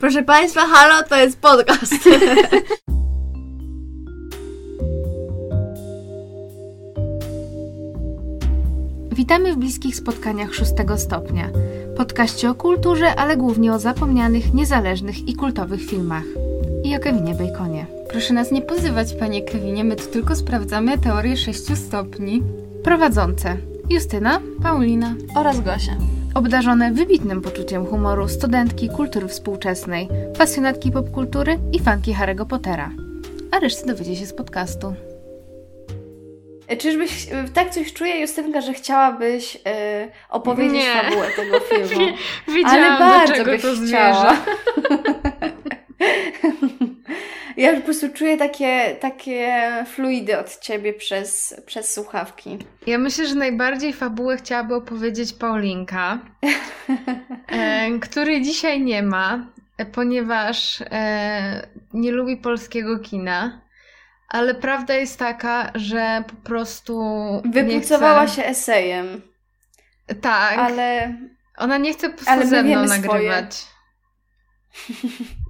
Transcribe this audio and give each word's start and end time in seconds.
Proszę 0.00 0.22
Państwa, 0.22 0.60
halo, 0.66 1.02
to 1.08 1.16
jest 1.16 1.40
podcast. 1.40 1.94
Witamy 9.12 9.52
w 9.52 9.56
bliskich 9.56 9.96
spotkaniach 9.96 10.54
szóstego 10.54 10.98
stopnia. 10.98 11.50
Podkaście 11.96 12.50
o 12.50 12.54
kulturze, 12.54 13.14
ale 13.14 13.36
głównie 13.36 13.72
o 13.72 13.78
zapomnianych, 13.78 14.54
niezależnych 14.54 15.28
i 15.28 15.34
kultowych 15.34 15.86
filmach. 15.86 16.24
I 16.84 16.96
o 16.96 16.98
Kevinie 16.98 17.34
Baconie. 17.34 17.86
Proszę 18.10 18.34
nas 18.34 18.50
nie 18.50 18.62
pozywać, 18.62 19.14
panie 19.14 19.42
Kevinie, 19.42 19.84
my 19.84 19.96
tu 19.96 20.06
tylko 20.06 20.36
sprawdzamy 20.36 20.98
teorię 20.98 21.36
sześciu 21.36 21.76
stopni. 21.76 22.42
Prowadzące 22.84 23.56
Justyna, 23.90 24.40
Paulina 24.62 25.14
oraz 25.36 25.60
Gosia. 25.60 26.19
Obdarzone 26.34 26.92
wybitnym 26.92 27.40
poczuciem 27.42 27.86
humoru 27.86 28.28
studentki 28.28 28.88
kultury 28.88 29.28
współczesnej, 29.28 30.08
pasjonatki 30.38 30.92
popkultury 30.92 31.58
i 31.72 31.78
fanki 31.80 32.14
Harry'ego 32.14 32.46
Pottera. 32.46 32.90
A 33.50 33.58
resztę 33.58 33.86
dowiecie 33.86 34.16
się 34.16 34.26
z 34.26 34.32
podcastu. 34.34 34.94
E, 36.68 36.76
Czyżbyś 36.76 37.28
e, 37.32 37.44
tak 37.54 37.70
coś 37.70 37.92
czuje, 37.92 38.20
Justynka, 38.20 38.60
że 38.60 38.74
chciałabyś 38.74 39.58
e, 39.66 40.08
opowiedzieć 40.28 40.72
Nie. 40.84 41.02
fabułę 41.02 41.26
tego 41.36 41.60
filmu? 41.70 42.06
Wiedziałam, 42.48 42.78
Ale 42.84 42.98
bardzo 42.98 43.32
do 43.32 43.38
czego 43.38 43.50
byś 43.50 43.62
to 43.62 43.68
chciała. 43.86 44.36
ja 47.60 47.76
po 47.76 47.80
prostu 47.80 48.08
czuję 48.08 48.36
takie, 48.36 48.96
takie 49.00 49.62
fluidy 49.86 50.38
od 50.38 50.58
ciebie 50.58 50.92
przez, 50.92 51.60
przez 51.66 51.94
słuchawki. 51.94 52.58
Ja 52.86 52.98
myślę, 52.98 53.26
że 53.26 53.34
najbardziej 53.34 53.92
fabułę 53.92 54.36
chciałaby 54.36 54.74
opowiedzieć 54.74 55.32
Paulinka, 55.32 56.18
e, 57.48 57.98
której 57.98 58.42
dzisiaj 58.42 58.80
nie 58.80 59.02
ma, 59.02 59.46
e, 59.78 59.86
ponieważ 59.86 60.82
e, 60.90 61.68
nie 61.92 62.12
lubi 62.12 62.36
polskiego 62.36 62.98
kina. 62.98 63.60
Ale 64.28 64.54
prawda 64.54 64.94
jest 64.94 65.18
taka, 65.18 65.72
że 65.74 66.24
po 66.28 66.48
prostu. 66.48 67.02
Wypucowała 67.44 68.26
chce... 68.26 68.36
się 68.36 68.44
esejem, 68.44 69.22
Tak, 70.20 70.58
ale 70.58 71.16
ona 71.56 71.78
nie 71.78 71.92
chce 71.92 72.10
po 72.10 72.24
prostu 72.24 72.48
ze 72.48 72.62
mną 72.62 72.70
wiemy 72.70 72.88
swoje. 72.88 73.48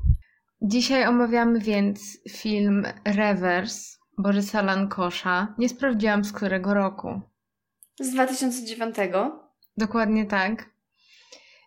Dzisiaj 0.63 1.07
omawiamy 1.07 1.61
więc 1.61 2.19
film 2.31 2.87
Reverse 3.05 3.99
Borysa 4.19 4.63
Lankosza. 4.63 5.55
Nie 5.59 5.69
sprawdziłam 5.69 6.25
z 6.25 6.33
którego 6.33 6.75
roku. 6.75 7.21
z 8.01 8.11
2009. 8.11 8.97
Dokładnie 9.77 10.27
tak. 10.27 10.71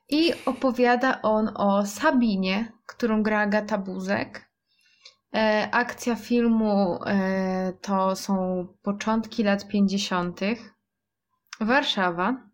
I 0.09 0.33
opowiada 0.45 1.21
on 1.21 1.49
o 1.55 1.86
Sabinie, 1.86 2.71
którą 2.86 3.23
gra 3.23 3.39
Agata 3.39 3.77
Buzek. 3.77 4.49
E, 5.36 5.69
akcja 5.71 6.16
filmu 6.16 6.99
e, 7.05 7.73
to 7.81 8.16
są 8.16 8.67
początki 8.81 9.44
lat 9.44 9.67
50. 9.67 10.39
Warszawa. 11.61 12.49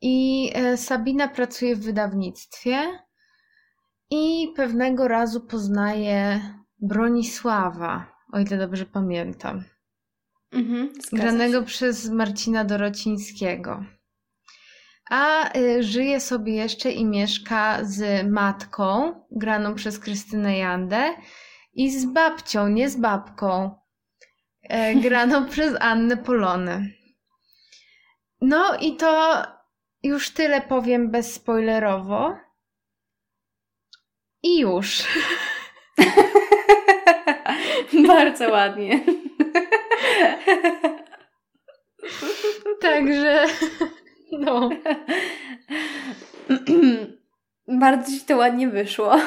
I 0.00 0.50
e, 0.54 0.76
Sabina 0.76 1.28
pracuje 1.28 1.76
w 1.76 1.80
wydawnictwie 1.80 3.04
i 4.10 4.52
pewnego 4.56 5.08
razu 5.08 5.40
poznaje 5.40 6.40
Bronisława, 6.80 8.06
o 8.32 8.38
ile 8.38 8.58
dobrze 8.58 8.86
pamiętam 8.86 9.64
Mhm, 10.52 10.92
granego 11.12 11.60
się. 11.60 11.66
przez 11.66 12.10
Marcina 12.10 12.64
Dorocińskiego. 12.64 13.84
A 15.10 15.56
y, 15.58 15.82
żyje 15.82 16.20
sobie 16.20 16.54
jeszcze 16.54 16.90
i 16.90 17.04
mieszka 17.04 17.78
z 17.84 18.26
matką, 18.30 19.14
graną 19.30 19.74
przez 19.74 19.98
Krystynę 19.98 20.58
Jandę, 20.58 21.14
i 21.74 21.90
z 21.90 22.04
babcią, 22.04 22.68
nie 22.68 22.90
z 22.90 22.96
babką, 22.96 23.78
e, 24.62 24.94
graną 25.08 25.46
przez 25.48 25.76
Annę 25.80 26.16
Polonę. 26.16 26.86
No 28.40 28.76
i 28.80 28.96
to 28.96 29.42
już 30.02 30.30
tyle 30.30 30.60
powiem 30.60 31.10
bezspoilerowo. 31.10 32.36
I 34.44 34.58
już. 34.58 35.02
Bardzo 38.08 38.50
ładnie. 38.50 39.04
Także, 42.80 43.46
no. 44.32 44.70
Bardzo 47.80 48.12
ci 48.12 48.20
to 48.20 48.36
ładnie 48.36 48.68
wyszło. 48.68 49.16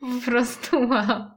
Po 0.00 0.30
prostu 0.30 0.88
wow. 0.88 1.30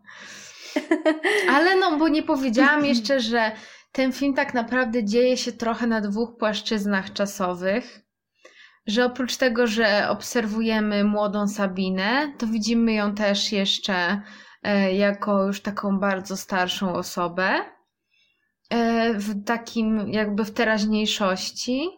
Ale 1.50 1.76
no, 1.76 1.98
bo 1.98 2.08
nie 2.08 2.24
powiedziałam 2.24 2.86
jeszcze, 2.92 3.20
że 3.20 3.52
ten 3.92 4.12
film 4.12 4.34
tak 4.34 4.54
naprawdę 4.54 5.04
dzieje 5.04 5.38
się 5.38 5.52
trochę 5.52 5.88
na 5.88 6.02
dwóch 6.02 6.38
płaszczyznach 6.38 7.14
czasowych. 7.14 8.02
Że 8.88 9.06
oprócz 9.06 9.38
tego, 9.38 9.68
że 9.68 10.10
obserwujemy 10.10 11.04
młodą 11.04 11.48
Sabinę, 11.48 12.34
to 12.38 12.48
widzimy 12.48 12.94
ją 12.94 13.16
też 13.16 13.52
jeszcze 13.52 14.22
e, 14.64 14.94
jako 14.94 15.48
już 15.48 15.62
taką 15.62 16.00
bardzo 16.00 16.38
starszą 16.38 16.94
osobę. 16.94 17.74
E, 18.70 19.14
w 19.14 19.46
takim 19.46 20.10
jakby 20.10 20.46
w 20.46 20.52
teraźniejszości. 20.52 21.90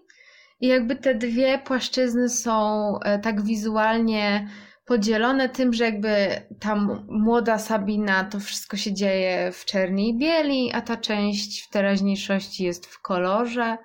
I 0.59 0.67
jakby 0.67 0.95
te 0.95 1.15
dwie 1.15 1.59
płaszczyzny 1.59 2.29
są 2.29 2.99
e, 2.99 3.19
tak 3.19 3.41
wizualnie 3.41 4.49
podzielone 4.85 5.49
tym, 5.49 5.73
że 5.73 5.83
jakby 5.85 6.41
ta 6.59 6.75
młoda 7.07 7.59
Sabina 7.59 8.23
to 8.23 8.39
wszystko 8.39 8.77
się 8.77 8.93
dzieje 8.93 9.51
w 9.51 9.65
czerni 9.65 10.09
i 10.09 10.17
bieli, 10.17 10.73
a 10.73 10.81
ta 10.81 10.97
część 10.97 11.61
w 11.61 11.69
teraźniejszości 11.69 12.63
jest 12.63 12.85
w 12.85 13.01
kolorze 13.01 13.77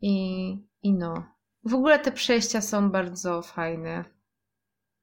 i, 0.00 0.50
i 0.82 0.94
no. 0.94 1.37
W 1.64 1.74
ogóle 1.74 1.98
te 1.98 2.12
przejścia 2.12 2.60
są 2.60 2.90
bardzo 2.90 3.42
fajne. 3.42 4.04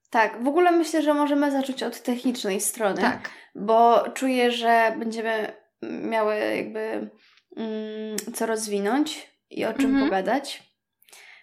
Tak, 0.10 0.44
w 0.44 0.48
ogóle 0.48 0.72
myślę, 0.72 1.02
że 1.02 1.14
możemy 1.14 1.52
zacząć 1.52 1.84
od 1.84 2.02
technicznej 2.02 2.62
strony. 2.62 3.02
Tak. 3.02 3.30
Bo 3.56 4.04
czuję, 4.14 4.52
że 4.52 4.96
będziemy 5.00 5.54
miały 5.82 6.36
jakby 6.36 7.10
mm, 7.58 8.18
co 8.34 8.46
rozwinąć 8.46 9.32
i 9.50 9.66
o 9.66 9.74
czym 9.74 9.86
Mhm. 9.90 10.06
pogadać. 10.06 10.64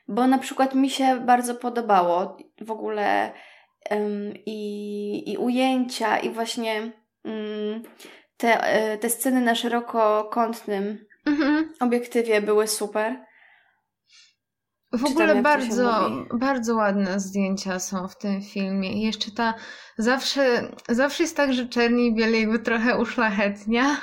Bo 0.08 0.26
na 0.26 0.38
przykład 0.38 0.74
mi 0.74 0.90
się 0.90 1.20
bardzo 1.20 1.54
podobało 1.54 2.36
w 2.60 2.70
ogóle 2.70 3.32
em, 3.90 4.34
i, 4.46 5.32
i 5.32 5.36
ujęcia, 5.36 6.18
i 6.18 6.30
właśnie 6.30 6.92
mm, 7.24 7.82
te, 8.36 8.60
e, 8.64 8.98
te 8.98 9.10
sceny 9.10 9.40
na 9.40 9.54
szerokokątnym 9.54 11.04
Mhm. 11.26 11.72
obiektywie 11.80 12.40
były 12.40 12.68
super. 12.68 13.24
W 14.92 15.04
ogóle 15.04 15.42
bardzo, 15.42 16.10
bardzo 16.34 16.74
ładne 16.74 17.20
zdjęcia 17.20 17.78
są 17.78 18.08
w 18.08 18.18
tym 18.18 18.42
filmie. 18.42 18.92
I 18.92 19.00
jeszcze 19.00 19.30
ta, 19.30 19.54
zawsze, 19.98 20.68
zawsze 20.88 21.22
jest 21.22 21.36
tak, 21.36 21.52
że 21.52 21.66
czerni 21.68 22.06
i 22.06 22.14
bieli 22.14 22.40
jakby 22.40 22.58
trochę 22.58 22.98
uszlachetnia. 22.98 23.96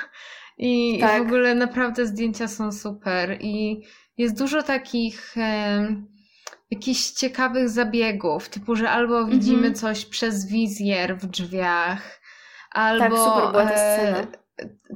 I 0.58 0.98
Tak. 1.00 1.22
w 1.22 1.26
ogóle 1.26 1.54
naprawdę 1.54 2.06
zdjęcia 2.06 2.48
są 2.48 2.72
super. 2.72 3.36
I 3.40 3.82
jest 4.18 4.38
dużo 4.38 4.62
takich 4.62 5.34
em, 5.36 6.06
jakichś 6.70 7.10
ciekawych 7.10 7.68
zabiegów, 7.68 8.48
typu, 8.48 8.76
że 8.76 8.90
albo 8.90 9.24
widzimy 9.24 9.56
Mhm. 9.56 9.74
coś 9.74 10.04
przez 10.06 10.46
wizjer 10.46 11.16
w 11.16 11.26
drzwiach, 11.26 12.20
albo... 12.70 13.04
tak, 13.04 13.12
super 13.12 13.50
była 13.50 13.64
ta 13.66 13.72
e, 13.74 13.96
scena. 13.96 14.39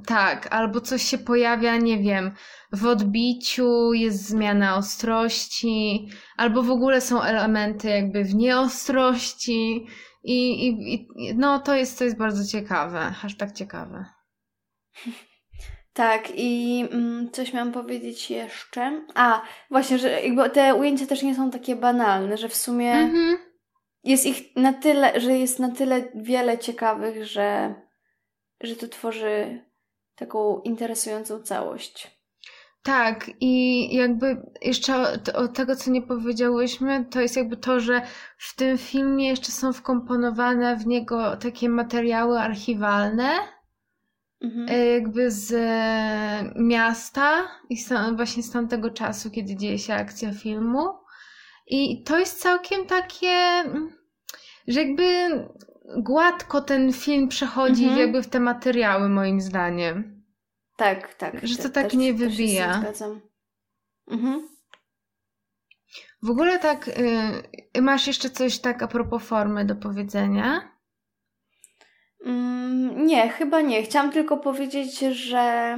Tak, 0.07 0.55
albo 0.55 0.81
coś 0.81 1.03
się 1.03 1.19
pojawia, 1.19 1.77
nie 1.77 1.99
wiem, 1.99 2.31
w 2.73 2.87
odbiciu 2.87 3.93
jest 3.93 4.29
zmiana 4.29 4.77
ostrości, 4.77 6.09
albo 6.37 6.63
w 6.63 6.71
ogóle 6.71 7.01
są 7.01 7.23
elementy 7.23 7.89
jakby 7.89 8.25
w 8.25 8.35
nieostrości. 8.35 9.87
I, 10.25 10.69
i, 10.69 10.95
i 10.95 11.09
no 11.37 11.59
to 11.59 11.75
jest, 11.75 11.99
to 11.99 12.05
jest 12.05 12.17
bardzo 12.17 12.45
ciekawe, 12.53 13.15
aż 13.25 13.37
tak 13.37 13.53
ciekawe. 13.53 14.05
Tak, 15.93 16.29
i 16.35 16.85
mm, 16.93 17.31
coś 17.31 17.53
miałam 17.53 17.73
powiedzieć 17.73 18.31
jeszcze. 18.31 19.05
A, 19.15 19.43
właśnie, 19.71 19.99
że 19.99 20.23
jakby 20.23 20.51
te 20.51 20.75
ujęcia 20.75 21.07
też 21.07 21.23
nie 21.23 21.35
są 21.35 21.51
takie 21.51 21.77
banalne, 21.77 22.37
że 22.37 22.49
w 22.49 22.55
sumie 22.55 22.93
Mhm. 22.93 23.39
jest 24.05 24.27
ich 24.27 24.57
na 24.57 24.73
tyle, 24.73 25.21
że 25.21 25.39
jest 25.39 25.59
na 25.59 25.69
tyle 25.69 26.05
wiele 26.15 26.59
ciekawych, 26.59 27.27
że, 27.27 27.75
że 28.65 28.77
to 28.77 28.89
tworzy 28.89 29.65
taką 30.17 30.61
interesującą 30.61 31.43
całość. 31.43 32.15
Tak, 32.83 33.31
i 33.41 33.95
jakby 33.97 34.43
jeszcze 34.63 34.97
o, 34.97 35.07
o 35.35 35.49
tego, 35.49 35.77
co 35.77 35.91
nie 35.91 36.03
powiedziałyśmy, 36.03 37.05
to 37.11 37.21
jest 37.21 37.37
jakby 37.37 37.57
to, 37.57 37.81
że 37.81 38.03
w 38.39 38.57
tym 38.57 38.79
filmie 38.79 39.29
jeszcze 39.29 39.53
są 39.53 39.73
wkomponowane 39.73 40.77
w 40.77 40.87
niego 40.87 41.37
takie 41.37 41.69
materiały 41.69 42.39
archiwalne, 42.39 43.31
Mhm. 44.45 44.69
e, 44.69 44.87
jakby 44.87 45.31
z 45.31 45.53
e, 45.53 46.53
miasta 46.57 47.49
i 47.71 47.77
właśnie 48.17 48.43
z 48.43 48.51
tamtego 48.51 48.91
czasu, 48.91 49.31
kiedy 49.31 49.57
dzieje 49.57 49.79
się 49.79 49.95
akcja 49.95 50.33
filmu. 50.33 50.89
I 51.67 52.03
to 52.03 52.19
jest 52.19 52.41
całkiem 52.41 52.87
takie, 52.87 53.65
że 54.69 54.83
jakby 54.83 55.05
gładko 55.97 56.61
ten 56.61 56.93
film 56.93 57.29
przechodzi 57.29 57.83
Mhm. 57.85 58.01
jakby 58.01 58.23
w 58.23 58.29
te 58.29 58.41
materiały, 58.41 59.09
moim 59.09 59.41
zdaniem. 59.41 60.25
Tak, 60.77 61.15
tak. 61.15 61.47
Że 61.47 61.57
to 61.57 61.69
tak 61.69 61.85
też- 61.85 61.95
nie 61.95 62.15
wybija. 62.15 62.75
zgadzam. 62.81 63.21
Mhm. 64.11 64.49
W 66.23 66.31
ogóle 66.31 66.59
tak, 66.59 66.89
y, 67.77 67.83
masz 67.83 68.07
jeszcze 68.07 68.31
coś 68.31 68.59
tak 68.59 68.83
a 68.83 68.89
propos 68.89 69.23
formy 69.23 69.65
do 69.65 69.77
powiedzenia? 69.77 70.71
Mm, 72.27 73.07
nie, 73.07 73.29
chyba 73.29 73.61
nie. 73.61 73.83
Chciałam 73.83 74.13
tylko 74.13 74.37
powiedzieć, 74.37 74.99
że, 74.99 75.77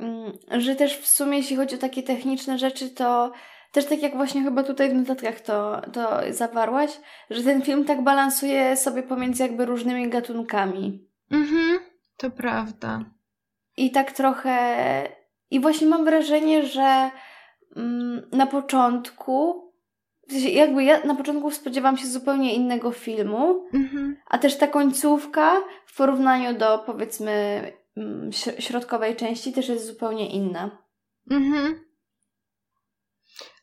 mm, 0.00 0.32
że 0.50 0.76
też 0.76 0.98
w 0.98 1.06
sumie, 1.08 1.38
jeśli 1.38 1.56
chodzi 1.56 1.74
o 1.74 1.78
takie 1.78 2.02
techniczne 2.02 2.58
rzeczy, 2.58 2.90
to 2.90 3.32
też 3.72 3.86
tak 3.86 4.02
jak 4.02 4.16
właśnie 4.16 4.42
chyba 4.42 4.62
tutaj 4.62 4.90
w 4.90 4.94
notatkach 4.94 5.40
to, 5.40 5.80
to 5.92 6.20
zawarłaś, 6.30 7.00
że 7.30 7.42
ten 7.42 7.62
film 7.62 7.84
tak 7.84 8.04
balansuje 8.04 8.76
sobie 8.76 9.02
pomiędzy 9.02 9.42
jakby 9.42 9.66
różnymi 9.66 10.08
gatunkami. 10.08 11.08
Mhm, 11.30 11.78
to 12.16 12.30
prawda. 12.30 13.04
I 13.76 13.90
tak 13.90 14.12
trochę. 14.12 14.56
I 15.50 15.60
właśnie 15.60 15.86
mam 15.86 16.04
wrażenie, 16.04 16.66
że 16.66 17.10
mm, 17.76 18.22
na 18.32 18.46
początku. 18.46 19.62
w 20.28 20.32
sensie 20.32 20.48
Jakby 20.48 20.84
ja 20.84 21.00
na 21.04 21.14
początku 21.14 21.50
spodziewałam 21.50 21.96
się 21.96 22.06
zupełnie 22.06 22.54
innego 22.54 22.90
filmu, 22.90 23.64
Mhm. 23.74 24.16
a 24.26 24.38
też 24.38 24.56
ta 24.56 24.66
końcówka 24.66 25.52
w 25.86 25.96
porównaniu 25.96 26.58
do 26.58 26.78
powiedzmy 26.78 27.32
mm, 27.96 28.30
śr- 28.30 28.60
środkowej 28.60 29.16
części 29.16 29.52
też 29.52 29.68
jest 29.68 29.86
zupełnie 29.86 30.30
inna. 30.30 30.70
Mhm. 31.30 31.84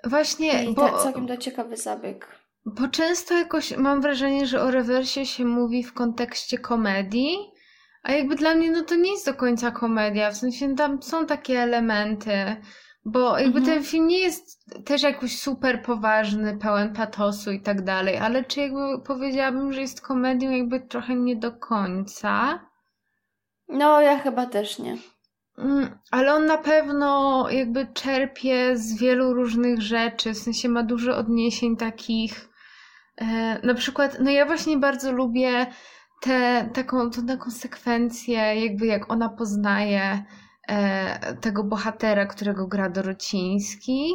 Właśnie, 0.04 0.64
I 0.64 0.74
bo, 0.74 0.90
tak, 0.90 1.02
całkiem 1.02 1.28
to 1.28 1.38
ciekawy 1.38 1.78
zabieg. 1.78 2.28
bo 2.66 2.88
często 2.88 3.34
jakoś 3.34 3.78
mam 3.78 4.02
wrażenie, 4.02 4.46
że 4.48 4.62
o 4.62 4.72
rewersie 4.72 5.26
się 5.26 5.46
mówi 5.46 5.84
w 5.84 5.94
kontekście 5.94 6.58
komedii, 6.58 7.38
a 8.04 8.12
jakby 8.12 8.36
dla 8.36 8.56
mnie 8.56 8.72
no 8.72 8.84
to 8.84 8.96
nie 8.96 9.12
jest 9.12 9.26
do 9.26 9.34
końca 9.34 9.72
komedia, 9.72 10.32
w 10.32 10.38
sensie 10.38 10.76
tam 10.76 11.02
są 11.04 11.26
takie 11.26 11.60
elementy, 11.62 12.56
bo 13.06 13.40
jakby 13.40 13.60
Mhm. 13.60 13.66
ten 13.66 13.84
film 13.84 14.08
nie 14.08 14.20
jest 14.20 14.66
też 14.86 15.02
jakoś 15.04 15.40
super 15.40 15.84
poważny, 15.84 16.58
pełen 16.58 16.94
patosu 16.94 17.52
i 17.52 17.62
tak 17.62 17.82
dalej, 17.84 18.18
ale 18.18 18.44
czy 18.44 18.60
jakby 18.60 19.02
powiedziałabym, 19.06 19.74
że 19.74 19.82
jest 19.82 20.02
komedią 20.02 20.52
jakby 20.52 20.80
trochę 20.80 21.16
nie 21.16 21.36
do 21.36 21.52
końca. 21.52 22.60
No, 23.68 24.02
ja 24.02 24.20
chyba 24.20 24.46
też 24.46 24.80
nie. 24.80 24.98
Mm, 25.60 25.90
Ale 26.12 26.34
on 26.34 26.46
na 26.46 26.58
pewno 26.58 27.46
jakby 27.50 27.88
czerpie 27.94 28.78
z 28.78 28.98
wielu 29.00 29.34
różnych 29.34 29.82
rzeczy, 29.82 30.34
w 30.34 30.38
sensie 30.38 30.70
ma 30.70 30.84
dużo 30.84 31.18
odniesień 31.18 31.78
takich. 31.78 32.50
E, 33.18 33.60
na 33.68 33.74
przykład, 33.74 34.18
no 34.20 34.32
ja 34.32 34.46
właśnie 34.46 34.78
bardzo 34.78 35.12
lubię 35.12 35.68
tę 36.22 36.70
taką, 36.74 37.10
tą 37.10 37.26
taką 37.26 37.52
sekwencję, 37.52 38.38
jakby 38.66 38.86
jak 38.86 39.12
ona 39.12 39.30
poznaje 39.30 40.24
e, 40.68 41.36
tego 41.36 41.64
bohatera, 41.64 42.26
którego 42.26 42.68
gra 42.68 42.90
Dorociński. 42.90 44.12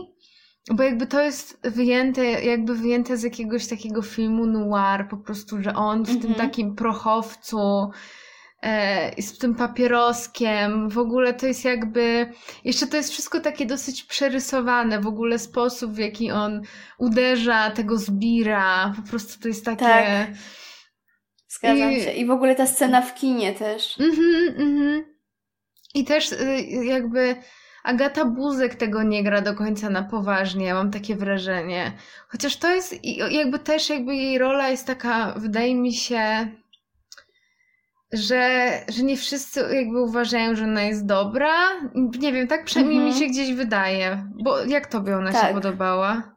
Bo 0.70 0.82
jakby 0.82 1.06
to 1.06 1.20
jest 1.20 1.69
wyjęte, 1.70 2.25
jakby 2.25 2.75
wyjęte 2.75 3.17
z 3.17 3.23
jakiegoś 3.23 3.67
takiego 3.69 4.02
filmu 4.02 4.47
noir, 4.47 5.08
po 5.11 5.17
prostu, 5.17 5.62
że 5.62 5.75
on 5.75 6.02
w 6.05 6.06
tym 6.06 6.31
Mhm. 6.31 6.35
takim 6.35 6.75
prochowcu 6.75 7.90
e, 8.64 9.22
z 9.22 9.38
tym 9.38 9.55
papieroskiem, 9.55 10.88
w 10.88 10.99
ogóle 10.99 11.34
to 11.34 11.46
jest 11.46 11.64
jakby, 11.64 12.32
jeszcze 12.64 12.87
to 12.87 12.96
jest 12.96 13.11
wszystko 13.11 13.40
takie 13.40 13.66
dosyć 13.66 14.02
przerysowane, 14.02 15.00
w 15.00 15.06
ogóle 15.06 15.38
sposób, 15.38 15.93
w 15.93 15.99
jaki 15.99 16.31
on 16.31 16.62
uderza 16.99 17.70
tego 17.70 17.99
zbira, 17.99 18.93
po 18.96 19.11
prostu 19.11 19.43
to 19.43 19.49
jest 19.49 19.64
takie... 19.64 19.84
Tak. 19.84 20.28
Zgadzam 21.49 21.93
I- 21.93 22.00
się. 22.00 22.12
I 22.12 22.26
w 22.26 22.31
ogóle 22.31 22.55
ta 22.55 22.66
scena 22.66 23.02
w 23.02 23.14
kinie 23.14 23.52
też. 23.52 24.00
Mhm, 24.00 24.49
mhm. 24.49 25.05
I 25.94 26.05
też 26.05 26.32
y, 26.32 26.66
jakby 26.84 27.37
Agata 27.84 28.25
Buzek 28.25 28.75
tego 28.75 29.02
nie 29.02 29.25
gra 29.25 29.40
do 29.40 29.55
końca 29.55 29.90
na 29.90 30.02
poważnie, 30.02 30.75
mam 30.75 30.90
takie 30.90 31.16
wrażenie. 31.16 31.93
Chociaż 32.28 32.56
to 32.56 32.75
jest 32.75 32.94
jakby 33.31 33.58
też 33.58 33.90
jakby 33.90 34.16
jej 34.16 34.38
rola 34.38 34.69
jest 34.69 34.87
taka, 34.87 35.34
wydaje 35.37 35.75
mi 35.75 35.93
się, 35.93 36.46
że, 38.14 38.70
że 38.88 39.02
nie 39.02 39.16
wszyscy 39.16 39.61
jakby 39.75 40.02
uważają, 40.02 40.55
że 40.56 40.64
ona 40.64 40.82
jest 40.82 41.06
dobra. 41.06 41.55
Nie 41.94 42.32
wiem, 42.32 42.49
tak 42.49 42.64
przynajmniej 42.64 42.99
Mhm. 42.99 43.14
mi 43.14 43.20
się 43.20 43.26
gdzieś 43.26 43.52
wydaje. 43.55 44.25
Bo 44.44 44.64
jak 44.64 44.87
tobie 44.87 45.16
ona 45.16 45.32
się 45.32 45.38
Tak. 45.38 45.55
podobała? 45.55 46.34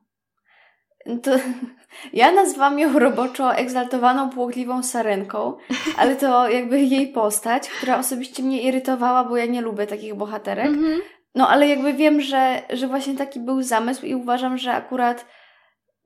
To, 1.24 1.32
ja 2.14 2.32
nazwałam 2.32 2.80
ją 2.80 3.00
roboczo 3.00 3.56
egzaltowaną, 3.56 4.30
płochliwą 4.30 4.84
sarenką, 4.84 5.58
ale 5.98 6.16
to 6.16 6.50
jakby 6.50 6.80
jej 6.82 7.08
postać, 7.08 7.70
która 7.70 7.98
osobiście 8.00 8.44
mnie 8.44 8.62
irytowała, 8.62 9.24
bo 9.24 9.38
ja 9.38 9.46
nie 9.46 9.62
lubię 9.62 9.88
takich 9.88 10.16
bohaterek. 10.16 10.66
Mhm. 10.66 11.00
No 11.36 11.50
ale 11.50 11.68
jakby 11.68 11.94
wiem, 11.94 12.22
że, 12.22 12.62
że 12.74 12.88
właśnie 12.88 13.16
taki 13.16 13.40
był 13.40 13.62
zamysł 13.62 14.06
i 14.06 14.16
uważam, 14.16 14.58
że 14.58 14.74
akurat 14.74 15.26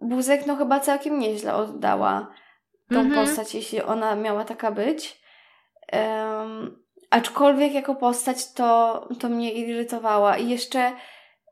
Buzek 0.01 0.45
no 0.47 0.55
chyba 0.55 0.79
całkiem 0.79 1.19
nieźle 1.19 1.53
oddała 1.55 2.27
tą 2.89 2.99
Mhm. 2.99 3.25
postać, 3.25 3.55
jeśli 3.55 3.81
ona 3.81 4.15
miała 4.15 4.45
taka 4.45 4.71
być. 4.71 5.20
Em, 5.91 6.77
aczkolwiek 7.09 7.73
jako 7.73 7.95
postać 7.95 8.53
to, 8.53 9.07
to 9.19 9.29
mnie 9.29 9.53
irytowała. 9.53 10.37
I 10.37 10.49
jeszcze 10.49 10.91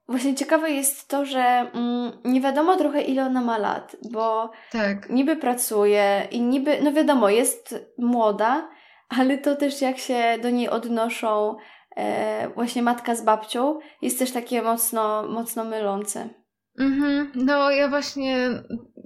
właśnie 0.07 0.35
ciekawe 0.35 0.71
jest 0.71 1.09
to, 1.09 1.25
że 1.25 1.41
mm, 1.73 2.11
nie 2.25 2.41
wiadomo 2.41 2.75
trochę 2.75 3.01
ile 3.01 3.25
ona 3.25 3.41
ma 3.41 3.57
lat, 3.57 3.95
bo 4.11 4.51
Tak. 4.71 5.09
niby 5.09 5.35
pracuje 5.35 6.27
i 6.31 6.41
niby, 6.41 6.81
no 6.83 6.91
wiadomo, 6.91 7.29
jest 7.29 7.75
młoda, 7.97 8.69
ale 9.09 9.37
to 9.37 9.55
też 9.55 9.81
jak 9.81 9.97
się 9.97 10.23
do 10.41 10.49
niej 10.49 10.69
odnoszą 10.69 11.55
e, 11.95 12.49
właśnie 12.49 12.83
matka 12.83 13.15
z 13.15 13.21
babcią, 13.21 13.79
jest 14.01 14.19
też 14.19 14.31
takie 14.31 14.61
mocno, 14.61 15.23
mocno 15.29 15.63
mylące. 15.63 16.29
Mhm. 16.79 17.31
No 17.35 17.71
ja 17.71 17.87
właśnie 17.87 18.49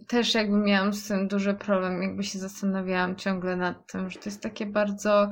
też 0.08 0.34
jakby 0.34 0.58
miałam 0.58 0.94
z 0.94 1.08
tym 1.08 1.28
duży 1.28 1.54
problem, 1.54 2.04
jakby 2.04 2.24
się 2.24 2.40
zastanawiałam 2.40 3.16
ciągle 3.16 3.56
nad 3.56 3.92
tym, 3.92 4.10
że 4.10 4.20
to 4.20 4.26
jest 4.26 4.42
takie 4.42 4.66
bardzo, 4.66 5.32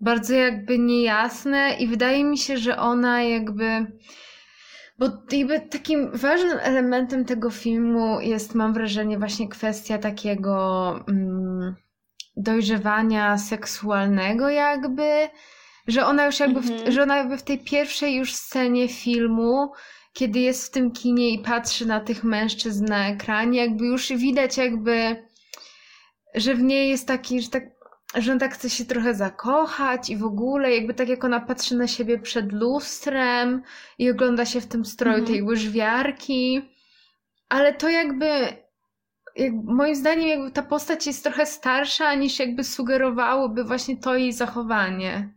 bardzo 0.00 0.34
jakby 0.34 0.78
niejasne 0.78 1.76
i 1.78 1.86
wydaje 1.86 2.24
mi 2.24 2.38
się, 2.38 2.58
że 2.58 2.78
ona 2.78 3.22
jakby, 3.22 3.86
bo 4.98 5.06
jakby 5.32 5.60
takim 5.60 6.10
ważnym 6.12 6.58
elementem 6.62 7.24
tego 7.24 7.50
filmu 7.50 8.20
jest, 8.20 8.54
mam 8.54 8.72
wrażenie, 8.72 9.18
właśnie 9.18 9.48
kwestia 9.48 9.98
takiego 9.98 10.90
mm, 11.08 11.74
dojrzewania 12.36 13.38
seksualnego 13.38 14.48
jakby, 14.48 15.28
że 15.86 16.06
ona 16.06 16.26
już 16.26 16.40
jakby, 16.40 16.60
w, 16.60 16.70
Mhm. 16.70 16.92
że 16.92 17.02
ona 17.02 17.16
jakby 17.16 17.38
w 17.38 17.42
tej 17.42 17.58
pierwszej 17.58 18.14
już 18.16 18.34
scenie 18.34 18.88
filmu 18.88 19.72
kiedy 20.12 20.38
jest 20.38 20.66
w 20.66 20.70
tym 20.70 20.92
kinie 20.92 21.30
i 21.30 21.38
patrzy 21.38 21.86
na 21.86 22.00
tych 22.00 22.24
mężczyzn 22.24 22.84
na 22.84 23.08
ekranie, 23.08 23.60
jakby 23.60 23.84
już 23.86 24.08
widać 24.08 24.56
jakby, 24.56 25.26
że 26.34 26.54
w 26.54 26.62
niej 26.62 26.90
jest 26.90 27.08
taki, 27.08 27.42
że 27.42 27.48
tak, 27.48 27.64
że 28.14 28.32
on 28.32 28.38
tak 28.38 28.54
chce 28.54 28.70
się 28.70 28.84
trochę 28.84 29.14
zakochać 29.14 30.10
i 30.10 30.16
w 30.16 30.24
ogóle 30.24 30.74
jakby 30.74 30.94
tak 30.94 31.08
jak 31.08 31.24
ona 31.24 31.40
patrzy 31.40 31.76
na 31.76 31.86
siebie 31.86 32.18
przed 32.18 32.52
lustrem 32.52 33.62
i 33.98 34.10
ogląda 34.10 34.44
się 34.44 34.60
w 34.60 34.66
tym 34.66 34.84
stroju 34.84 35.18
Mhm. 35.18 35.32
tej 35.32 35.42
łyżwiarki, 35.42 36.62
ale 37.48 37.74
to 37.74 37.88
jakby, 37.88 38.26
jak, 39.36 39.52
moim 39.64 39.94
zdaniem 39.96 40.28
jakby 40.28 40.50
ta 40.50 40.62
postać 40.62 41.06
jest 41.06 41.22
trochę 41.24 41.46
starsza 41.46 42.14
niż 42.14 42.38
jakby 42.38 42.64
sugerowałoby 42.64 43.64
właśnie 43.64 43.96
to 43.96 44.16
jej 44.16 44.32
zachowanie. 44.32 45.34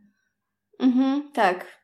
Mhm, 0.80 1.32
tak. 1.34 1.83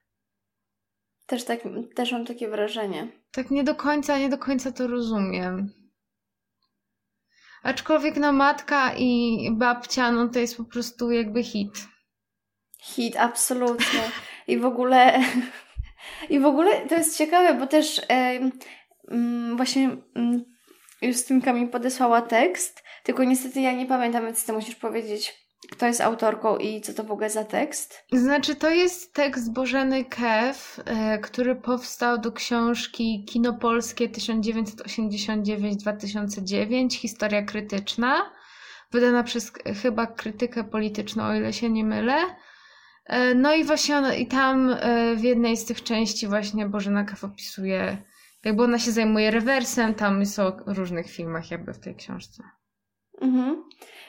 Też, 1.29 1.43
tak. 1.43 1.59
też 1.95 2.11
mam 2.11 2.25
takie 2.25 2.49
wrażenie. 2.49 3.07
Tak 3.31 3.51
nie 3.51 3.63
do 3.63 3.75
końca, 3.75 4.17
nie 4.17 4.29
do 4.29 4.37
końca 4.37 4.71
to 4.71 4.87
rozumiem. 4.87 5.73
Aczkolwiek 7.63 8.17
no 8.17 8.31
matka 8.31 8.93
i 8.97 9.37
babcia, 9.51 10.11
no 10.11 10.27
to 10.27 10.39
jest 10.39 10.57
po 10.57 10.63
prostu 10.63 11.11
jakby 11.11 11.43
hit. 11.43 11.87
Hit, 12.81 13.17
absolutnie. 13.17 14.01
I 14.47 14.57
w 14.57 14.65
ogóle, 14.65 15.19
i 16.29 16.39
w 16.39 16.45
ogóle 16.45 16.87
to 16.87 16.95
jest 16.95 17.17
ciekawe, 17.17 17.53
bo 17.53 17.67
też 17.67 18.01
em, 18.07 18.51
mm, 19.11 19.57
właśnie 19.57 19.97
mm, 20.15 20.45
Justynka 21.01 21.53
mi 21.53 21.67
podesłała 21.67 22.21
tekst, 22.21 22.83
tylko 23.03 23.23
niestety 23.23 23.61
ja 23.61 23.71
nie 23.71 23.85
pamiętam, 23.85 24.25
więc 24.25 24.45
ty 24.45 24.53
musisz 24.53 24.75
powiedzieć, 24.75 25.48
kto 25.71 25.85
jest 25.85 26.01
autorką 26.01 26.57
i 26.57 26.81
co 26.81 26.93
to 26.93 27.03
w 27.03 27.11
ogóle 27.11 27.29
za 27.29 27.43
tekst. 27.43 28.05
Znaczy, 28.11 28.55
to 28.55 28.69
jest 28.69 29.13
tekst 29.13 29.53
Bożeny 29.53 30.05
Kew, 30.05 30.79
e, 30.85 31.19
który 31.19 31.55
powstał 31.55 32.17
do 32.17 32.31
książki 32.31 33.25
Kino 33.29 33.53
Polskie 33.53 34.09
1989-2009, 34.09 36.95
Historia 36.95 37.41
krytyczna, 37.41 38.31
wydana 38.91 39.23
przez 39.23 39.51
chyba 39.81 40.07
krytykę 40.07 40.63
polityczną, 40.63 41.23
o 41.23 41.33
ile 41.33 41.53
się 41.53 41.69
nie 41.69 41.85
mylę. 41.85 42.17
E, 43.05 43.35
No 43.35 43.53
i 43.53 43.63
właśnie 43.63 44.01
i 44.19 44.27
tam 44.27 44.69
e, 44.69 45.15
w 45.15 45.23
jednej 45.23 45.57
z 45.57 45.65
tych 45.65 45.83
części 45.83 46.27
właśnie 46.27 46.65
Bożena 46.65 47.03
Kew 47.03 47.23
opisuje, 47.23 47.97
jakby 48.43 48.63
ona 48.63 48.79
się 48.79 48.91
zajmuje 48.91 49.31
rewersem, 49.31 49.93
tam 49.93 50.19
jest 50.19 50.39
o 50.39 50.57
różnych 50.65 51.11
filmach 51.11 51.51
jakby 51.51 51.73
w 51.73 51.79
tej 51.79 51.95
książce. 51.95 52.43
Mhm. 53.21 53.63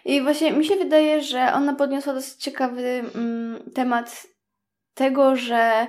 I 0.04 0.22
właśnie 0.22 0.52
mi 0.52 0.64
się 0.64 0.76
wydaje, 0.76 1.22
że 1.22 1.52
ona 1.54 1.74
podniosła 1.74 2.14
dosyć 2.14 2.34
ciekawy 2.34 3.02
mm, 3.14 3.70
temat 3.74 4.26
tego, 4.94 5.36
że 5.36 5.86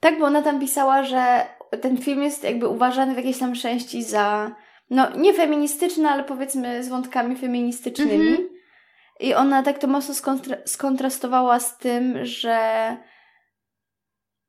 tak, 0.00 0.18
bo 0.18 0.26
ona 0.26 0.42
tam 0.42 0.60
pisała, 0.60 1.02
że 1.02 1.46
ten 1.82 1.96
film 1.96 2.22
jest 2.22 2.44
jakby 2.44 2.68
uważany 2.68 3.14
w 3.14 3.16
jakiejś 3.16 3.38
tam 3.38 3.54
części 3.54 4.02
za 4.02 4.54
no 4.90 5.16
nie 5.16 5.34
feministyczny, 5.34 6.08
ale 6.08 6.24
powiedzmy 6.24 6.84
z 6.84 6.88
wątkami 6.88 7.36
feministycznymi. 7.36 8.28
Mhm. 8.28 8.48
I 9.20 9.34
ona 9.34 9.62
tak 9.62 9.78
to 9.78 9.86
mocno 9.86 10.14
skontra 10.14 10.56
skontrastowała 10.64 11.60
z 11.60 11.78
tym, 11.78 12.24
że 12.24 12.96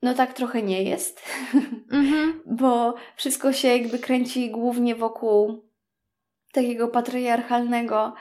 no 0.02 0.14
tak 0.14 0.34
trochę 0.34 0.62
nie 0.62 0.84
jest, 0.84 1.22
mhm. 1.92 2.42
bo 2.46 2.96
wszystko 3.16 3.54
się 3.54 3.68
jakby 3.68 4.00
kręci 4.00 4.52
głównie 4.52 4.96
wokół 4.96 5.71
takiego 6.52 6.88
patriarchalnego 6.88 8.14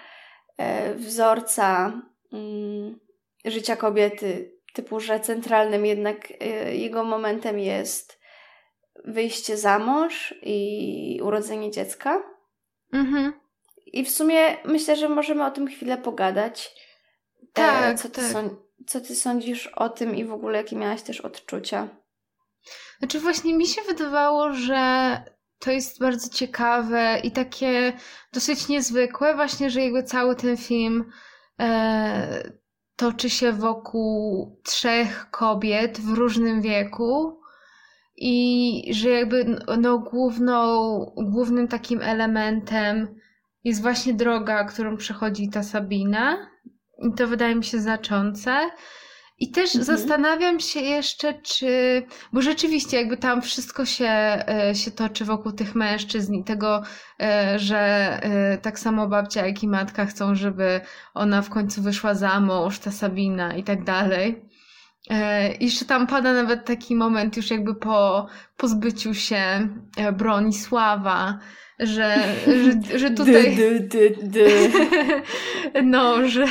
e, 0.57 0.95
wzorca 0.95 1.93
mm, 2.33 3.01
życia 3.45 3.77
kobiety, 3.77 4.61
typu, 4.73 5.01
że 5.01 5.21
centralnym 5.21 5.87
jednak 5.87 6.33
e, 6.41 6.77
jego 6.77 7.05
momentem 7.05 7.59
jest 7.59 8.21
wyjście 9.05 9.57
za 9.57 9.79
mąż 9.79 10.35
i 10.43 11.21
urodzenie 11.23 11.71
dziecka. 11.71 12.23
Mhm. 12.93 13.33
I 13.87 14.05
w 14.05 14.11
sumie 14.11 14.57
myślę, 14.65 14.97
że 14.97 15.09
możemy 15.09 15.45
o 15.45 15.51
tym 15.51 15.67
chwilę 15.67 15.99
pogadać. 15.99 16.75
E, 17.43 17.47
tak, 17.53 17.99
co, 17.99 18.09
ty 18.09 18.33
tak. 18.33 18.45
Co 18.87 19.01
ty 19.01 19.15
sądzisz 19.15 19.67
o 19.67 19.89
tym 19.89 20.17
i 20.17 20.25
w 20.25 20.33
ogóle 20.33 20.59
jakie 20.59 20.77
miałaś 20.77 21.03
też 21.03 21.21
odczucia? 21.21 21.89
Znaczy 22.99 23.21
właśnie 23.21 23.55
mi 23.55 23.67
się 23.67 23.83
wydawało, 23.83 24.53
że 24.53 25.13
to 25.61 25.71
jest 25.71 26.01
bardzo 26.01 26.29
ciekawe 26.29 27.21
i 27.25 27.31
takie 27.31 27.93
dosyć 28.33 28.69
niezwykłe 28.69 29.35
właśnie, 29.35 29.71
że 29.71 29.81
jakby 29.81 30.03
cały 30.03 30.37
ten 30.37 30.57
film 30.57 31.11
e, 31.61 32.51
toczy 32.97 33.31
się 33.31 33.53
wokół 33.53 34.61
trzech 34.65 35.31
kobiet 35.31 36.01
w 36.01 36.13
różnym 36.13 36.61
wieku 36.63 37.41
i 38.17 38.85
że 38.95 39.09
jakby 39.09 39.61
no, 39.79 39.99
główną, 39.99 40.63
głównym 41.17 41.69
takim 41.69 42.03
elementem 42.03 43.15
jest 43.65 43.83
właśnie 43.83 44.15
droga, 44.15 44.65
którą 44.65 44.97
przechodzi 44.97 45.51
ta 45.51 45.63
Sabina. 45.63 46.51
I 46.99 47.15
to 47.15 47.27
wydaje 47.27 47.55
mi 47.55 47.65
się 47.65 47.79
znaczące. 47.79 48.71
I 49.41 49.51
też 49.51 49.77
mhm. 49.77 49.85
zastanawiam 49.85 50.61
się 50.61 50.81
jeszcze, 50.81 51.35
czy. 51.35 52.03
Bo 52.33 52.43
rzeczywiście, 52.43 52.97
jakby 52.97 53.17
tam 53.17 53.43
wszystko 53.43 53.85
się, 53.85 54.09
e, 54.09 54.75
się 54.75 54.91
toczy 54.91 55.25
wokół 55.25 55.53
tych 55.53 55.75
mężczyzn 55.75 56.35
i 56.35 56.45
tego, 56.45 56.83
e, 57.21 57.59
że 57.59 57.79
e, 58.23 58.59
tak 58.59 58.79
samo 58.79 59.09
babcia, 59.09 59.47
jak 59.47 59.63
i 59.63 59.69
matka 59.69 60.07
chcą, 60.07 60.35
żeby 60.35 60.81
ona 61.15 61.43
w 61.43 61.51
końcu 61.51 61.83
wyszła 61.83 62.15
za 62.15 62.41
mąż, 62.41 62.79
ta 62.79 62.91
Sabina 62.91 63.57
i 63.57 63.65
tak 63.65 63.85
dalej. 63.85 64.51
I 65.61 65.65
jeszcze 65.65 65.85
tam 65.85 66.07
pada 66.07 66.33
nawet 66.33 66.65
taki 66.65 66.97
moment, 66.97 67.37
już 67.37 67.51
jakby 67.51 67.75
po 67.75 68.27
pozbyciu 68.57 69.15
się 69.15 69.69
Bronisława, 70.13 71.39
że, 71.81 72.35
że, 72.47 72.99
że 72.99 73.11
tutaj. 73.11 73.57
Dy, 73.57 73.81
dy, 73.81 74.17
dy, 74.23 74.71
no, 75.83 76.29
że 76.29 76.47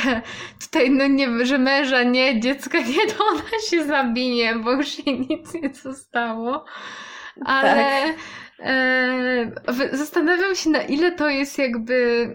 tutaj, 0.60 0.90
no 0.90 1.06
nie, 1.06 1.46
że 1.46 1.58
męża 1.58 2.02
nie, 2.02 2.40
dziecka 2.40 2.78
nie, 2.80 3.06
to 3.06 3.24
ona 3.30 3.62
się 3.70 3.84
zabije, 3.84 4.54
bo 4.54 4.72
już 4.72 5.06
jej 5.06 5.20
nic 5.20 5.54
nie 5.54 5.74
zostało. 5.74 6.64
Ale 7.44 8.04
tak. 8.06 8.14
e, 8.58 9.96
zastanawiam 9.96 10.54
się, 10.54 10.70
na 10.70 10.82
ile 10.82 11.12
to 11.12 11.28
jest 11.28 11.58
jakby 11.58 12.26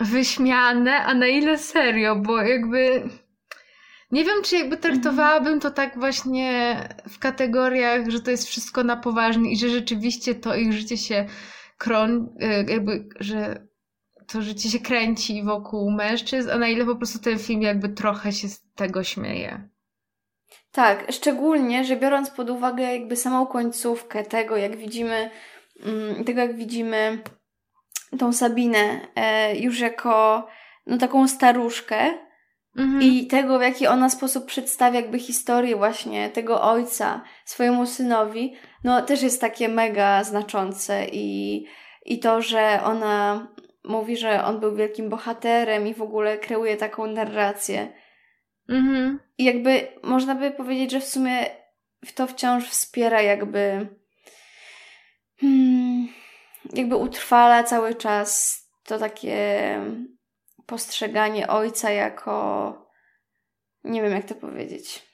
wyśmiane, 0.00 0.96
a 0.96 1.14
na 1.14 1.26
ile 1.26 1.58
serio, 1.58 2.16
bo 2.16 2.42
jakby. 2.42 3.08
Nie 4.10 4.24
wiem, 4.24 4.42
czy 4.42 4.56
jakby 4.56 4.76
traktowałabym 4.76 5.60
to 5.60 5.70
tak 5.70 5.98
właśnie 5.98 6.76
w 7.08 7.18
kategoriach, 7.18 8.10
że 8.10 8.20
to 8.20 8.30
jest 8.30 8.48
wszystko 8.48 8.84
na 8.84 8.96
poważnie 8.96 9.52
i 9.52 9.56
że 9.56 9.68
rzeczywiście 9.68 10.34
to 10.34 10.56
ich 10.56 10.72
życie 10.72 10.96
się 10.96 11.26
kron, 11.78 12.36
y, 12.42 12.72
jakby, 12.72 13.08
że 13.20 13.66
to 14.26 14.42
życie 14.42 14.70
się 14.70 14.78
kręci 14.78 15.42
wokół 15.42 15.90
mężczyzn, 15.90 16.50
a 16.50 16.58
na 16.58 16.68
ile 16.68 16.84
po 16.84 16.96
prostu 16.96 17.18
ten 17.18 17.38
film 17.38 17.62
jakby 17.62 17.88
trochę 17.88 18.32
się 18.32 18.48
z 18.48 18.62
tego 18.74 19.04
śmieje. 19.04 19.68
Tak, 20.72 21.12
szczególnie, 21.12 21.84
że 21.84 21.96
biorąc 21.96 22.30
pod 22.30 22.50
uwagę 22.50 22.82
jakby 22.82 23.16
samą 23.16 23.46
końcówkę 23.46 24.24
tego, 24.24 24.56
jak 24.56 24.76
widzimy, 24.76 25.30
mm, 25.82 26.24
tego 26.24 26.40
jak 26.40 26.56
widzimy 26.56 27.18
tą 28.18 28.32
Sabinę 28.32 29.00
e, 29.14 29.56
już 29.56 29.80
jako 29.80 30.46
no 30.86 30.98
taką 30.98 31.28
staruszkę 31.28 32.14
mhm. 32.76 33.02
i 33.02 33.26
tego, 33.26 33.58
w 33.58 33.62
jaki 33.62 33.86
ona 33.86 34.10
sposób 34.10 34.46
przedstawia 34.46 35.00
jakby 35.00 35.18
historię 35.18 35.76
właśnie 35.76 36.30
tego 36.30 36.62
ojca 36.62 37.22
swojemu 37.44 37.86
synowi, 37.86 38.54
no 38.84 39.02
też 39.02 39.22
jest 39.22 39.40
takie 39.40 39.68
mega 39.68 40.24
znaczące 40.24 41.06
i, 41.12 41.66
i 42.04 42.18
to, 42.18 42.42
że 42.42 42.80
ona 42.84 43.48
mówi, 43.84 44.16
że 44.16 44.44
on 44.44 44.60
był 44.60 44.76
wielkim 44.76 45.08
bohaterem 45.08 45.86
i 45.86 45.94
w 45.94 46.02
ogóle 46.02 46.38
kreuje 46.38 46.76
taką 46.76 47.06
narrację. 47.06 47.92
Mhm. 48.68 49.20
I 49.38 49.44
jakby 49.44 49.88
można 50.02 50.34
by 50.34 50.50
powiedzieć, 50.50 50.90
że 50.90 51.00
w 51.00 51.04
sumie 51.04 51.46
to 52.14 52.26
wciąż 52.26 52.68
wspiera 52.68 53.22
jakby 53.22 53.88
hmm, 55.40 56.08
jakby 56.72 56.96
utrwala 56.96 57.64
cały 57.64 57.94
czas 57.94 58.60
to 58.84 58.98
takie 58.98 59.80
postrzeganie 60.66 61.48
ojca 61.48 61.90
jako 61.90 62.74
nie 63.84 64.02
wiem 64.02 64.12
jak 64.12 64.24
to 64.24 64.34
powiedzieć 64.34 65.13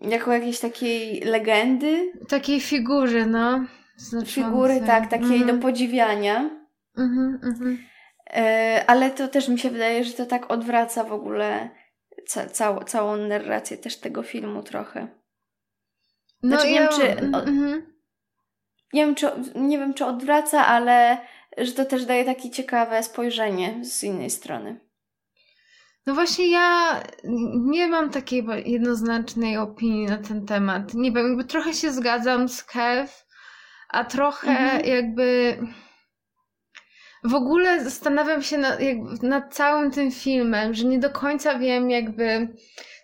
jako 0.00 0.32
jakiejś 0.32 0.60
takiej 0.60 1.20
legendy. 1.20 2.12
Takiej 2.28 2.60
figury, 2.60 3.26
no. 3.26 3.64
Znaczące. 3.96 4.32
Figury, 4.32 4.80
tak, 4.86 5.10
takiej 5.10 5.42
mm. 5.42 5.46
do 5.46 5.62
podziwiania. 5.62 6.50
Mm-hmm, 6.98 7.38
mm-hmm. 7.42 7.76
E, 8.30 8.84
ale 8.86 9.10
to 9.10 9.28
też 9.28 9.48
mi 9.48 9.58
się 9.58 9.70
wydaje, 9.70 10.04
że 10.04 10.12
to 10.12 10.26
tak 10.26 10.50
odwraca 10.50 11.04
w 11.04 11.12
ogóle 11.12 11.70
ca- 12.26 12.46
cał- 12.46 12.84
całą 12.84 13.16
narrację 13.16 13.76
też 13.76 13.96
tego 13.96 14.22
filmu 14.22 14.62
trochę. 14.62 15.08
No 16.42 16.48
znaczy, 16.48 16.68
ja... 16.68 16.72
nie, 16.72 16.80
wiem, 16.80 16.88
czy, 16.96 17.26
mm-hmm. 17.26 17.82
nie, 18.92 19.06
wiem, 19.06 19.14
czy, 19.14 19.30
nie 19.54 19.78
wiem, 19.78 19.94
czy 19.94 20.04
odwraca, 20.04 20.66
ale 20.66 21.18
że 21.58 21.72
to 21.72 21.84
też 21.84 22.04
daje 22.04 22.24
takie 22.24 22.50
ciekawe 22.50 23.02
spojrzenie 23.02 23.84
z 23.84 24.04
innej 24.04 24.30
strony. 24.30 24.87
No 26.08 26.14
właśnie 26.14 26.50
ja 26.50 27.00
nie 27.54 27.88
mam 27.88 28.10
takiej 28.10 28.46
jednoznacznej 28.64 29.56
opinii 29.56 30.06
na 30.06 30.18
ten 30.18 30.46
temat. 30.46 30.94
Nie 30.94 31.12
wiem, 31.12 31.28
jakby 31.28 31.44
trochę 31.44 31.74
się 31.74 31.92
zgadzam 31.92 32.48
z 32.48 32.64
Kev, 32.64 33.12
a 33.88 34.04
trochę 34.04 34.48
mhm. 34.48 34.86
jakby 34.86 35.58
w 37.24 37.34
ogóle 37.34 37.84
zastanawiam 37.84 38.42
się 38.42 38.58
nad, 38.58 38.78
nad 39.22 39.54
całym 39.54 39.90
tym 39.90 40.10
filmem, 40.10 40.74
że 40.74 40.84
nie 40.84 40.98
do 40.98 41.10
końca 41.10 41.58
wiem 41.58 41.90
jakby 41.90 42.54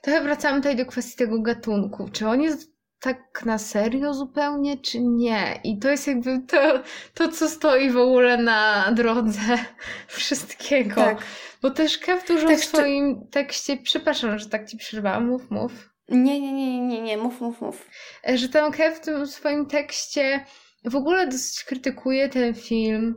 trochę 0.03 0.23
wracamy 0.23 0.57
tutaj 0.57 0.77
do 0.77 0.87
kwestii 0.87 1.17
tego 1.17 1.43
gatunku. 1.43 2.09
Czy 2.13 2.29
on 2.29 2.43
jest 2.43 2.74
tak 3.05 3.45
na 3.45 3.59
serio 3.59 4.15
zupełnie, 4.15 4.77
czy 4.77 5.01
nie? 5.01 5.61
I 5.65 5.79
to 5.79 5.91
jest 5.91 6.07
jakby 6.07 6.41
to, 6.47 6.83
to 7.15 7.29
co 7.29 7.49
stoi 7.49 7.91
w 7.91 7.97
ogóle 7.97 8.37
na 8.37 8.93
drodze 8.93 9.59
wszystkiego. 10.09 10.95
Tak. 10.95 11.19
Bo 11.63 11.71
też 11.71 11.99
Kev 11.99 12.27
dużo 12.29 12.49
tak, 12.49 12.59
w 12.59 12.65
swoim 12.65 13.27
tekście, 13.31 13.77
przepraszam, 13.77 14.39
że 14.39 14.49
tak 14.49 14.69
ci 14.69 14.77
przerwałam, 14.77 15.27
mów, 15.27 15.51
mów. 15.51 15.91
Nie, 16.09 16.41
nie, 16.41 16.53
nie, 16.53 16.81
nie, 16.81 17.03
nie, 17.03 17.17
mów, 17.17 17.41
mów, 17.41 17.61
mów. 17.61 17.89
E, 18.29 18.39
że 18.39 18.49
tam 18.49 18.73
Kev 18.73 18.97
w 18.97 19.01
tym 19.01 19.27
swoim 19.27 19.67
tekście 19.67 20.45
w 20.85 20.97
ogóle 20.97 21.27
dosyć 21.27 21.65
krytykuje 21.65 22.29
ten 22.29 22.55
film 22.55 23.17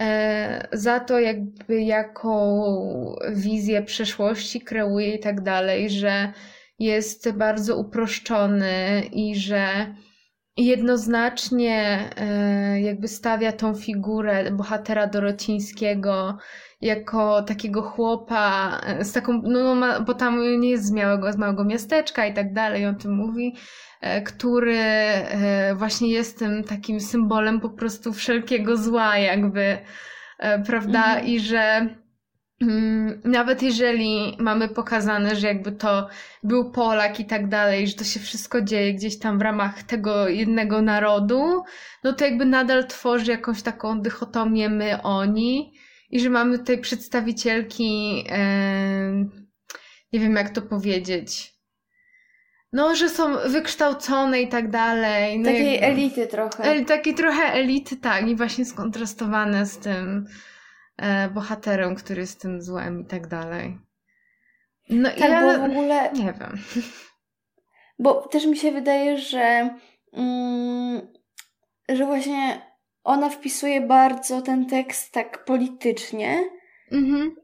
e, 0.00 0.68
za 0.72 1.00
to, 1.00 1.18
jakby 1.18 1.82
jaką 1.82 2.64
wizję 3.32 3.82
przeszłości 3.82 4.60
kreuje 4.60 5.14
i 5.14 5.20
tak 5.20 5.40
dalej, 5.40 5.90
że 5.90 6.32
jest 6.78 7.32
bardzo 7.32 7.76
uproszczony 7.76 9.02
i 9.12 9.36
że 9.36 9.94
jednoznacznie 10.58 12.10
e, 12.16 12.80
jakby 12.80 13.08
stawia 13.08 13.52
tą 13.52 13.74
figurę 13.74 14.50
bohatera 14.50 15.06
Dorocińskiego 15.06 16.38
jako 16.80 17.42
takiego 17.42 17.82
chłopa 17.82 18.80
e, 18.86 19.04
z 19.04 19.12
taką, 19.12 19.42
no, 19.44 19.74
no 19.74 20.02
bo 20.02 20.14
tam 20.14 20.60
nie 20.60 20.70
jest 20.70 20.84
z 20.84 20.90
małego, 20.90 21.32
z 21.32 21.36
małego 21.36 21.64
miasteczka 21.64 22.26
i 22.26 22.34
tak 22.34 22.52
dalej, 22.52 22.86
on 22.86 22.96
tym 22.96 23.16
mówi, 23.16 23.54
e, 24.00 24.22
który 24.22 24.78
właśnie 25.74 26.08
jest 26.08 26.38
tym 26.38 26.64
takim 26.64 27.00
symbolem 27.00 27.60
po 27.60 27.70
prostu 27.70 28.12
wszelkiego 28.12 28.76
zła 28.76 29.18
jakby, 29.18 29.78
prawda, 30.66 31.04
mhm. 31.04 31.26
i 31.26 31.40
że 31.40 31.88
nawet 33.24 33.62
jeżeli 33.62 34.36
mamy 34.38 34.68
pokazane, 34.68 35.36
że 35.36 35.46
jakby 35.46 35.72
to 35.72 36.08
był 36.42 36.70
Polak 36.70 37.20
i 37.20 37.24
tak 37.24 37.48
dalej, 37.48 37.88
że 37.88 37.94
to 37.94 38.04
się 38.04 38.20
wszystko 38.20 38.62
dzieje 38.62 38.94
gdzieś 38.94 39.18
tam 39.18 39.38
w 39.38 39.42
ramach 39.42 39.82
tego 39.82 40.28
jednego 40.28 40.82
narodu, 40.82 41.62
no 42.04 42.12
to 42.12 42.24
jakby 42.24 42.44
nadal 42.44 42.86
tworzy 42.86 43.30
jakąś 43.30 43.62
taką 43.62 44.00
dychotomię 44.00 44.68
my, 44.68 45.02
oni 45.02 45.72
i 46.10 46.20
że 46.20 46.30
mamy 46.30 46.58
tutaj 46.58 46.78
przedstawicielki, 46.78 48.24
nie 50.12 50.20
wiem 50.20 50.36
jak 50.36 50.50
to 50.50 50.62
powiedzieć, 50.62 51.58
no, 52.72 52.94
że 52.94 53.08
są 53.08 53.36
wykształcone 53.48 54.42
i 54.42 54.48
tak 54.48 54.70
dalej. 54.70 55.38
No 55.38 55.44
Takiej 55.44 55.84
elity 55.84 56.26
trochę. 56.26 56.64
El, 56.64 56.84
takiej 56.84 57.14
trochę 57.14 57.52
elity, 57.52 57.96
tak, 57.96 58.28
i 58.28 58.36
właśnie 58.36 58.64
skontrastowane 58.64 59.66
z 59.66 59.78
tym 59.78 60.26
bohaterem, 61.34 61.94
który 61.94 62.20
jest 62.20 62.40
tym 62.40 62.62
złem 62.62 63.00
i 63.00 63.04
tak 63.04 63.26
dalej. 63.26 63.78
No 64.90 65.08
tak, 65.08 65.18
ja, 65.18 65.42
bo 65.42 65.68
w 65.68 65.70
ogóle... 65.70 66.10
Nie 66.12 66.32
wiem. 66.32 66.58
Bo 67.98 68.14
też 68.14 68.46
mi 68.46 68.56
się 68.56 68.72
wydaje, 68.72 69.18
że 69.18 69.70
mm, 70.12 71.08
że 71.88 72.06
właśnie 72.06 72.62
ona 73.04 73.30
wpisuje 73.30 73.80
bardzo 73.80 74.42
ten 74.42 74.66
tekst 74.66 75.12
tak 75.12 75.44
politycznie. 75.44 76.44
Mhm. 76.92 77.36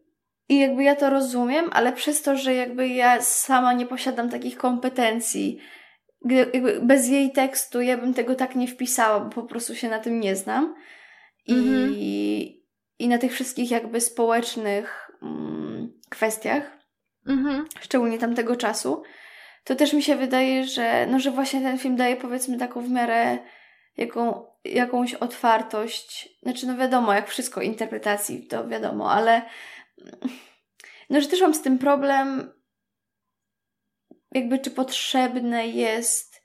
I 0.49 0.59
jakby 0.59 0.83
ja 0.83 0.97
to 0.97 1.11
rozumiem, 1.11 1.71
ale 1.73 1.93
przez 1.93 2.23
to, 2.23 2.37
że 2.37 2.55
jakby 2.55 2.89
ja 2.89 3.23
sama 3.23 3.73
nie 3.73 3.87
posiadam 3.87 4.31
takich 4.31 4.57
kompetencji, 4.57 5.59
jakby 6.25 6.81
bez 6.81 7.09
jej 7.09 7.33
tekstu 7.33 7.81
ja 7.81 7.99
bym 7.99 8.15
tego 8.15 8.35
tak 8.35 8.55
nie 8.55 8.69
wpisała, 8.69 9.21
bo 9.21 9.31
po 9.31 9.43
prostu 9.43 9.75
się 9.75 9.89
na 9.89 9.99
tym 9.99 10.21
nie 10.21 10.37
znam. 10.37 10.75
I, 11.47 11.53
mhm. 11.53 11.95
I 12.99 13.09
na 13.09 13.19
tych 13.19 13.33
wszystkich 13.33 13.71
jakby 13.71 14.01
społecznych 14.01 15.11
mm, 15.23 16.01
kwestiach, 16.11 16.79
mhm. 17.27 17.67
szczególnie 17.81 18.19
tamtego 18.19 18.57
czasu, 18.57 19.03
to 19.65 19.75
też 19.75 19.93
mi 19.93 20.03
się 20.03 20.17
wydaje, 20.17 20.65
że, 20.65 21.07
no, 21.07 21.21
że 21.21 21.31
właśnie 21.31 21.61
ten 21.61 21.79
film 21.79 21.97
daje 21.97 22.17
powiedzmy 22.17 22.59
taką 22.59 22.83
w 22.83 22.91
miarę 22.91 23.39
jaką, 23.97 24.47
jakąś 24.65 25.15
otwartość. 25.15 26.29
Znaczy, 26.43 26.67
no 26.67 26.77
wiadomo, 26.77 27.15
jak 27.15 27.29
wszystko 27.29 27.61
interpretacji, 27.61 28.47
to 28.47 28.69
wiadomo, 28.69 29.13
ale 29.13 29.43
no, 31.11 31.21
że 31.21 31.29
też 31.29 31.41
mam 31.41 31.55
z 31.55 31.63
tym 31.63 31.79
problem, 31.79 32.53
jakby 34.33 34.59
czy 34.59 34.71
potrzebne 34.71 35.69
jest 35.69 36.45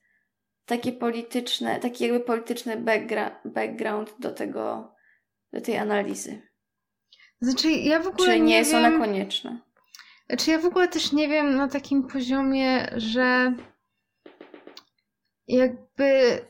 takie 0.65 0.91
polityczne, 0.91 1.79
taki 1.79 2.03
jakby 2.03 2.19
polityczny 2.19 2.77
background, 2.77 3.33
background 3.45 4.15
do 4.19 4.31
tego, 4.31 4.93
do 5.53 5.61
tej 5.61 5.77
analizy. 5.77 6.41
Znaczy, 7.41 7.71
ja 7.71 7.99
w 7.99 8.07
ogóle 8.07 8.27
Czy 8.27 8.39
nie, 8.39 8.45
nie 8.45 8.57
jest 8.57 8.71
wiem... 8.71 8.85
ona 8.85 9.05
konieczna? 9.05 9.61
Znaczy, 10.27 10.51
ja 10.51 10.59
w 10.59 10.65
ogóle 10.65 10.87
też 10.87 11.11
nie 11.11 11.27
wiem 11.27 11.55
na 11.55 11.67
takim 11.67 12.07
poziomie, 12.07 12.93
że 12.97 13.53
jakby 15.47 16.41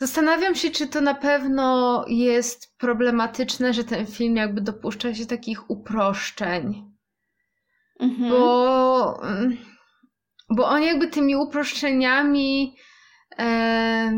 Zastanawiam 0.00 0.54
się, 0.54 0.70
czy 0.70 0.86
to 0.86 1.00
na 1.00 1.14
pewno 1.14 2.04
jest 2.08 2.78
problematyczne, 2.78 3.74
że 3.74 3.84
ten 3.84 4.06
film 4.06 4.36
jakby 4.36 4.60
dopuszcza 4.60 5.14
się 5.14 5.26
takich 5.26 5.70
uproszczeń. 5.70 6.92
Mhm. 8.00 8.30
Bo, 8.30 9.20
bo 10.56 10.68
on 10.68 10.82
jakby 10.82 11.08
tymi 11.08 11.36
uproszczeniami 11.36 12.76
e, 13.38 14.12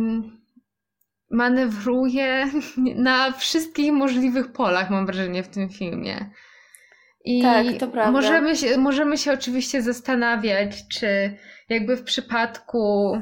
manewruje 1.33 2.51
na 2.97 3.33
wszystkich 3.33 3.93
możliwych 3.93 4.53
polach, 4.53 4.91
mam 4.91 5.07
wrażenie, 5.07 5.43
w 5.43 5.49
tym 5.49 5.69
filmie. 5.69 6.31
I 7.25 7.43
tak, 7.43 7.67
to 7.79 7.89
prawda. 7.89 8.11
Możemy 8.11 8.57
się, 8.57 8.79
możemy 8.79 9.19
się 9.19 9.33
oczywiście 9.33 9.83
zastanawiać, 9.83 10.89
czy 10.89 11.37
jakby 11.69 11.97
w 11.97 12.03
przypadku 12.03 13.17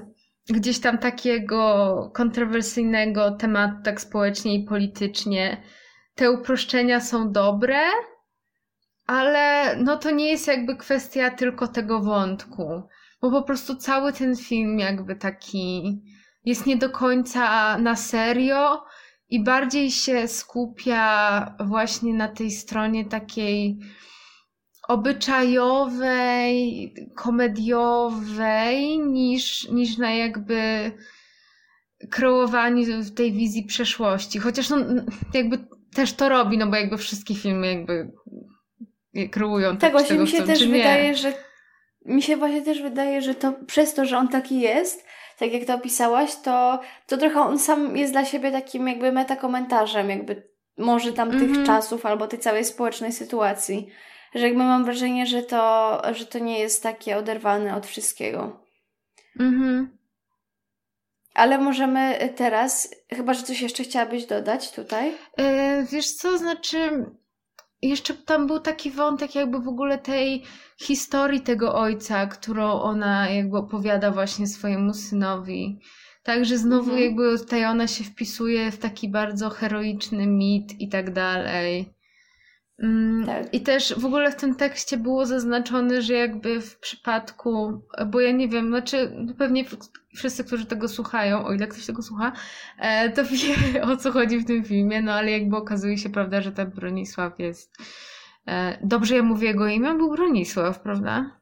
gdzieś 0.48 0.80
tam 0.80 0.98
takiego 0.98 2.10
kontrowersyjnego 2.14 3.30
tematu 3.30 3.74
tak 3.84 4.00
społecznie 4.00 4.54
i 4.54 4.64
politycznie 4.64 5.62
te 6.14 6.30
uproszczenia 6.30 7.00
są 7.00 7.32
dobre, 7.32 7.78
ale 9.06 9.76
no 9.76 9.96
to 9.96 10.10
nie 10.10 10.30
jest 10.30 10.48
jakby 10.48 10.76
kwestia 10.76 11.30
tylko 11.30 11.68
tego 11.68 12.00
wątku, 12.00 12.82
bo 13.20 13.30
po 13.30 13.42
prostu 13.42 13.76
cały 13.76 14.12
ten 14.12 14.36
film 14.36 14.78
jakby 14.78 15.16
taki 15.16 16.00
jest 16.44 16.66
nie 16.66 16.76
do 16.76 16.90
końca 16.90 17.78
na 17.78 17.96
serio 17.96 18.84
i 19.28 19.44
bardziej 19.44 19.90
się 19.90 20.28
skupia 20.28 21.56
właśnie 21.60 22.14
na 22.14 22.28
tej 22.28 22.50
stronie 22.50 23.04
takiej 23.04 23.78
obyczajowej, 24.88 26.94
komediowej, 27.16 28.98
niż, 28.98 29.68
niż 29.68 29.98
na 29.98 30.10
jakby 30.10 30.92
kreowaniu 32.10 32.84
tej 33.16 33.32
wizji 33.32 33.64
przeszłości. 33.64 34.38
Chociaż 34.38 34.70
no, 34.70 34.76
jakby 35.34 35.58
też 35.94 36.12
to 36.12 36.28
robi, 36.28 36.58
no 36.58 36.66
bo 36.66 36.76
jakby 36.76 36.98
wszystkie 36.98 37.34
filmy 37.34 37.66
jakby 37.66 38.12
kreują 39.30 39.76
tak, 39.76 39.92
właśnie 39.92 40.08
tego 40.08 40.22
mi 40.22 40.28
się 40.28 40.36
chcą, 40.36 40.46
też 40.46 40.66
wydaje, 40.66 41.14
że 41.14 41.32
mi 42.04 42.22
się 42.22 42.36
właśnie 42.36 42.62
też 42.62 42.82
wydaje, 42.82 43.22
że 43.22 43.34
to 43.34 43.52
przez 43.66 43.94
to, 43.94 44.04
że 44.04 44.18
on 44.18 44.28
taki 44.28 44.60
jest, 44.60 45.04
tak 45.40 45.52
jak 45.52 45.64
to 45.64 45.74
opisałaś, 45.74 46.36
to, 46.36 46.80
to 47.06 47.16
trochę 47.16 47.40
on 47.40 47.58
sam 47.58 47.96
jest 47.96 48.12
dla 48.12 48.24
siebie 48.24 48.52
takim 48.52 48.88
jakby 48.88 49.12
metakomentarzem, 49.12 50.10
jakby 50.10 50.50
może 50.78 51.12
tamtych 51.12 51.42
mm 51.42 51.54
-hmm. 51.54 51.66
czasów 51.66 52.06
albo 52.06 52.26
tej 52.26 52.38
całej 52.38 52.64
społecznej 52.64 53.12
sytuacji 53.12 53.90
że 54.34 54.46
jakby 54.46 54.64
mam 54.64 54.84
wrażenie, 54.84 55.26
że 55.26 55.42
to, 55.42 56.02
że 56.14 56.26
to 56.26 56.38
nie 56.38 56.58
jest 56.58 56.82
takie 56.82 57.16
oderwane 57.16 57.76
od 57.76 57.86
wszystkiego. 57.86 58.64
Mhm. 59.40 59.98
Ale 61.34 61.58
możemy 61.58 62.32
teraz, 62.36 62.94
chyba 63.12 63.34
że 63.34 63.42
coś 63.42 63.60
jeszcze 63.60 63.84
chciałabyś 63.84 64.26
dodać 64.26 64.72
tutaj? 64.72 65.12
Yy, 65.38 65.86
wiesz 65.92 66.12
co, 66.12 66.38
znaczy 66.38 67.06
jeszcze 67.82 68.14
tam 68.14 68.46
był 68.46 68.60
taki 68.60 68.90
wątek 68.90 69.34
jakby 69.34 69.60
w 69.60 69.68
ogóle 69.68 69.98
tej 69.98 70.42
historii 70.80 71.40
tego 71.40 71.74
ojca, 71.74 72.26
którą 72.26 72.72
ona 72.72 73.30
jakby 73.30 73.56
opowiada 73.56 74.10
właśnie 74.10 74.46
swojemu 74.46 74.94
synowi. 74.94 75.80
Także 76.22 76.58
znowu 76.58 76.90
mhm. 76.90 77.02
jakby 77.02 77.38
tutaj 77.38 77.64
ona 77.64 77.86
się 77.86 78.04
wpisuje 78.04 78.70
w 78.70 78.78
taki 78.78 79.08
bardzo 79.08 79.50
heroiczny 79.50 80.26
mit 80.26 80.80
i 80.80 80.88
tak 80.88 81.12
dalej. 81.12 81.94
Mm, 82.80 83.26
tak. 83.26 83.54
I 83.54 83.60
też 83.60 83.94
w 83.98 84.04
ogóle 84.04 84.30
w 84.30 84.36
tym 84.36 84.54
tekście 84.54 84.96
było 84.96 85.26
zaznaczone, 85.26 86.02
że 86.02 86.14
jakby 86.14 86.60
w 86.60 86.78
przypadku, 86.78 87.82
bo 88.06 88.20
ja 88.20 88.32
nie 88.32 88.48
wiem, 88.48 88.68
znaczy 88.68 89.26
pewnie 89.38 89.64
wszyscy, 90.16 90.44
którzy 90.44 90.66
tego 90.66 90.88
słuchają, 90.88 91.44
o 91.44 91.52
ile 91.52 91.66
ktoś 91.66 91.86
tego 91.86 92.02
słucha, 92.02 92.32
e, 92.78 93.10
to 93.10 93.22
wie 93.72 93.82
o 93.82 93.96
co 93.96 94.12
chodzi 94.12 94.38
w 94.38 94.46
tym 94.46 94.64
filmie, 94.64 95.02
no 95.02 95.12
ale 95.12 95.30
jakby 95.30 95.56
okazuje 95.56 95.98
się, 95.98 96.10
prawda, 96.10 96.40
że 96.40 96.52
ten 96.52 96.70
Bronisław 96.70 97.38
jest. 97.38 97.76
E, 98.46 98.78
dobrze 98.82 99.16
ja 99.16 99.22
mówię 99.22 99.48
jego 99.48 99.66
imię? 99.66 99.94
Był 99.94 100.12
Bronisław, 100.12 100.80
prawda? 100.80 101.40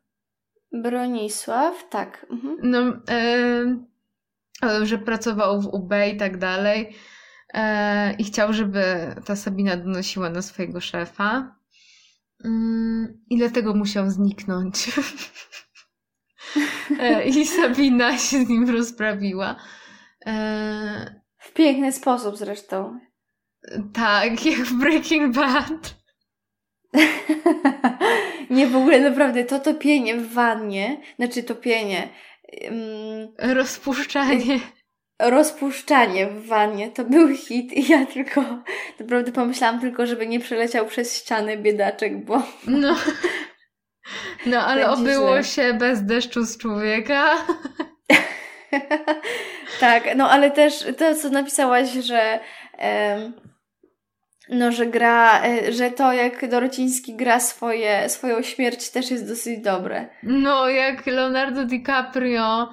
Bronisław, 0.72 1.88
tak. 1.88 2.27
Mhm. 2.31 2.57
No, 2.62 2.81
e, 3.11 4.87
że 4.87 4.98
pracował 4.98 5.61
w 5.61 5.66
UB 5.66 5.92
i 6.14 6.16
tak 6.16 6.38
dalej. 6.38 6.94
E, 7.54 8.12
i 8.12 8.24
chciał, 8.24 8.52
żeby 8.52 8.84
ta 9.24 9.37
Sabina 9.37 9.76
donosiła 9.76 10.30
na 10.30 10.42
swojego 10.42 10.80
szefa. 10.80 11.56
Mm, 12.44 13.24
I 13.30 13.38
dlatego 13.38 13.74
musiał 13.74 14.11
zniknąć. 14.11 14.87
E, 17.00 17.24
I 17.24 17.46
Sabina 17.46 18.18
się 18.18 18.44
z 18.44 18.48
nim 18.48 18.70
rozprawiła. 18.70 19.56
E, 20.26 21.20
w 21.38 21.52
piękny 21.52 21.92
sposób 21.92 22.37
zresztą. 22.37 23.00
Tak, 23.92 24.46
jak 24.46 24.58
w 24.58 24.78
Breaking 24.78 25.34
Bad. 25.34 25.94
Nie, 28.50 28.66
w 28.66 28.76
ogóle 28.76 29.00
naprawdę 29.00 29.44
to 29.44 29.58
topienie 29.58 30.16
w 30.16 30.32
wannie, 30.32 31.02
znaczy 31.16 31.42
topienie. 31.42 32.08
Um, 32.62 33.54
Rozpuszczanie 33.54 34.61
rozpuszczanie 35.18 36.26
w 36.26 36.46
wannie 36.46 36.90
to 36.90 37.04
był 37.04 37.37
hit 37.37 37.72
i 37.72 37.92
ja 37.92 38.07
tylko 38.07 38.44
naprawdę 39.00 39.33
pomyślałam 39.33 39.81
tylko, 39.81 40.07
żeby 40.07 40.26
nie 40.26 40.40
przeleciał 40.40 40.87
przez 40.87 41.16
ściany 41.16 41.57
biedaczek, 41.57 42.24
bo 42.24 42.42
no, 42.66 42.96
no 44.46 44.61
ale 44.66 44.90
obyło 44.90 45.42
źle. 45.42 45.44
się 45.44 45.74
bez 45.74 46.04
deszczu 46.04 46.44
z 46.44 46.59
człowieka. 46.59 47.24
tak, 49.81 50.04
no 50.16 50.31
ale 50.31 50.50
też 50.50 50.87
to, 50.98 51.14
co 51.14 51.28
napisałaś, 51.28 51.90
że 51.92 52.40
no, 54.48 54.72
że 54.72 54.87
gra, 54.87 55.42
e, 55.44 55.72
że 55.72 55.90
to 55.90 56.12
jak 56.12 56.48
Dorociński 56.48 57.16
gra 57.16 57.40
swoje, 57.40 58.09
swoją 58.09 58.42
śmierć 58.42 58.90
też 58.90 59.11
jest 59.11 59.28
dosyć 59.28 59.59
dobre. 59.61 60.09
No, 60.22 60.68
jak 60.68 61.07
Leonardo 61.07 61.64
DiCaprio 61.64 62.68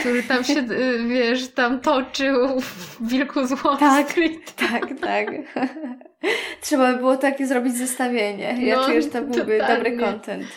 który 0.00 0.22
tam 0.22 0.44
się, 0.44 0.58
e, 0.60 1.08
wiesz, 1.08 1.48
tam 1.48 1.80
toczył 1.80 2.60
w 2.60 3.08
Wilku 3.08 3.46
z 3.46 3.62
Tak, 3.78 4.14
tak, 4.56 5.00
tak. 5.00 5.26
Trzeba 6.62 6.92
by 6.92 6.98
było 6.98 7.16
takie 7.16 7.46
zrobić 7.46 7.76
zestawienie. 7.76 8.56
Ja 8.66 8.76
no, 8.76 8.84
czuję, 8.84 9.02
że 9.02 9.08
to 9.08 9.22
byłby 9.22 9.58
totalnie. 9.58 9.76
dobry 9.76 9.98
content. 9.98 10.46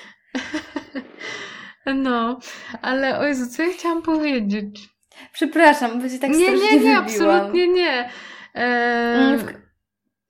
No, 1.96 2.40
ale 2.82 3.20
o 3.20 3.26
Jezu, 3.26 3.48
co 3.50 3.64
ja 3.64 3.70
chciałam 3.74 4.02
powiedzieć? 4.02 4.90
Przepraszam, 5.34 6.02
bo 6.02 6.10
się 6.10 6.20
tak 6.20 6.30
nie, 6.30 6.36
strasznie 6.36 6.72
Nie, 6.72 6.80
nie, 6.80 6.90
nie, 6.90 6.98
absolutnie 6.98 7.68
nie. 7.68 8.10
E, 8.56 9.38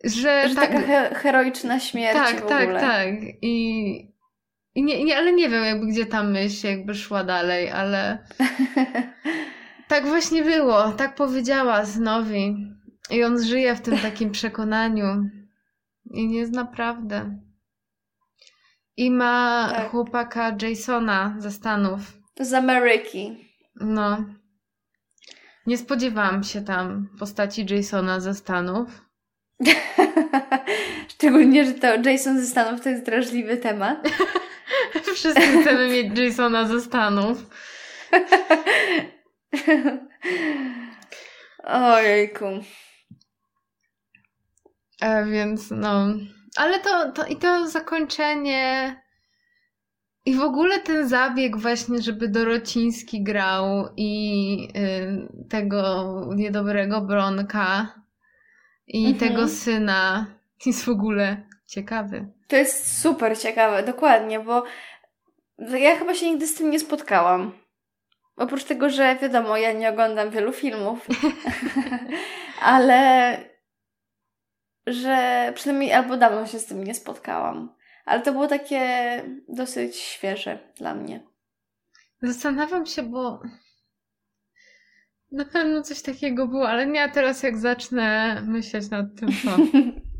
że, 0.03 0.49
że 0.49 0.55
tak, 0.55 0.71
taka 0.71 0.81
he 0.81 1.15
heroiczna 1.15 1.79
śmierć 1.79 2.17
tak, 2.17 2.35
w 2.35 2.45
tak, 2.45 2.63
ogóle. 2.63 2.79
tak. 2.79 3.07
I, 3.41 4.12
i 4.75 4.83
nie, 4.83 5.03
nie, 5.03 5.17
ale 5.17 5.33
nie 5.33 5.49
wiem 5.49 5.63
jakby 5.63 5.87
gdzie 5.87 6.05
ta 6.05 6.23
myśl 6.23 6.67
jakby 6.67 6.95
szła 6.95 7.23
dalej, 7.23 7.71
ale 7.71 8.25
tak 9.87 10.05
właśnie 10.05 10.43
było. 10.43 10.91
Tak 10.91 11.15
powiedziała 11.15 11.85
Znowi. 11.85 12.55
I 13.09 13.23
on 13.23 13.43
żyje 13.43 13.75
w 13.75 13.81
tym 13.81 13.97
takim 13.97 14.31
przekonaniu. 14.39 15.29
I 16.05 16.27
nie 16.27 16.45
zna 16.45 16.65
prawdy. 16.65 17.21
I 18.97 19.11
ma 19.11 19.69
Tak. 19.75 19.89
chłopaka 19.89 20.55
Jasona 20.61 21.35
ze 21.37 21.51
Stanów. 21.51 21.99
Z 22.39 22.53
Ameryki. 22.53 23.49
No. 23.75 24.25
Nie 25.67 25.77
spodziewałam 25.77 26.43
się 26.43 26.61
tam 26.61 27.09
postaci 27.19 27.65
Jasona 27.75 28.19
ze 28.19 28.33
Stanów. 28.33 29.05
Szczególnie, 31.13 31.65
że 31.65 31.73
to 31.73 32.09
Jason 32.09 32.39
ze 32.39 32.47
Stanów 32.47 32.81
to 32.81 32.89
jest 32.89 33.05
drażliwy 33.05 33.57
temat. 33.57 34.09
Wszyscy 35.15 35.41
chcemy 35.61 35.87
mieć 35.87 36.19
Jasona 36.19 36.67
ze 36.67 36.81
Stanów. 36.81 37.37
Ojejku. 41.63 42.45
E, 45.01 45.25
więc 45.25 45.71
no. 45.71 46.05
Ale 46.57 46.79
to, 46.79 47.11
to 47.11 47.25
i 47.25 47.35
to 47.35 47.67
zakończenie. 47.67 48.95
I 50.25 50.35
w 50.35 50.41
ogóle 50.41 50.79
ten 50.79 51.07
zabieg 51.07 51.57
właśnie, 51.57 52.01
żeby 52.01 52.29
Dorociński 52.29 53.23
grał 53.23 53.89
i 53.97 54.67
y, 54.77 55.47
tego 55.49 56.13
niedobrego 56.35 57.01
Bronka 57.01 57.93
i 58.87 59.05
Mhm. 59.05 59.19
tego 59.19 59.47
syna 59.47 60.25
jest 60.65 60.85
w 60.85 60.89
ogóle 60.89 61.47
ciekawy. 61.67 62.27
To 62.53 62.57
jest 62.57 63.01
super 63.01 63.39
ciekawe, 63.39 63.83
dokładnie, 63.83 64.39
bo 64.39 64.63
ja 65.59 65.95
chyba 65.95 66.13
się 66.13 66.31
nigdy 66.31 66.47
z 66.47 66.55
tym 66.55 66.69
nie 66.69 66.79
spotkałam. 66.79 67.51
Oprócz 68.35 68.63
tego, 68.63 68.89
że 68.89 69.15
wiadomo, 69.15 69.57
ja 69.57 69.71
nie 69.71 69.89
oglądam 69.89 70.29
wielu 70.29 70.51
filmów, 70.51 71.07
ale 72.61 73.37
że 74.87 75.51
przynajmniej 75.55 75.93
albo 75.93 76.17
dawno 76.17 76.47
się 76.47 76.59
z 76.59 76.65
tym 76.65 76.83
nie 76.83 76.93
spotkałam. 76.93 77.75
Ale 78.05 78.21
to 78.21 78.31
było 78.31 78.47
takie 78.47 78.81
dosyć 79.47 79.95
świeże 79.95 80.59
dla 80.75 80.95
mnie. 80.95 81.23
Zastanawiam 82.21 82.85
się, 82.85 83.03
bo 83.03 83.41
na 85.31 85.45
pewno 85.45 85.81
coś 85.81 86.01
takiego 86.01 86.47
było, 86.47 86.69
ale 86.69 86.85
nie, 86.85 87.03
a 87.03 87.09
teraz 87.09 87.43
jak 87.43 87.57
zacznę 87.57 88.41
myśleć 88.47 88.89
nad 88.89 89.05
tym, 89.19 89.29
to... 89.29 89.57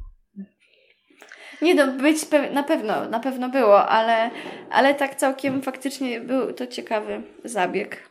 Nie 1.64 1.76
no, 1.76 1.88
być 1.88 2.18
pe- 2.18 2.54
na 2.54 2.64
pewno, 2.64 3.10
na 3.10 3.20
pewno 3.20 3.50
było, 3.50 3.90
ale, 3.90 4.32
ale 4.72 4.96
tak 4.96 5.16
całkiem 5.16 5.62
faktycznie 5.62 6.22
był 6.22 6.54
to 6.54 6.68
ciekawy 6.68 7.24
zabieg. 7.44 8.10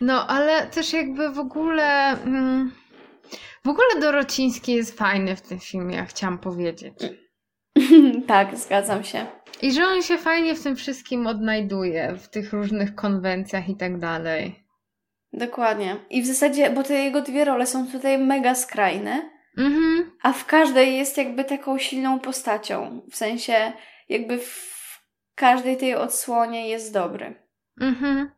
No, 0.00 0.26
ale 0.26 0.66
też 0.66 0.92
jakby 0.92 1.30
w 1.30 1.38
ogóle... 1.38 2.08
Mm, 2.10 2.72
w 3.64 3.68
ogóle 3.68 4.00
Dorociński 4.00 4.72
jest 4.72 4.98
fajny 4.98 5.36
w 5.36 5.40
tym 5.40 5.60
filmie, 5.60 5.96
ja 5.96 6.04
chciałam 6.04 6.38
powiedzieć. 6.38 6.94
tak, 8.26 8.56
zgadzam 8.56 9.04
się. 9.04 9.26
I 9.62 9.72
że 9.72 9.86
on 9.86 10.02
się 10.02 10.18
fajnie 10.18 10.54
w 10.54 10.62
tym 10.62 10.76
wszystkim 10.76 11.26
odnajduje, 11.26 12.16
w 12.16 12.28
tych 12.28 12.52
różnych 12.52 12.94
konwencjach 12.94 13.68
i 13.68 13.76
tak 13.76 13.98
dalej. 13.98 14.64
Dokładnie. 15.32 15.96
I 16.10 16.22
w 16.22 16.26
zasadzie, 16.26 16.70
bo 16.70 16.82
te 16.82 16.94
jego 16.94 17.20
dwie 17.20 17.44
role 17.44 17.66
są 17.66 17.86
tutaj 17.86 18.18
mega 18.18 18.54
skrajne, 18.54 19.30
Mhm. 19.60 20.10
a 20.22 20.32
w 20.32 20.46
każdej 20.46 20.96
jest 20.96 21.16
jakby 21.16 21.44
taką 21.44 21.78
silną 21.78 22.20
postacią. 22.20 23.00
W 23.10 23.16
sensie, 23.16 23.72
jakby 24.08 24.38
w 24.38 24.80
każdej 25.34 25.76
tej 25.76 25.94
odsłonie 25.94 26.68
jest 26.68 26.92
dobry. 26.92 27.42
Mhm. 27.80 28.30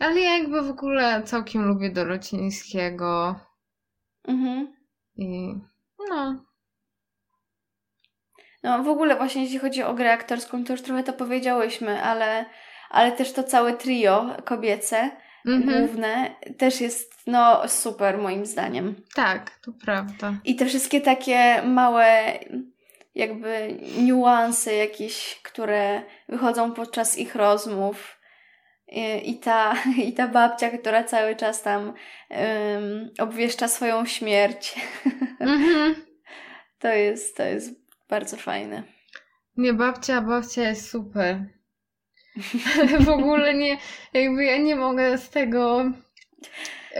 Ale 0.00 0.20
ja 0.20 0.38
jakby 0.38 0.62
w 0.62 0.70
ogóle 0.70 1.22
całkiem 1.22 1.64
lubię 1.64 1.90
Dorocińskiego 1.90 3.40
Mhm. 4.28 4.76
i 5.16 5.54
no. 6.08 6.44
No 8.62 8.82
w 8.82 8.88
ogóle 8.88 9.16
właśnie 9.16 9.42
jeśli 9.42 9.58
chodzi 9.58 9.82
o 9.82 9.94
grę 9.94 10.12
aktorską, 10.12 10.64
to 10.64 10.72
już 10.72 10.82
trochę 10.82 11.02
to 11.02 11.12
powiedziałyśmy, 11.12 12.02
ale, 12.02 12.44
ale 12.90 13.12
też 13.12 13.32
to 13.32 13.44
całe 13.44 13.72
trio 13.76 14.36
kobiece, 14.44 15.10
Mhm. 15.46 15.86
główne, 15.86 16.34
też 16.58 16.80
jest 16.80 17.12
no 17.26 17.68
super 17.68 18.18
moim 18.18 18.46
zdaniem. 18.46 18.94
Tak, 19.14 19.50
to 19.64 19.72
prawda. 19.84 20.34
I 20.44 20.56
te 20.56 20.66
wszystkie 20.66 21.00
takie 21.00 21.62
małe 21.62 22.38
jakby 23.14 23.78
niuanse 24.02 24.74
jakieś, 24.74 25.40
które 25.42 26.02
wychodzą 26.28 26.72
podczas 26.72 27.18
ich 27.18 27.34
rozmów. 27.34 28.18
I, 28.88 29.30
i, 29.30 29.38
ta, 29.38 29.74
I 30.06 30.12
ta 30.12 30.28
babcia, 30.28 30.70
która 30.70 31.04
cały 31.04 31.36
czas 31.36 31.62
tam 31.62 31.92
um, 32.30 33.10
obwieszcza 33.18 33.68
swoją 33.68 34.06
śmierć. 34.06 34.74
Mhm. 35.40 35.94
To 36.78 36.88
jest, 36.88 37.36
to 37.36 37.42
jest 37.42 37.70
bardzo 38.08 38.36
fajne. 38.36 38.82
Nie, 39.56 39.72
babcia, 39.72 40.20
babcia 40.20 40.62
jest 40.62 40.90
super. 40.90 41.46
W 43.00 43.08
ogóle 43.08 43.54
nie, 43.54 43.78
jakby 44.12 44.44
ja 44.44 44.58
nie 44.58 44.76
mogę 44.76 45.18
z 45.18 45.30
tego 45.30 45.84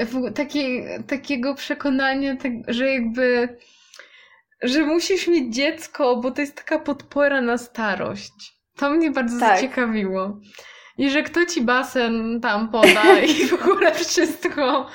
w, 0.01 0.33
takiej, 0.33 0.85
takiego 1.07 1.55
przekonania, 1.55 2.37
tak, 2.37 2.53
że 2.69 2.93
jakby 2.93 3.57
że 4.63 4.83
musisz 4.83 5.29
mieć 5.29 5.55
dziecko, 5.55 6.17
bo 6.17 6.31
to 6.31 6.41
jest 6.41 6.57
taka 6.57 6.79
podpora 6.79 7.41
na 7.41 7.59
starość. 7.59 8.33
To 8.77 8.91
mnie 8.91 9.11
bardzo 9.11 9.41
Tak. 9.41 9.57
zaciekawiło. 9.57 10.41
I 10.99 11.11
że 11.11 11.23
kto 11.23 11.47
ci 11.47 11.63
basen 11.63 12.41
tam 12.41 12.69
poda 12.69 13.21
i 13.21 13.47
w 13.47 13.53
ogóle 13.63 13.95
wszystko. 13.95 14.87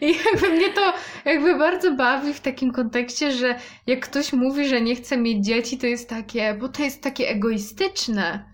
I 0.00 0.14
jakby 0.24 0.48
mnie 0.48 0.68
to 0.72 0.92
jakby 1.24 1.58
bardzo 1.58 1.92
bawi 1.92 2.34
w 2.34 2.40
takim 2.40 2.72
kontekście, 2.72 3.32
że 3.32 3.54
jak 3.86 4.00
ktoś 4.00 4.32
mówi, 4.32 4.68
że 4.68 4.80
nie 4.80 4.96
chce 4.96 5.16
mieć 5.16 5.44
dzieci, 5.44 5.78
to 5.78 5.86
jest 5.86 6.08
takie, 6.08 6.54
bo 6.54 6.68
to 6.68 6.82
jest 6.82 7.02
takie 7.02 7.28
egoistyczne. 7.28 8.50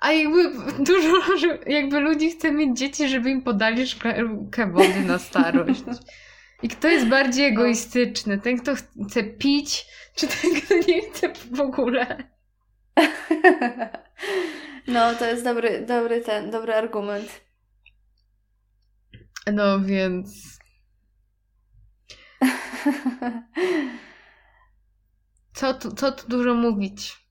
A 0.00 0.12
jakby 0.12 0.50
dużo 0.78 1.12
jakby 1.66 2.00
ludzi 2.00 2.30
chce 2.30 2.52
mieć 2.52 2.78
dzieci, 2.78 3.08
żeby 3.08 3.30
im 3.30 3.42
podali 3.42 3.86
szklankę 3.86 4.72
wody 4.72 5.00
na 5.00 5.18
starość. 5.18 5.82
I 6.62 6.68
kto 6.68 6.88
jest 6.88 7.06
bardziej 7.06 7.46
egoistyczny? 7.46 8.38
Ten, 8.38 8.58
kto 8.58 8.74
chce 9.08 9.24
pić, 9.24 9.86
czy 10.14 10.26
ten, 10.26 10.60
kto 10.60 10.74
nie 10.88 11.02
chce 11.02 11.32
w 11.52 11.60
ogóle? 11.60 12.16
No, 14.88 15.14
to 15.14 15.24
jest 15.24 15.44
dobry, 15.44 15.86
dobry 15.86 16.20
ten, 16.20 16.50
dobry 16.50 16.74
argument. 16.74 17.40
No 19.52 19.80
więc. 19.80 20.58
Co 25.54 25.74
tu, 25.74 25.94
co 25.94 26.12
tu 26.12 26.28
dużo 26.28 26.54
mówić? 26.54 27.27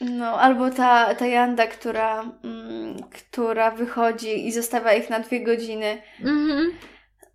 No, 0.00 0.40
albo 0.40 0.70
ta, 0.70 1.14
ta 1.14 1.26
Janda, 1.26 1.66
która, 1.66 2.22
mm, 2.44 2.96
która 3.02 3.70
wychodzi 3.70 4.46
i 4.46 4.52
zostawia 4.52 4.92
ich 4.94 5.10
na 5.10 5.20
dwie 5.20 5.40
godziny. 5.44 6.02
Mhm. 6.20 6.72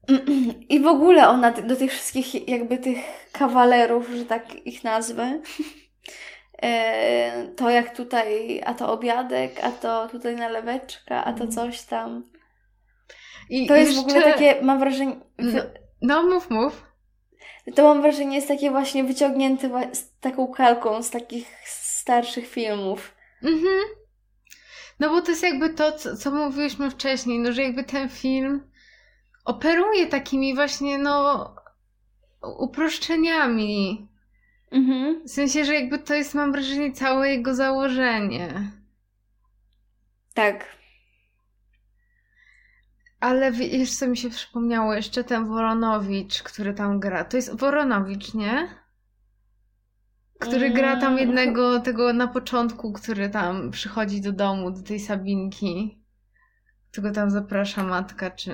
I 0.70 0.80
w 0.80 0.88
ogóle 0.88 1.28
ona 1.30 1.52
do 1.52 1.76
tych 1.76 1.92
wszystkich, 1.92 2.50
jakby 2.50 2.78
tych 2.78 2.98
kawalerów, 3.32 4.10
że 4.10 4.26
tak 4.26 4.66
ich 4.66 4.84
nazwę, 4.84 5.40
e, 6.64 7.48
to 7.48 7.70
jak 7.70 7.96
tutaj, 7.98 8.62
a 8.66 8.74
to 8.74 8.92
obiadek, 8.94 9.64
a 9.64 9.72
to 9.72 10.08
tutaj 10.08 10.36
naleweczka, 10.36 11.26
a 11.26 11.34
to 11.34 11.48
coś 11.48 11.82
tam. 11.82 12.30
I 13.50 13.68
To 13.68 13.76
jest 13.76 13.92
w 13.92 13.96
jeszcze- 13.96 14.10
ogóle 14.20 14.32
takie, 14.34 14.62
mam 14.62 14.80
wrażenie, 14.80 15.16
No, 15.38 15.62
no 16.02 16.24
mów, 16.24 16.50
mów. 16.50 16.84
to 17.76 17.84
mam 17.84 18.02
wrażenie 18.02 18.36
jest 18.36 18.48
takie 18.48 18.72
właśnie 18.72 19.04
wyciągnięte 19.04 19.70
z 19.96 20.20
taką 20.20 20.48
kalką 20.48 21.04
z 21.04 21.10
takich 21.10 21.48
starszych 22.02 22.48
filmów. 22.48 23.16
Mhm. 23.44 23.80
No 25.00 25.10
bo 25.10 25.22
to 25.22 25.32
jest 25.32 25.44
jakby 25.44 25.70
to, 25.70 25.92
co, 25.92 26.18
co 26.18 26.32
mówiliśmy 26.32 26.92
wcześniej, 26.92 27.40
no 27.40 27.52
że 27.52 27.62
jakby 27.62 27.84
ten 27.84 28.10
film 28.10 28.72
operuje 29.46 30.08
takimi 30.08 30.56
właśnie, 30.56 30.98
no, 30.98 31.56
uproszczeniami. 32.60 34.08
Mhm. 34.72 35.24
W 35.28 35.32
sensie, 35.32 35.66
że 35.66 35.74
jakby 35.76 36.00
to 36.00 36.14
jest, 36.14 36.34
mam 36.34 36.52
wrażenie, 36.52 36.92
całe 36.92 37.30
jego 37.30 37.56
założenie. 37.56 38.72
Tak. 40.34 40.66
Ale 43.20 43.52
wiesz, 43.52 43.96
co 43.96 44.08
mi 44.08 44.18
się 44.18 44.30
przypomniało? 44.30 44.94
Jeszcze 44.94 45.24
ten 45.24 45.46
Woronowicz, 45.46 46.44
który 46.44 46.74
tam 46.74 47.00
gra. 47.00 47.24
To 47.24 47.38
jest 47.38 47.60
Woronowicz, 47.60 48.34
nie? 48.34 48.81
Który 50.42 50.70
gra 50.70 50.98
tam 50.98 51.14
Mm. 51.14 51.20
jednego, 51.20 51.80
tego 51.80 52.14
na 52.14 52.28
początku, 52.28 52.94
który 52.94 53.30
tam 53.30 53.72
przychodzi 53.72 54.22
do 54.22 54.32
domu, 54.32 54.72
do 54.72 54.82
tej 54.84 55.00
Sabinki. 55.00 56.02
Którego 56.92 57.16
tam 57.16 57.30
zaprasza 57.32 57.84
matka, 57.84 58.32
czy... 58.32 58.52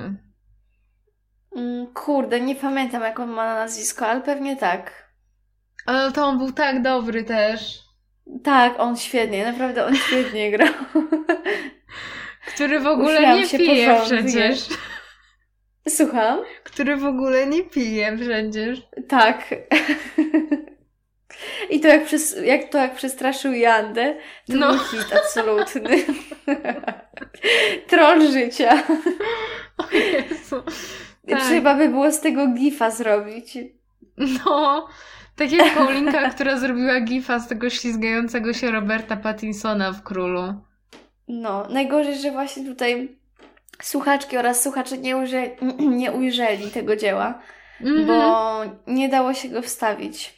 Mm, 1.56 1.88
Kurde, 1.93 2.39
nie 2.41 2.56
pamiętam 2.56 3.02
jak 3.02 3.19
on 3.19 3.30
ma 3.30 3.45
na 3.45 3.54
nazwisko, 3.56 4.08
ale 4.08 4.21
pewnie 4.21 4.56
tak. 4.58 5.12
Ale 5.86 6.12
to 6.12 6.26
on 6.26 6.38
był 6.38 6.52
tak 6.52 6.82
dobry 6.82 7.23
też. 7.23 7.80
Tak, 8.43 8.73
on 8.80 8.97
świetnie, 8.97 9.45
naprawdę 9.45 9.86
on 9.86 9.95
świetnie 9.95 10.52
grał. 10.58 10.73
Który 12.47 12.80
w 12.80 12.88
ogóle 12.88 13.15
Uśmiałam 13.17 13.39
nie 13.41 13.47
pije 13.50 13.95
porządnie. 13.95 14.23
przecież. 14.32 14.67
Słucham? 15.89 16.39
Który 16.63 16.95
w 16.97 17.06
ogóle 17.06 17.47
nie 17.47 17.63
pije 17.63 18.17
przecież. 18.17 18.82
Tak. 19.08 19.45
I 21.69 21.80
to 21.80 21.88
jak, 21.88 22.06
przez, 22.06 22.38
jak 22.43 22.69
to 22.69 22.78
jak 22.78 22.95
przestraszył 22.95 23.54
Jandę, 23.54 24.15
to 24.47 24.54
no. 24.56 24.73
był 24.73 24.80
hit 24.80 25.13
absolutny. 25.13 26.06
Troll 27.88 28.32
życia. 28.32 28.84
O 29.78 29.95
Jezu. 29.95 30.63
Tak. 31.30 31.41
Trzeba 31.41 31.76
by 31.76 31.89
było 31.89 32.12
z 32.12 32.19
tego 32.19 32.47
gifa 32.47 32.91
zrobić. 32.91 33.58
No, 34.17 34.88
tak 35.36 35.52
jak 35.52 35.76
Paulinka, 35.76 36.30
która 36.30 36.58
zrobiła 36.58 37.00
gifa 37.00 37.39
z 37.39 37.47
tego 37.47 37.69
ślizgającego 37.69 38.54
się 38.54 38.71
Roberta 38.71 39.17
Pattinsona 39.17 39.91
w 39.91 40.04
Królu. 40.04 40.54
No, 41.28 41.67
najgorzej, 41.69 42.17
że 42.17 42.32
właśnie 42.32 42.65
tutaj 42.65 43.17
słuchaczki 43.82 44.38
oraz 44.38 44.63
słuchacze 44.63 44.97
nie, 44.97 45.17
ujrze, 45.17 45.50
nie 46.00 46.12
ujrzeli 46.12 46.71
tego 46.71 46.95
dzieła, 46.95 47.39
mm 47.82 47.95
-hmm. 47.95 48.08
bo 48.08 48.62
nie 48.88 49.10
dało 49.10 49.34
się 49.34 49.50
go 49.50 49.62
wstawić 49.62 50.38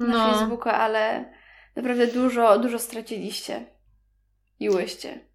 na 0.00 0.06
no. 0.06 0.34
Facebooka, 0.34 0.72
ale 0.74 1.32
naprawdę 1.76 2.06
dużo, 2.06 2.58
dużo 2.58 2.78
straciliście 2.78 3.66
i 4.60 4.70
łyście. 4.70 5.30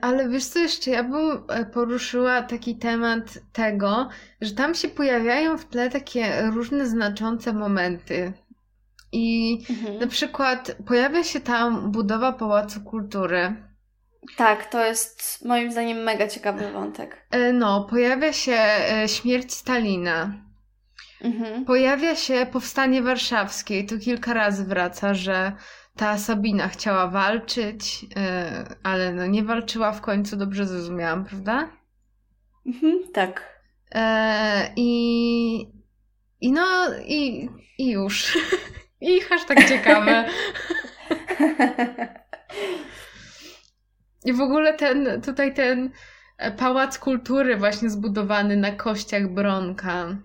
Ale 0.00 0.28
wiesz 0.28 0.44
co 0.44 0.58
jeszcze, 0.58 0.90
ja 0.90 1.02
bym 1.02 1.44
e, 1.48 1.64
poruszyła 1.66 2.42
taki 2.42 2.78
temat 2.78 3.38
tego, 3.52 4.08
że 4.40 4.50
tam 4.50 4.74
się 4.74 4.88
pojawiają 4.88 5.58
w 5.58 5.64
tle 5.64 5.90
takie 5.90 6.50
różne 6.54 6.86
znaczące 6.86 7.52
momenty. 7.52 8.32
I 9.12 9.58
mhm. 9.70 9.98
na 9.98 10.06
przykład 10.06 10.76
pojawia 10.86 11.24
się 11.24 11.40
tam 11.40 11.92
budowa 11.92 12.32
Pałacu 12.32 12.80
Kultury. 12.80 13.54
Tak, 14.36 14.70
to 14.70 14.84
jest 14.84 15.44
moim 15.44 15.72
zdaniem 15.72 15.98
mega 15.98 16.28
ciekawy 16.28 16.72
wątek. 16.72 17.26
E, 17.30 17.52
no, 17.52 17.84
pojawia 17.90 18.32
się 18.32 18.52
e, 18.52 19.08
śmierć 19.08 19.54
Stalina. 19.54 20.45
Mhm. 21.20 21.64
Pojawia 21.64 22.16
się 22.16 22.46
powstanie 22.52 23.02
warszawskie 23.02 23.80
i 23.80 23.86
tu 23.86 23.98
kilka 23.98 24.34
razy 24.34 24.64
wraca, 24.64 25.14
że 25.14 25.52
ta 25.96 26.18
Sabina 26.18 26.68
chciała 26.68 27.06
walczyć, 27.06 28.06
e, 28.16 28.64
ale 28.82 29.12
no 29.12 29.26
nie 29.26 29.44
walczyła 29.44 29.92
w 29.92 30.00
końcu, 30.00 30.36
dobrze 30.36 30.66
zrozumiałam, 30.66 31.24
prawda? 31.24 31.68
Mhm, 32.66 32.98
tak. 33.12 33.60
E, 33.94 34.72
I, 34.76 35.72
I 36.40 36.52
no, 36.52 36.66
i, 37.04 37.48
i 37.78 37.90
już. 37.90 38.38
I 39.00 39.20
hashtag 39.20 39.68
ciekawe. 39.68 40.24
I 44.24 44.32
w 44.32 44.40
ogóle 44.40 44.74
ten, 44.74 45.22
tutaj 45.22 45.54
ten 45.54 45.90
pałac 46.58 46.98
kultury 46.98 47.56
właśnie 47.56 47.90
zbudowany 47.90 48.56
na 48.56 48.72
kościach 48.72 49.28
Bronka. 49.28 50.16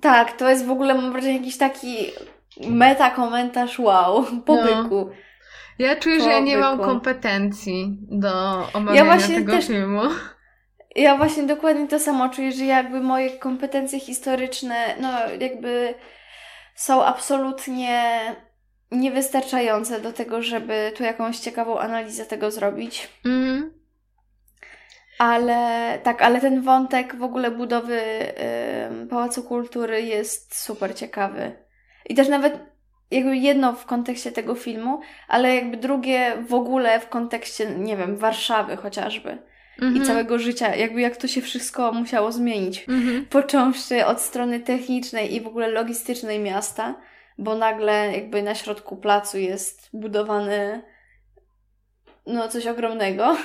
Tak, 0.00 0.32
to 0.32 0.50
jest 0.50 0.66
w 0.66 0.70
ogóle 0.70 0.94
mam 0.94 1.12
wrażenie 1.12 1.36
jakiś 1.36 1.58
taki 1.58 1.96
meta 2.68 3.10
komentarz 3.10 3.78
wow, 3.78 4.24
po 4.46 4.54
no. 4.54 4.82
byku. 4.82 5.10
Ja 5.78 5.96
czuję, 5.96 6.18
po 6.18 6.24
że 6.24 6.30
ja 6.30 6.40
nie 6.40 6.56
byku. 6.56 6.68
mam 6.68 6.78
kompetencji 6.78 7.98
do 8.00 8.30
omawiania 8.72 9.16
ja 9.16 9.28
tego 9.28 9.52
też, 9.52 9.66
filmu. 9.66 10.00
Ja 10.96 11.16
właśnie 11.16 11.42
dokładnie 11.42 11.88
to 11.88 11.98
samo 11.98 12.28
czuję, 12.28 12.52
że 12.52 12.64
jakby 12.64 13.00
moje 13.00 13.30
kompetencje 13.30 14.00
historyczne, 14.00 14.94
no 15.00 15.08
jakby 15.40 15.94
są 16.74 17.04
absolutnie 17.04 18.18
niewystarczające 18.90 20.00
do 20.00 20.12
tego, 20.12 20.42
żeby 20.42 20.92
tu 20.96 21.02
jakąś 21.02 21.38
ciekawą 21.38 21.78
analizę 21.78 22.24
tego 22.24 22.50
zrobić. 22.50 23.08
Mm. 23.24 23.72
Ale 25.18 25.98
tak, 26.02 26.22
ale 26.22 26.40
ten 26.40 26.62
wątek 26.62 27.16
w 27.16 27.22
ogóle 27.22 27.50
budowy 27.50 28.00
y, 29.02 29.06
Pałacu 29.10 29.42
Kultury 29.42 30.02
jest 30.02 30.58
super 30.58 30.94
ciekawy. 30.94 31.52
I 32.08 32.14
też 32.14 32.28
nawet 32.28 32.60
jakby 33.10 33.36
jedno 33.36 33.72
w 33.72 33.86
kontekście 33.86 34.32
tego 34.32 34.54
filmu, 34.54 35.00
ale 35.28 35.54
jakby 35.54 35.76
drugie 35.76 36.36
w 36.48 36.54
ogóle 36.54 37.00
w 37.00 37.08
kontekście, 37.08 37.66
nie 37.70 37.96
wiem, 37.96 38.16
Warszawy 38.16 38.76
chociażby. 38.76 39.38
Mhm. 39.82 39.96
I 39.96 40.06
całego 40.06 40.38
życia, 40.38 40.76
jakby 40.76 41.00
jak 41.00 41.16
to 41.16 41.28
się 41.28 41.40
wszystko 41.40 41.92
musiało 41.92 42.32
zmienić. 42.32 42.84
Mhm. 42.88 43.26
Począwszy 43.26 44.06
od 44.06 44.20
strony 44.20 44.60
technicznej 44.60 45.34
i 45.34 45.40
w 45.40 45.46
ogóle 45.46 45.68
logistycznej 45.68 46.38
miasta, 46.38 46.94
bo 47.38 47.54
nagle 47.54 48.12
jakby 48.12 48.42
na 48.42 48.54
środku 48.54 48.96
placu 48.96 49.38
jest 49.38 49.88
budowany 49.92 50.82
no 52.26 52.48
coś 52.48 52.66
ogromnego. 52.66 53.36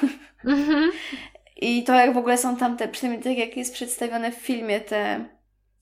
Mhm. 0.45 0.91
I 1.61 1.83
to 1.83 1.93
jak 1.93 2.13
w 2.13 2.17
ogóle 2.17 2.37
są 2.37 2.57
tam 2.57 2.77
te, 2.77 2.87
przynajmniej 2.87 3.23
tak 3.23 3.47
jak 3.47 3.57
jest 3.57 3.73
przedstawione 3.73 4.31
w 4.31 4.35
filmie, 4.35 4.81
te... 4.81 5.25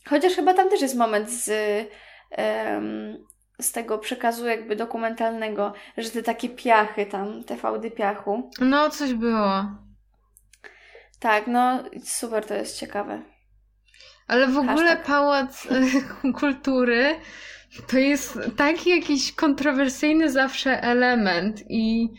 Chociaż 0.10 0.36
chyba 0.36 0.54
tam 0.54 0.70
też 0.70 0.82
jest 0.82 0.96
moment 0.96 1.32
z 1.32 1.52
z 3.62 3.72
tego 3.72 3.98
przekazu 3.98 4.48
jakby 4.48 4.76
dokumentalnego, 4.76 5.74
że 5.98 6.10
te 6.10 6.24
takie 6.24 6.50
piachy 6.50 7.06
tam, 7.06 7.44
te 7.44 7.58
fałdy 7.58 7.92
piachu. 7.92 8.52
No, 8.62 8.90
coś 8.90 9.14
było. 9.14 9.66
Tak, 11.20 11.48
no 11.48 11.84
super, 12.04 12.46
to 12.46 12.54
jest 12.54 12.80
ciekawe. 12.80 13.22
Ale 14.28 14.48
w 14.48 14.58
ogóle 14.58 14.88
Hashtag. 14.88 15.06
Pałac 15.06 15.68
Kultury 16.40 17.16
to 17.88 17.98
jest 17.98 18.40
taki 18.58 18.90
jakiś 18.90 19.32
kontrowersyjny 19.32 20.32
zawsze 20.32 20.84
element 20.84 21.64
i 21.70 22.10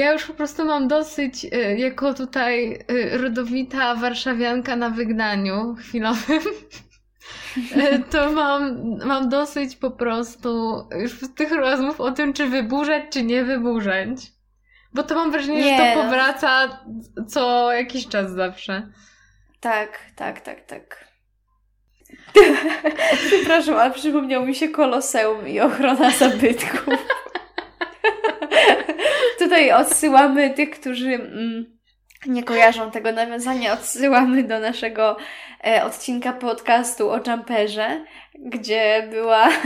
ja 0.00 0.12
już 0.12 0.24
po 0.24 0.34
prostu 0.34 0.64
mam 0.64 0.88
dosyć, 0.88 1.44
y, 1.44 1.76
jako 1.78 2.14
tutaj 2.14 2.84
y, 2.90 3.18
rodowita 3.18 3.94
warszawianka 3.94 4.76
na 4.76 4.90
wygnaniu 4.90 5.74
chwilowym, 5.74 6.42
E, 7.76 7.98
to 8.12 8.32
mam, 8.32 8.78
mam 9.04 9.28
dosyć 9.28 9.76
po 9.76 9.90
prostu 9.90 10.82
już 10.90 11.12
tych 11.34 11.52
rozmów 11.52 12.00
o 12.00 12.12
tym, 12.12 12.32
czy 12.32 12.46
wyburzać, 12.46 13.02
czy 13.10 13.22
nie 13.22 13.44
wyburzać. 13.44 14.18
Bo 14.92 15.02
to 15.02 15.14
mam 15.14 15.30
wrażenie, 15.30 15.64
nie, 15.64 15.76
że 15.76 15.82
to 15.82 15.96
no. 15.96 16.02
powraca 16.02 16.80
co 17.28 17.72
jakiś 17.72 18.08
czas 18.08 18.30
zawsze. 18.30 18.88
Tak, 19.60 19.98
tak, 20.16 20.40
tak, 20.40 20.64
tak. 20.64 21.06
Przepraszam, 23.26 23.74
ale 23.74 23.90
przypomniał 23.90 24.46
mi 24.46 24.54
się 24.54 24.68
koloseum 24.68 25.48
i 25.48 25.60
ochrona 25.60 26.10
zabytków. 26.10 26.94
Tutaj 29.38 29.72
odsyłamy 29.72 30.50
tych, 30.50 30.70
którzy 30.70 31.14
mm, 31.14 31.76
nie 32.26 32.42
kojarzą 32.42 32.90
tego 32.90 33.12
nawiązania, 33.12 33.72
odsyłamy 33.72 34.44
do 34.44 34.60
naszego 34.60 35.16
e, 35.66 35.84
odcinka 35.84 36.32
podcastu 36.32 37.10
o 37.10 37.20
jumperze, 37.26 38.04
gdzie 38.34 39.08
była 39.10 39.48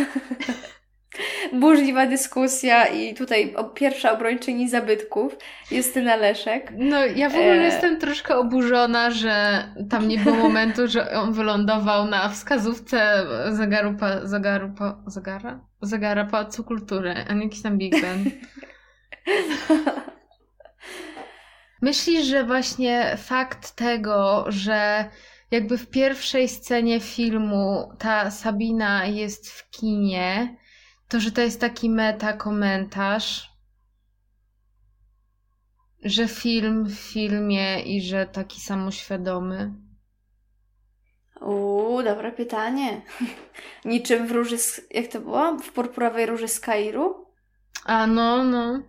burzliwa 1.52 2.06
dyskusja 2.06 2.86
i 2.86 3.14
tutaj 3.14 3.54
pierwsza 3.74 4.12
obrończyni 4.12 4.68
zabytków, 4.68 5.36
Justyna 5.70 6.16
Leszek. 6.16 6.72
No, 6.76 7.04
ja 7.04 7.28
w 7.28 7.34
ogóle 7.34 7.52
e... 7.52 7.64
jestem 7.64 8.00
troszkę 8.00 8.36
oburzona, 8.36 9.10
że 9.10 9.64
tam 9.90 10.08
nie 10.08 10.18
było 10.18 10.36
momentu, 10.48 10.88
że 10.88 11.12
on 11.12 11.32
wylądował 11.32 12.06
na 12.06 12.28
wskazówce 12.28 13.26
zegaru, 13.50 13.94
pa, 13.94 14.26
zegaru, 14.26 14.70
pa, 14.78 15.02
zegara? 15.06 15.60
Zegara 15.82 16.24
Pałacu 16.24 16.64
Kultury, 16.64 17.14
a 17.28 17.34
nie 17.34 17.44
jakiś 17.44 17.62
tam 17.62 17.78
Big 17.78 18.00
Ben. 18.00 18.24
Myślisz, 21.82 22.26
że 22.26 22.44
właśnie 22.44 23.16
fakt 23.16 23.76
tego, 23.76 24.44
że 24.48 25.10
jakby 25.50 25.78
w 25.78 25.90
pierwszej 25.90 26.48
scenie 26.48 27.00
filmu 27.00 27.92
ta 27.98 28.30
Sabina 28.30 29.06
jest 29.06 29.50
w 29.50 29.70
kinie, 29.70 30.56
to 31.08 31.20
że 31.20 31.32
to 31.32 31.40
jest 31.40 31.60
taki 31.60 31.90
meta 31.90 32.32
komentarz, 32.32 33.50
że 36.04 36.28
film 36.28 36.84
w 36.84 36.94
filmie 36.94 37.82
i 37.82 38.02
że 38.02 38.26
taki 38.26 38.60
samoświadomy? 38.60 39.72
Uuu, 41.40 42.02
dobre 42.02 42.32
pytanie. 42.32 43.02
Niczym 43.84 44.26
w 44.26 44.30
róży, 44.30 44.56
jak 44.90 45.06
to 45.06 45.20
było? 45.20 45.58
W 45.58 45.72
purpurowej 45.72 46.26
róży 46.26 46.48
z 46.48 46.60
Kairu? 46.60 47.26
A 47.84 48.06
no, 48.06 48.44
no. 48.44 48.82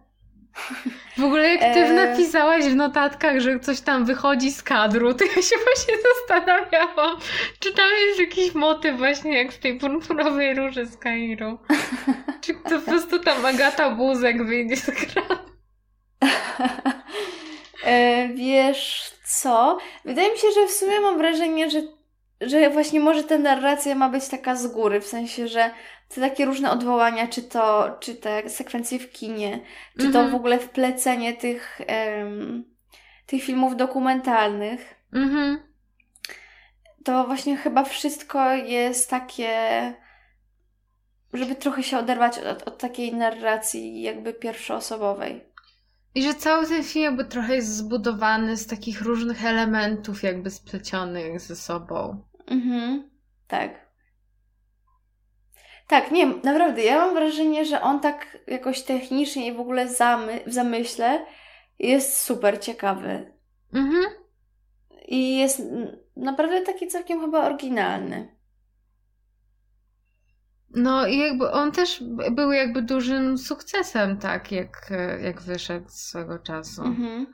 W 1.17 1.23
ogóle 1.23 1.49
jak 1.49 1.59
ty 1.59 1.79
e... 1.79 1.93
napisałaś 1.93 2.65
w 2.65 2.75
notatkach, 2.75 3.39
że 3.39 3.59
coś 3.59 3.81
tam 3.81 4.05
wychodzi 4.05 4.51
z 4.51 4.63
kadru, 4.63 5.13
to 5.13 5.25
ja 5.25 5.41
się 5.41 5.55
właśnie 5.63 5.93
zastanawiałam, 6.19 7.17
czy 7.59 7.73
tam 7.73 7.85
jest 8.07 8.19
jakiś 8.19 8.55
motyw 8.55 8.97
właśnie 8.97 9.37
jak 9.37 9.51
w 9.51 9.59
tej 9.59 9.79
purpurowej 9.79 10.55
róży 10.55 10.85
z 10.85 10.97
Kairu. 10.97 11.57
Czy 12.41 12.53
to 12.53 12.79
po 12.79 12.91
prostu 12.91 13.19
tam 13.19 13.45
Agata 13.45 13.89
Buzek 13.89 14.45
wyjdzie 14.45 14.77
z 14.77 14.89
ekranu? 14.89 15.41
e, 17.85 18.27
wiesz 18.27 19.11
co? 19.25 19.77
Wydaje 20.05 20.31
mi 20.31 20.37
się, 20.37 20.47
że 20.55 20.67
w 20.67 20.71
sumie 20.71 20.99
mam 20.99 21.17
wrażenie, 21.17 21.69
że 21.69 21.81
że 22.41 22.69
właśnie 22.69 22.99
może 22.99 23.23
ta 23.23 23.37
narracja 23.37 23.95
ma 23.95 24.09
być 24.09 24.27
taka 24.27 24.55
z 24.55 24.67
góry, 24.67 25.01
w 25.01 25.07
sensie, 25.07 25.47
że 25.47 25.71
te 26.09 26.21
takie 26.21 26.45
różne 26.45 26.71
odwołania, 26.71 27.27
czy 27.27 27.41
to, 27.43 27.97
czy 27.99 28.15
te 28.15 28.49
sekwencje 28.49 28.99
w 28.99 29.11
kinie, 29.11 29.59
czy 29.99 30.03
to 30.03 30.19
Mhm. 30.19 30.31
w 30.31 30.35
ogóle 30.35 30.59
wplecenie 30.59 31.33
tych, 31.33 31.81
em, 31.87 32.65
tych 33.25 33.43
filmów 33.43 33.75
dokumentalnych, 33.75 34.95
Mhm. 35.13 35.59
to 37.03 37.23
właśnie 37.25 37.57
chyba 37.57 37.83
wszystko 37.83 38.53
jest 38.53 39.09
takie, 39.09 39.49
żeby 41.33 41.55
trochę 41.55 41.83
się 41.83 41.97
oderwać 41.97 42.39
od, 42.39 42.63
od 42.67 42.77
takiej 42.77 43.13
narracji 43.15 44.01
jakby 44.01 44.33
pierwszoosobowej. 44.33 45.51
I 46.15 46.23
że 46.23 46.33
cały 46.33 46.67
ten 46.67 46.83
film 46.83 47.03
jakby 47.05 47.25
trochę 47.25 47.55
jest 47.55 47.75
zbudowany 47.75 48.57
z 48.57 48.67
takich 48.67 49.01
różnych 49.01 49.45
elementów 49.45 50.23
jakby 50.23 50.49
splecionych 50.49 51.39
ze 51.41 51.55
sobą. 51.55 52.23
Mhm, 52.51 53.09
tak. 53.47 53.91
Tak, 55.87 56.11
nie, 56.11 56.25
naprawdę, 56.25 56.83
ja 56.83 56.97
mam 56.97 57.13
wrażenie, 57.13 57.65
że 57.65 57.81
on 57.81 57.99
tak 57.99 58.37
jakoś 58.47 58.81
technicznie 58.81 59.47
i 59.47 59.53
w 59.53 59.59
ogóle 59.59 59.87
zamy, 59.87 60.39
w 60.47 60.53
zamyśle 60.53 61.25
jest 61.79 62.21
super 62.21 62.59
ciekawy. 62.61 63.33
Mhm. 63.73 64.03
I 65.07 65.37
jest 65.37 65.61
naprawdę 66.15 66.61
taki 66.61 66.87
całkiem 66.87 67.19
chyba 67.21 67.45
oryginalny. 67.45 68.35
No 70.75 71.07
i 71.07 71.17
jakby 71.17 71.51
on 71.51 71.71
też 71.71 72.03
był 72.31 72.51
jakby 72.51 72.81
dużym 72.81 73.37
sukcesem, 73.37 74.17
tak, 74.17 74.51
jak, 74.51 74.91
jak 75.21 75.41
wyszedł 75.41 75.89
swego 75.89 76.39
czasu. 76.39 76.81
Mhm. 76.83 77.33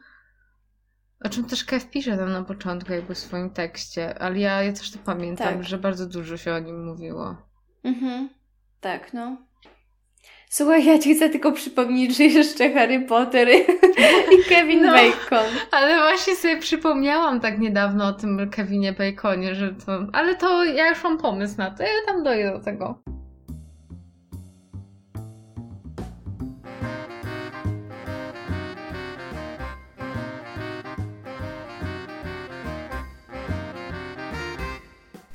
O 1.25 1.29
czym 1.29 1.45
też 1.45 1.65
Kev 1.65 1.85
pisze 1.91 2.17
tam 2.17 2.31
na 2.31 2.43
początku 2.43 2.93
jakby 2.93 3.15
w 3.15 3.17
swoim 3.17 3.49
tekście, 3.49 4.19
ale 4.19 4.39
ja, 4.39 4.63
ja 4.63 4.73
też 4.73 4.91
to 4.91 4.99
pamiętam, 5.05 5.47
Tak. 5.53 5.63
że 5.63 5.77
bardzo 5.77 6.05
dużo 6.05 6.37
się 6.37 6.53
o 6.53 6.59
nim 6.59 6.85
mówiło. 6.85 7.35
Mhm. 7.83 8.29
Tak, 8.81 9.13
no. 9.13 9.37
Słuchaj, 10.49 10.85
ja 10.85 10.99
ci 10.99 11.15
chcę 11.15 11.29
tylko 11.29 11.51
przypomnieć, 11.51 12.17
że 12.17 12.23
jeszcze 12.23 12.73
Harry 12.73 13.01
Potter 13.05 13.47
i 13.49 14.43
Kevin 14.49 14.85
No. 14.85 14.91
Bacon. 14.93 15.45
Ale 15.71 15.97
właśnie 15.97 16.35
sobie 16.35 16.57
przypomniałam 16.57 17.39
tak 17.39 17.59
niedawno 17.59 18.05
o 18.07 18.13
tym 18.13 18.49
Kevinie 18.49 18.93
Baconie, 18.93 19.55
że 19.55 19.73
to... 19.73 20.07
Ale 20.13 20.35
to 20.35 20.65
ja 20.65 20.89
już 20.89 21.03
mam 21.03 21.17
pomysł 21.17 21.57
na 21.57 21.71
to, 21.71 21.83
ja 21.83 21.89
tam 22.05 22.23
dojdę 22.23 22.51
do 22.51 22.59
tego. 22.59 23.01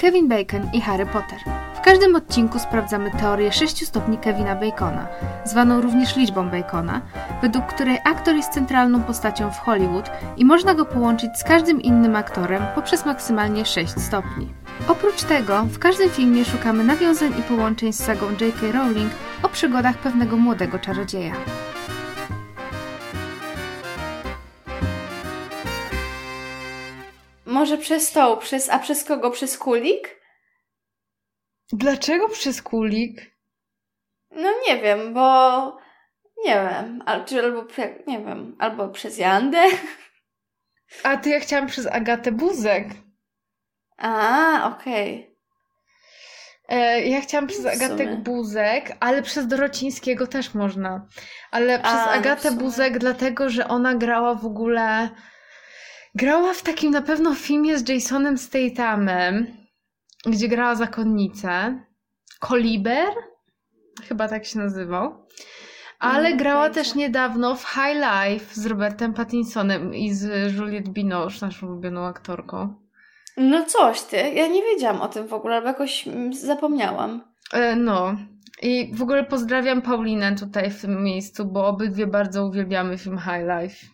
Kevin 0.03 0.29
Bacon 0.29 0.71
i 0.73 0.81
Harry 0.81 1.07
Potter. 1.07 1.38
W 1.75 1.81
każdym 1.81 2.17
odcinku 2.17 2.59
sprawdzamy 2.59 3.11
teorię 3.11 3.53
6 3.53 3.87
stopni 3.87 4.19
Kevina 4.19 4.55
Bacona, 4.55 5.07
zwaną 5.45 5.81
również 5.81 6.17
liczbą 6.17 6.49
Bacona, 6.49 7.01
według 7.43 7.67
której 7.67 7.99
aktor 8.05 8.35
jest 8.35 8.53
centralną 8.53 9.03
postacią 9.03 9.51
w 9.51 9.59
Hollywood 9.59 10.11
i 10.37 10.45
można 10.45 10.75
go 10.75 10.85
połączyć 10.85 11.31
z 11.37 11.45
każdym 11.45 11.83
innym 11.83 12.17
aktorem 12.17 12.62
poprzez 12.75 13.07
maksymalnie 13.07 13.65
6 13.65 14.01
stopni. 14.01 14.49
Oprócz 14.88 15.23
tego, 15.23 15.62
w 15.62 15.79
każdym 15.79 16.11
filmie 16.11 16.45
szukamy 16.45 16.85
nawiązań 16.85 17.33
i 17.38 17.43
połączeń 17.43 17.93
z 17.93 18.05
sagą 18.05 18.31
J.K. 18.31 18.73
Rowling 18.73 19.12
o 19.43 19.49
przygodach 19.49 19.99
pewnego 19.99 20.37
młodego 20.37 20.79
czarodzieja. 20.79 21.33
Może 27.62 27.79
przez 27.79 28.12
tą, 28.12 28.37
przez, 28.37 28.68
a 28.70 28.79
przez 28.79 29.05
kogo? 29.05 29.31
Przez 29.31 29.59
kulik? 29.59 30.20
Dlaczego 31.72 32.29
przez 32.29 32.62
kulik? 32.62 33.37
No 34.31 34.51
nie 34.68 34.83
wiem, 34.83 35.14
bo 35.14 35.79
nie 36.44 36.55
wiem, 36.55 37.03
al, 37.07 37.25
czy 37.25 37.40
albo 37.40 37.64
nie 38.07 38.18
wiem, 38.18 38.57
albo 38.59 38.88
przez 38.88 39.18
Jandę. 39.18 39.62
A 41.03 41.16
ty 41.16 41.31
ja 41.31 41.40
chciałam 41.40 41.66
przez 41.66 41.87
Agatę 41.87 42.33
Buzek. 42.33 42.88
A, 43.98 44.75
okej. 44.77 45.37
E, 46.68 47.01
ja 47.01 47.20
chciałam 47.20 47.46
przez 47.46 47.62
W 47.62 47.66
Agatę. 47.66 48.16
Buzek, 48.16 48.96
ale 49.01 49.22
przez 49.22 49.46
Dorocińskiego 49.46 50.27
też 50.27 50.55
można. 50.55 51.07
Ale 51.51 51.79
przez 51.79 51.94
no 51.94 52.05
w 52.05 52.09
Agatę. 52.09 52.51
Buzek, 52.51 52.98
dlatego 52.98 53.51
że 53.51 53.68
ona 53.68 53.94
grała 53.94 54.35
w 54.35 54.46
ogóle. 54.46 55.09
Grała 56.14 56.55
w 56.55 56.62
takim 56.62 56.90
na 56.90 57.03
pewno 57.03 57.35
filmie 57.35 57.79
z 57.79 57.88
Jasonem 57.88 58.38
Stathamem, 58.38 59.46
gdzie 60.27 60.48
grała 60.48 60.75
zakonnicę. 60.75 61.83
Koliber? 62.40 63.09
Chyba 64.09 64.29
tak 64.29 64.44
się 64.44 64.59
nazywał. 64.59 65.27
Ale 65.98 66.29
mam 66.29 66.38
grała 66.38 66.70
też 66.70 66.94
niedawno 66.94 67.55
w 67.55 67.64
High 67.64 67.96
Life 67.96 68.55
z 68.55 68.66
Robertem 68.66 69.14
Pattinsonem 69.14 69.94
i 69.94 70.14
z 70.14 70.55
Juliette 70.57 70.90
Binoche, 70.90 71.38
naszą 71.46 71.66
ulubioną 71.66 72.07
aktorką. 72.07 72.75
No 73.37 73.64
coś 73.64 74.03
ty, 74.03 74.16
ja 74.16 74.46
nie 74.46 74.62
wiedziałam 74.62 75.01
o 75.01 75.09
tym 75.09 75.29
w 75.29 75.33
ogóle, 75.33 75.57
albo 75.57 75.68
jakoś 75.68 76.09
mm, 76.09 76.35
zapomniałam. 76.35 77.22
E, 77.53 77.77
No. 77.77 78.16
I 78.62 78.92
w 78.94 79.03
ogóle 79.03 79.25
pozdrawiam 79.25 79.83
Paulinę 79.83 80.37
tutaj 80.37 80.70
w 80.70 80.81
tym 80.81 81.05
miejscu, 81.05 81.44
bo 81.44 81.66
obydwie 81.66 82.07
bardzo 82.07 82.46
uwielbiamy 82.46 82.98
film 82.98 83.18
High 83.18 83.62
Life. 83.62 83.87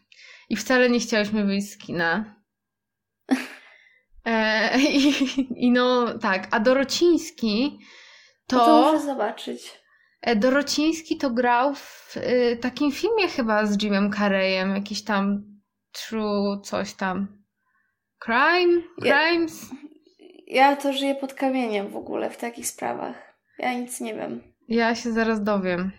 I 0.49 0.57
wcale 0.57 0.91
nie 0.91 1.01
chciałyśmy 1.01 1.45
wyjść 1.45 1.71
z 1.71 1.79
kina. 1.79 2.35
E, 4.25 4.79
i, 4.81 5.67
I 5.67 5.71
no 5.71 6.19
tak, 6.19 6.49
a 6.51 6.61
Dorociński 6.61 7.79
To, 8.47 8.57
to 8.59 8.67
to. 8.67 8.93
muszę 8.93 9.05
zobaczyć. 9.05 9.81
e, 10.23 10.37
Dorociński 10.37 11.17
to 11.19 11.31
grał 11.31 11.75
w 11.75 12.15
e, 12.17 12.57
takim 12.57 12.93
filmie 12.93 13.29
chyba 13.29 13.67
z 13.67 13.83
Jimem 13.83 14.13
Carreyem, 14.13 14.75
jakiś 14.75 15.05
tam 15.05 15.45
True 15.93 16.61
coś 16.65 16.95
tam. 16.95 17.43
Crime? 18.25 18.83
Ja- 19.05 19.29
Crimes? 19.29 19.71
Ja 20.47 20.77
to 20.77 20.93
żyję 20.93 21.15
pod 21.15 21.35
kamieniem 21.35 21.89
w 21.89 21.97
ogóle 21.97 22.31
w 22.31 22.37
takich 22.37 22.67
sprawach. 22.67 23.35
Ja 23.59 23.73
nic 23.75 24.01
nie 24.01 24.15
wiem. 24.15 24.43
Ja 24.69 24.95
się 24.95 25.13
zaraz 25.13 25.43
dowiem. 25.43 25.91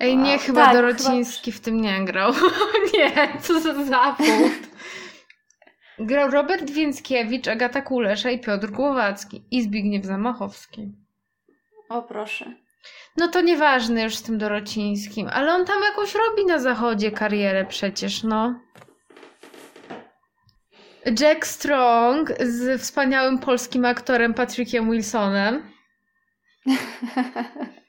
Ej, 0.00 0.16
nie, 0.16 0.38
chyba 0.38 0.64
Tak, 0.64 0.74
Dorociński 0.74 1.52
w 1.52 1.60
tym 1.60 1.80
nie 1.80 2.04
grał. 2.04 2.32
nie, 2.94 3.28
co 3.40 3.60
za 3.60 3.84
zawód. 3.84 4.52
Grał 5.98 6.30
Robert 6.30 6.70
Więckiewicz, 6.70 7.48
Agata 7.48 7.82
Kulesza 7.82 8.30
i 8.30 8.40
Piotr 8.40 8.70
Głowacki. 8.70 9.44
I 9.50 9.62
Zbigniew 9.62 10.04
Zamachowski. 10.04 10.92
O 11.88 12.02
proszę. 12.02 12.54
No 13.16 13.28
to 13.28 13.40
nieważne 13.40 14.02
już 14.02 14.16
z 14.16 14.22
tym 14.22 14.38
Dorocińskim, 14.38 15.28
ale 15.32 15.54
on 15.54 15.64
tam 15.64 15.82
jakoś 15.82 16.14
robi 16.14 16.46
na 16.46 16.58
zachodzie 16.58 17.10
karierę 17.10 17.64
przecież, 17.64 18.22
no. 18.22 18.60
Jack 21.20 21.46
Strong 21.46 22.32
z 22.40 22.82
wspaniałym 22.82 23.38
polskim 23.38 23.84
aktorem 23.84 24.34
Patrickiem 24.34 24.90
Wilsonem. 24.90 25.72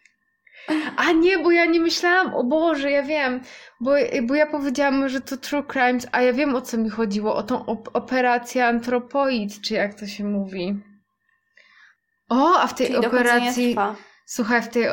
A 0.98 1.12
nie, 1.12 1.38
bo 1.38 1.52
ja 1.52 1.66
nie 1.66 1.80
myślałam, 1.80 2.34
o 2.34 2.44
Boże, 2.44 2.92
ja 2.92 3.04
wiem, 3.04 3.42
bo, 3.82 3.92
bo 4.24 4.36
ja 4.36 4.46
powiedziałam, 4.48 5.10
że 5.10 5.22
to 5.22 5.38
True 5.38 5.64
Crimes, 5.64 6.08
a 6.12 6.22
ja 6.22 6.34
wiem 6.34 6.56
o 6.56 6.62
co 6.62 6.78
mi 6.78 6.90
chodziło, 6.90 7.36
o 7.36 7.44
tą 7.44 7.56
op- 7.66 7.90
operację 7.94 8.66
Antropoid, 8.68 9.62
czy 9.62 9.74
jak 9.74 9.94
to 9.94 10.08
się 10.08 10.24
mówi. 10.24 10.84
O, 12.30 12.60
a 12.60 12.68
w 12.68 12.76
tej 12.76 12.88
Czyli 12.88 13.06
operacji, 13.06 13.76
słuchaj, 14.26 14.62
w 14.62 14.68
tej 14.68 14.90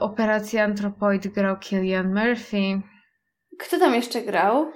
operacji 0.00 0.58
Antropoid 0.58 1.28
grał 1.28 1.58
Killian 1.58 2.14
Murphy, 2.14 2.80
Kto 3.58 3.78
tam 3.78 3.94
jeszcze 3.94 4.22
grał? 4.22 4.72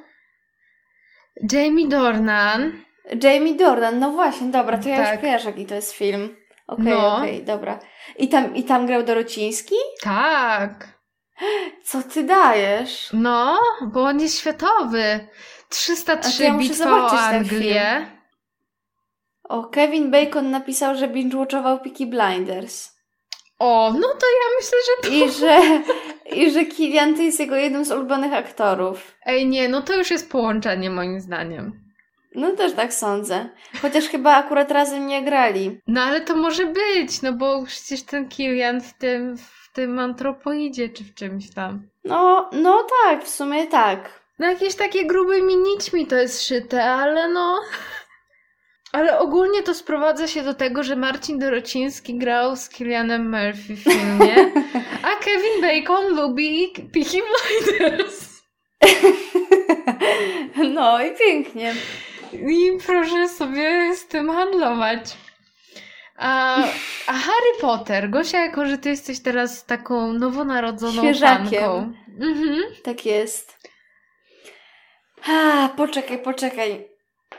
Jamie 1.53 1.89
Dornan, 1.89 2.73
Jamie 3.23 3.55
Dornan, 3.55 3.99
no 3.99 4.11
właśnie, 4.11 4.47
dobra, 4.47 4.79
to 4.79 4.89
ja 4.89 4.97
Tak. 4.97 5.13
już 5.13 5.21
kojarzę 5.21 5.51
jaki 5.51 5.67
to 5.67 5.75
jest 5.75 5.93
film. 5.93 6.37
Okej, 6.67 6.85
No. 6.85 7.17
okej, 7.17 7.45
dobra. 7.45 7.79
I 8.19 8.29
tam, 8.29 8.55
I 8.57 8.65
tam 8.65 8.87
grał 8.87 9.03
Dorociński? 9.03 9.75
tak, 10.03 10.99
Co 11.85 12.03
ty 12.03 12.23
dajesz? 12.25 13.11
no, 13.13 13.59
bo 13.83 14.03
on 14.03 14.21
jest 14.21 14.39
światowy. 14.39 15.29
303 15.69 16.29
A 16.29 16.37
to 16.39 16.43
ja 16.45 16.59
bitwa 16.59 17.05
o 17.07 17.11
Anglię. 17.11 18.07
O, 19.49 19.65
Kevin 19.65 20.11
Bacon 20.11 20.51
napisał, 20.51 20.95
że 20.97 21.09
binge-watchował 21.09 21.81
Peaky 21.81 22.07
Blinders. 22.07 22.95
O, 23.59 23.93
no 23.93 24.09
to 24.09 24.27
ja 24.27 24.57
myślę, 24.61 24.79
że 24.87 25.09
to... 25.09 25.15
I 25.15 25.31
że, 25.33 25.83
I 26.37 26.51
że 26.51 26.65
Killian 26.65 27.15
to 27.17 27.23
jest 27.23 27.41
jego 27.41 27.57
jednym 27.57 27.85
z 27.85 27.91
ulubionych 27.93 28.33
aktorów. 28.33 29.15
Ej, 29.27 29.47
nie, 29.47 29.69
no 29.69 29.83
to 29.83 29.95
już 29.97 30.11
jest 30.11 30.31
połączenie 30.31 30.91
moim 30.91 31.21
zdaniem. 31.21 31.84
No 32.35 32.57
też 32.57 32.73
tak 32.73 32.95
sądzę. 32.95 33.49
Chociaż 33.83 34.05
chyba 34.05 34.37
akurat 34.37 34.71
razem 34.71 35.07
nie 35.07 35.23
grali. 35.23 35.81
No 35.87 36.03
ale 36.03 36.21
to 36.21 36.37
może 36.37 36.67
być, 36.67 37.23
no 37.23 37.33
bo 37.33 37.65
przecież 37.67 38.03
ten 38.03 38.29
Kilian 38.29 38.81
w 38.81 38.95
tym, 38.95 39.37
w 39.37 39.73
tym 39.73 39.99
antropoidzie 39.99 40.89
czy 40.89 41.05
w 41.05 41.15
czymś 41.15 41.51
tam. 41.55 41.89
No, 42.05 42.51
no 42.53 42.87
tak, 43.05 43.25
w 43.25 43.29
sumie 43.29 43.67
tak. 43.67 44.25
No 44.39 44.51
jakieś 44.51 44.75
takie 44.75 45.07
grubymi 45.07 45.57
nićmi 45.57 46.07
to 46.07 46.17
jest 46.17 46.47
szyte, 46.47 46.85
ale 46.85 47.29
no... 47.29 47.61
Ale 48.93 49.19
ogólnie 49.19 49.63
to 49.63 49.75
sprowadza 49.75 50.29
się 50.29 50.43
do 50.43 50.55
tego, 50.55 50.83
że 50.83 50.97
Marcin 50.97 51.39
Dorociński 51.39 52.19
grał 52.19 52.57
z 52.57 52.69
Killianem 52.69 53.31
Murphy 53.31 53.75
w 53.77 53.83
filmie, 53.83 54.53
a 55.03 55.17
Kevin 55.25 55.61
Bacon 55.61 56.17
lubi 56.17 56.73
Peaky 56.93 57.23
Blinders. 57.23 58.35
No 60.75 61.05
i 61.05 61.15
pięknie. 61.19 61.75
I 62.35 62.79
proszę 62.87 63.29
sobie 63.29 63.97
z 63.97 64.07
tym 64.07 64.31
handlować. 64.31 65.17
A, 66.17 66.57
a 67.07 67.13
Harry 67.13 67.61
Potter, 67.61 68.11
Gosia, 68.11 68.39
jako 68.41 68.67
że 68.67 68.79
ty 68.79 68.89
jesteś 68.89 69.21
teraz 69.21 69.65
taką 69.65 70.13
nowonarodzoną 70.13 71.03
Świeżakiem. 71.03 71.45
fanką. 71.61 71.93
Mhm. 72.21 72.59
Tak 72.85 73.07
jest. 73.07 73.59
A, 75.29 75.69
poczekaj, 75.77 76.19
poczekaj. 76.19 76.89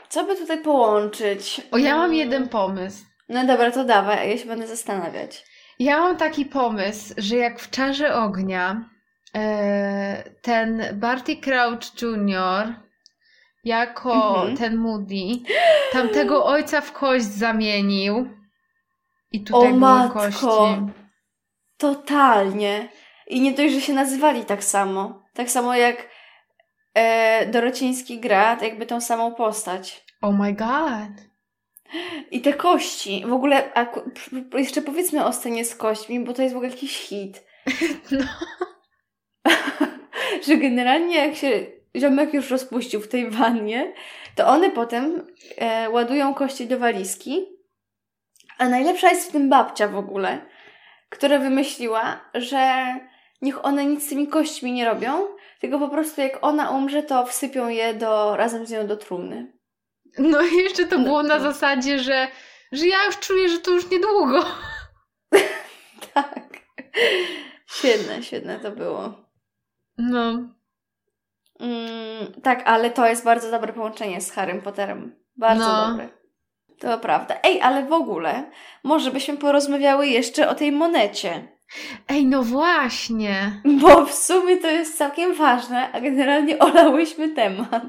Co 0.08 0.24
by 0.24 0.36
tutaj 0.36 0.58
połączyć? 0.62 1.60
O, 1.70 1.78
ja 1.78 1.96
mam 1.96 2.14
jeden 2.14 2.48
pomysł. 2.48 3.04
No 3.28 3.46
dobra, 3.46 3.70
to 3.70 3.84
dawaj, 3.84 4.18
a 4.18 4.24
ja 4.24 4.38
się 4.38 4.46
będę 4.46 4.66
zastanawiać. 4.66 5.44
Ja 5.78 6.00
mam 6.00 6.16
taki 6.16 6.44
pomysł, 6.44 7.14
że 7.16 7.36
jak 7.36 7.60
w 7.60 7.70
Czarze 7.70 8.14
Ognia 8.14 8.90
e, 9.34 10.30
ten 10.42 10.82
Barty 10.92 11.36
Crouch 11.36 12.02
Jr. 12.02 12.85
jako 13.66 14.12
Mhm. 14.40 14.56
ten 14.56 14.76
Moody 14.76 15.24
tamtego 15.92 16.44
ojca 16.44 16.80
w 16.80 16.92
kość 16.92 17.24
zamienił 17.24 18.28
i 19.32 19.40
tutaj 19.44 19.60
O 19.60 19.66
były 19.68 19.80
matko. 19.80 20.18
kości. 20.18 20.46
Totalnie. 21.76 22.88
I 23.26 23.40
nie 23.40 23.52
dość, 23.52 23.74
że 23.74 23.80
się 23.80 23.92
nazywali 23.92 24.44
tak 24.44 24.64
samo. 24.64 25.22
Tak 25.34 25.50
samo 25.50 25.74
jak 25.74 26.08
e, 26.94 27.46
Dorociński 27.46 28.20
gra, 28.20 28.58
jakby 28.62 28.86
tą 28.86 29.00
samą 29.00 29.34
postać. 29.34 30.04
Oh 30.22 30.36
my 30.42 30.52
god. 30.52 31.26
I 32.30 32.40
te 32.40 32.52
kości. 32.52 33.24
W 33.26 33.32
ogóle, 33.32 33.70
a, 33.74 33.86
jeszcze 34.58 34.82
powiedzmy 34.82 35.24
o 35.24 35.32
scenie 35.32 35.64
z 35.64 35.76
kośćmi, 35.76 36.20
bo 36.20 36.32
to 36.32 36.42
jest 36.42 36.54
w 36.54 36.56
ogóle 36.56 36.70
jakiś 36.70 36.98
hit. 36.98 37.44
No. 38.10 38.24
że 40.46 40.56
generalnie 40.56 41.16
jak 41.26 41.34
się 41.36 41.66
ziomek 41.96 42.34
już 42.34 42.50
rozpuścił 42.50 43.00
w 43.00 43.08
tej 43.08 43.30
wannie, 43.30 43.92
to 44.34 44.46
one 44.46 44.70
potem 44.70 45.26
e, 45.58 45.90
ładują 45.90 46.34
kości 46.34 46.66
do 46.66 46.78
walizki. 46.78 47.46
A 48.58 48.68
najlepsza 48.68 49.08
jest 49.10 49.28
w 49.28 49.32
tym 49.32 49.48
babcia 49.50 49.88
w 49.88 49.96
ogóle, 49.96 50.46
która 51.08 51.38
wymyśliła, 51.38 52.20
że 52.34 52.84
niech 53.42 53.64
one 53.64 53.84
nic 53.86 54.06
z 54.06 54.08
tymi 54.08 54.28
kośćmi 54.28 54.72
nie 54.72 54.84
robią, 54.84 55.26
tylko 55.60 55.78
po 55.78 55.88
prostu 55.88 56.20
jak 56.20 56.38
ona 56.42 56.70
umrze, 56.70 57.02
to 57.02 57.26
wsypią 57.26 57.68
je 57.68 57.94
do, 57.94 58.36
razem 58.36 58.66
z 58.66 58.70
nią 58.70 58.86
do 58.86 58.96
trumny. 58.96 59.52
No 60.18 60.42
i 60.42 60.56
jeszcze 60.56 60.84
to 60.84 60.98
No. 60.98 61.04
było 61.04 61.22
na 61.22 61.40
zasadzie, 61.40 61.98
że, 61.98 62.28
że 62.72 62.86
ja 62.86 63.04
już 63.06 63.18
czuję, 63.18 63.48
że 63.48 63.58
to 63.58 63.70
już 63.70 63.90
niedługo. 63.90 64.44
Tak. 66.14 66.48
Świetne, 67.66 68.22
świetne 68.22 68.58
to 68.60 68.70
było. 68.70 69.14
No. 69.98 70.48
Mm, 71.60 72.32
tak, 72.42 72.62
ale 72.64 72.90
to 72.90 73.06
jest 73.06 73.24
bardzo 73.24 73.50
dobre 73.50 73.72
połączenie 73.72 74.20
z 74.20 74.32
Harrym 74.32 74.62
Potterem. 74.62 75.16
Bardzo 75.36 75.64
No. 75.68 75.88
dobre. 75.88 76.08
To 76.78 76.98
prawda. 76.98 77.34
Ej, 77.42 77.60
ale 77.62 77.84
w 77.86 77.92
ogóle, 77.92 78.50
może 78.84 79.10
byśmy 79.10 79.36
porozmawiały 79.36 80.06
jeszcze 80.06 80.48
o 80.48 80.54
tej 80.54 80.72
monecie. 80.72 81.48
Ej, 82.08 82.26
no 82.26 82.42
właśnie. 82.42 83.60
Bo 83.64 84.06
w 84.06 84.14
sumie 84.14 84.56
to 84.56 84.66
jest 84.70 84.98
całkiem 84.98 85.34
ważne, 85.34 85.92
a 85.92 86.00
generalnie 86.00 86.58
olałyśmy 86.58 87.28
temat. 87.28 87.84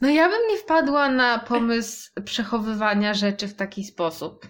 No 0.00 0.08
ja 0.10 0.28
bym 0.28 0.46
nie 0.50 0.56
wpadła 0.56 1.08
na 1.08 1.38
pomysł 1.38 2.10
przechowywania 2.24 3.14
rzeczy 3.14 3.48
w 3.48 3.56
taki 3.56 3.84
sposób. 3.84 4.46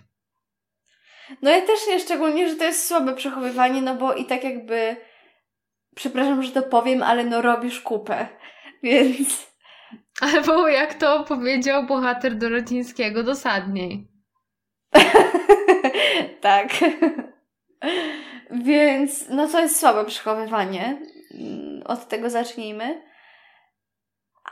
No 1.43 1.51
ja 1.51 1.61
też 1.61 1.79
nie, 1.89 2.01
szczególnie, 2.01 2.49
że 2.49 2.57
to 2.57 2.65
jest 2.65 2.89
słabe 2.89 3.15
przechowywanie, 3.17 3.83
no 3.83 3.95
bo 3.95 4.15
i 4.15 4.25
tak 4.27 4.45
jakby, 4.45 4.97
przepraszam, 5.95 6.43
że 6.43 6.53
to 6.53 6.63
powiem, 6.63 7.03
ale 7.03 7.25
no 7.25 7.43
robisz 7.43 7.81
kupę. 7.81 8.29
Więc 8.83 9.51
Albo 10.21 10.69
jak 10.69 10.95
to 10.95 11.25
powiedział 11.25 11.87
bohater 11.87 12.35
Dorocińskiego, 12.35 13.23
dosadniej. 13.23 14.09
tak. 16.41 16.69
Więc 18.51 19.29
no 19.29 19.49
to 19.49 19.61
jest 19.61 19.81
słabe 19.81 20.05
przechowywanie. 20.05 21.03
Od 21.85 22.09
tego 22.09 22.31
zacznijmy. 22.31 23.03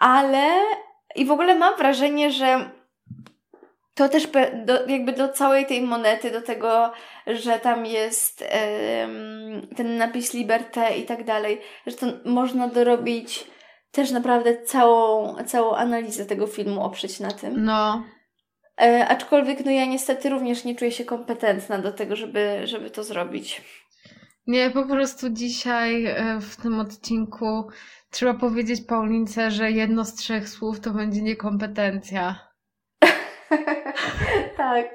Ale 0.01 0.49
i 1.15 1.25
w 1.25 1.31
ogóle 1.31 1.55
mam 1.55 1.77
wrażenie, 1.77 2.31
że 2.31 2.71
to 3.99 4.09
też 4.09 4.29
do, 4.65 4.87
jakby 4.87 5.13
do 5.13 5.29
całej 5.29 5.67
tej 5.67 5.83
monety, 5.83 6.31
do 6.31 6.43
tego, 6.43 6.93
że 7.27 7.59
tam 7.59 7.87
jest 7.87 8.45
ten 9.77 9.97
napis 9.97 10.35
Liberté 10.35 10.99
i 10.99 11.05
tak 11.05 11.25
dalej, 11.25 11.61
że 11.87 11.97
to 11.97 12.07
można 12.25 12.69
dorobić 12.69 13.45
też 13.91 14.11
naprawdę 14.11 14.63
całą, 14.63 15.37
całą 15.45 15.75
analizę 15.75 16.27
tego 16.27 16.47
filmu 16.47 16.83
oprzeć 16.85 17.21
na 17.21 17.31
tym. 17.31 17.65
No. 17.65 18.05
E, 18.81 19.09
aczkolwiek 19.09 19.65
no 19.65 19.71
ja 19.71 19.85
niestety 19.85 20.31
również 20.31 20.65
nie 20.65 20.75
czuję 20.75 20.93
się 20.93 21.05
kompetentna 21.05 21.79
do 21.79 21.93
tego, 21.93 22.17
żeby, 22.17 22.61
żeby 22.65 22.91
to 22.91 23.05
zrobić. 23.05 23.63
Nie, 24.47 24.71
po 24.71 24.87
prostu 24.87 25.31
dzisiaj 25.31 26.07
e, 26.07 26.41
w 26.41 26.57
tym 26.57 26.81
odcinku 26.81 27.69
trzeba 28.11 28.35
powiedzieć 28.35 28.81
Paulince, 28.89 29.51
że 29.51 29.71
jedno 29.71 30.05
z 30.05 30.15
trzech 30.15 30.49
słów 30.49 30.81
to 30.81 30.91
będzie 30.91 31.23
niekompetencja. 31.23 32.48
tak. 34.57 34.87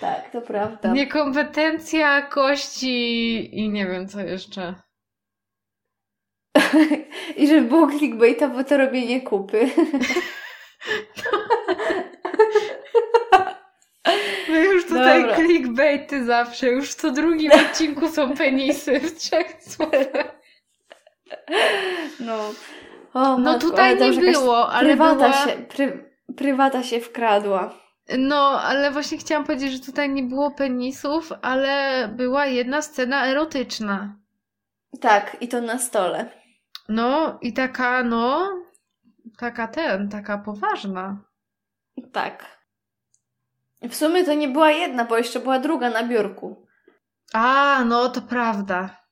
Tak, 0.00 0.30
to 0.30 0.42
prawda. 0.42 0.92
Niekompetencja, 0.92 2.22
kości 2.22 3.58
i 3.60 3.68
nie 3.68 3.86
wiem 3.86 4.08
co 4.08 4.20
jeszcze. 4.20 4.74
I 7.36 7.48
żeby 7.48 7.68
było 7.68 7.90
clickbaitowo 7.90 8.64
to 8.64 8.76
robienie 8.76 9.20
kupy. 9.22 9.68
No 14.48 14.60
już 14.60 14.86
tutaj 14.86 15.22
Dobra. 15.22 15.36
clickbaity 15.36 16.24
zawsze, 16.24 16.66
już 16.66 16.90
w 16.90 16.94
co 16.94 17.10
drugim 17.10 17.52
odcinku 17.52 18.08
są 18.08 18.36
penisy 18.36 19.00
w 19.00 19.18
trzech 19.18 19.62
słowach. 19.62 20.40
No. 22.20 22.50
O, 23.14 23.38
No 23.38 23.38
matko, 23.38 23.68
tutaj 23.68 24.00
nie 24.00 24.32
było, 24.32 24.68
ale 24.68 24.96
była... 24.96 25.32
się, 25.32 25.52
pry, 25.68 26.13
prywata 26.36 26.82
się 26.82 27.00
wkradła. 27.00 27.74
No, 28.18 28.60
ale 28.60 28.90
właśnie 28.90 29.18
chciałam 29.18 29.44
powiedzieć, 29.44 29.72
że 29.72 29.78
tutaj 29.78 30.10
nie 30.10 30.22
było 30.22 30.50
penisów, 30.50 31.32
ale 31.42 32.08
była 32.08 32.46
jedna 32.46 32.82
scena 32.82 33.26
erotyczna. 33.26 34.16
Tak, 35.00 35.36
i 35.40 35.48
to 35.48 35.60
na 35.60 35.78
stole. 35.78 36.30
No 36.88 37.38
i 37.42 37.52
taka, 37.52 38.02
no, 38.02 38.52
taka 39.38 39.68
ten, 39.68 40.08
taka 40.08 40.38
poważna. 40.38 41.24
Tak. 42.12 42.58
W 43.82 43.94
sumie 43.94 44.24
to 44.24 44.34
nie 44.34 44.48
była 44.48 44.70
jedna, 44.70 45.04
bo 45.04 45.18
jeszcze 45.18 45.40
była 45.40 45.58
druga 45.58 45.90
na 45.90 46.02
biurku. 46.02 46.66
A, 47.32 47.84
no 47.84 48.08
to 48.08 48.22
prawda. 48.22 49.04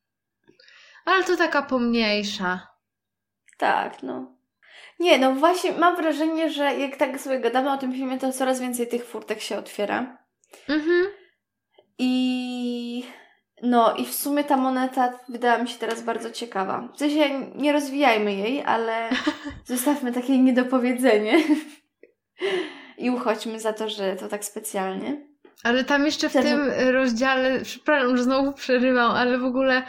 Ale 1.04 1.24
to 1.24 1.36
taka 1.36 1.62
pomniejsza. 1.62 2.68
Tak, 3.58 4.02
no. 4.02 4.32
Nie, 5.03 5.18
no 5.18 5.34
właśnie 5.34 5.72
mam 5.72 5.96
wrażenie, 5.96 6.50
że 6.50 6.74
jak 6.74 6.96
tak 6.96 7.20
sobie 7.20 7.40
gadamy 7.40 7.72
o 7.72 7.76
tym 7.76 7.92
filmie, 7.92 8.18
to 8.18 8.32
coraz 8.32 8.61
więcej 8.61 8.88
tych 8.88 9.05
furtek 9.05 9.40
się 9.40 9.59
otwiera. 9.59 10.18
Mhm. 10.68 11.07
I 11.98 13.05
no, 13.62 13.94
i 13.96 14.07
w 14.07 14.14
sumie 14.14 14.44
ta 14.44 14.57
moneta 14.57 15.18
wydała 15.28 15.59
mi 15.59 15.68
się 15.68 15.78
teraz 15.78 16.03
bardzo 16.03 16.30
ciekawa. 16.30 16.88
W 16.94 16.98
sensie 16.98 17.53
nie 17.55 17.72
rozwijajmy 17.72 18.34
jej, 18.34 18.62
ale 18.64 19.11
zostawmy 19.64 20.12
takie 20.12 20.38
niedopowiedzenie. 20.38 21.44
I 22.98 23.11
uchodźmy 23.11 23.61
za 23.61 23.72
to, 23.72 23.88
że 23.88 24.16
to 24.16 24.28
tak 24.28 24.44
specjalnie. 24.44 25.26
Ale 25.64 25.84
tam 25.84 26.07
jeszcze 26.07 26.28
w 26.28 26.32
tym 26.32 26.70
rozdziale, 26.90 27.61
przepraszam, 27.62 28.16
że 28.16 28.22
znowu 28.22 28.53
przerywam, 28.53 29.11
ale 29.11 29.38
w 29.38 29.44
ogóle 29.44 29.82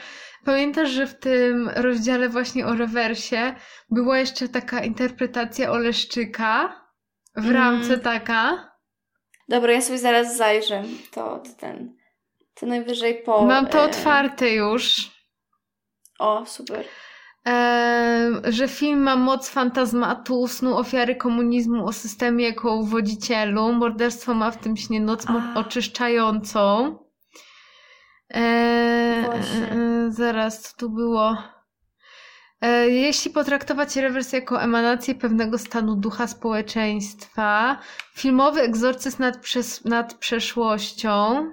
pamiętasz, 0.46 0.90
że 0.90 1.08
w 1.08 1.20
tym 1.20 1.70
rozdziale 1.76 2.30
właśnie 2.30 2.66
o 2.66 2.76
rewersie 2.76 3.56
była 3.90 4.18
jeszcze 4.20 4.50
taka 4.50 4.84
interpretacja 4.84 5.72
Oleszczyka 5.72 6.82
w 7.36 7.46
Mm. 7.46 7.54
ramce 7.56 7.98
taka. 7.98 8.72
Dobra, 9.50 9.72
ja 9.74 9.82
sobie 9.82 10.00
zaraz 10.00 10.38
zajrzę. 10.38 10.84
To, 11.12 11.44
ten. 11.60 11.96
To 12.56 12.66
najwyżej 12.66 13.24
po. 13.26 13.46
Mam 13.46 13.68
to 13.68 13.80
e, 13.80 13.82
otwarte 13.84 14.50
już. 14.50 15.12
O, 16.20 16.46
super. 16.46 16.86
Em, 17.46 18.42
że 18.50 18.68
film 18.68 19.00
ma 19.02 19.16
moc 19.16 19.50
fantazmatu, 19.50 20.48
snu 20.48 20.78
ofiary 20.78 21.16
komunizmu 21.16 21.86
o 21.88 21.94
systemie 21.94 22.46
jako 22.46 22.76
uwodzicielu. 22.76 23.74
Morderstwo 23.74 24.34
ma 24.34 24.52
w 24.52 24.58
tym 24.58 24.78
śnie 24.78 25.02
noc 25.02 25.26
A. 25.28 25.60
oczyszczającą. 25.60 26.98
E, 28.34 29.24
Właśnie. 29.26 29.72
e, 29.72 30.12
zaraz, 30.12 30.62
co 30.62 30.78
tu 30.78 30.90
było? 30.90 31.38
E, 32.62 32.90
jeśli 32.90 33.32
potraktować 33.32 33.96
rewers 33.96 34.34
jako 34.34 34.62
emanację 34.62 35.16
pewnego 35.16 35.58
stanu 35.58 35.96
ducha 35.96 36.28
społeczeństwa, 36.28 37.78
filmowy 38.14 38.62
egzorcyzm 38.62 39.22
nad, 39.22 39.38
przes- 39.38 39.90
nad 39.90 40.14
przeszłością. 40.14 41.52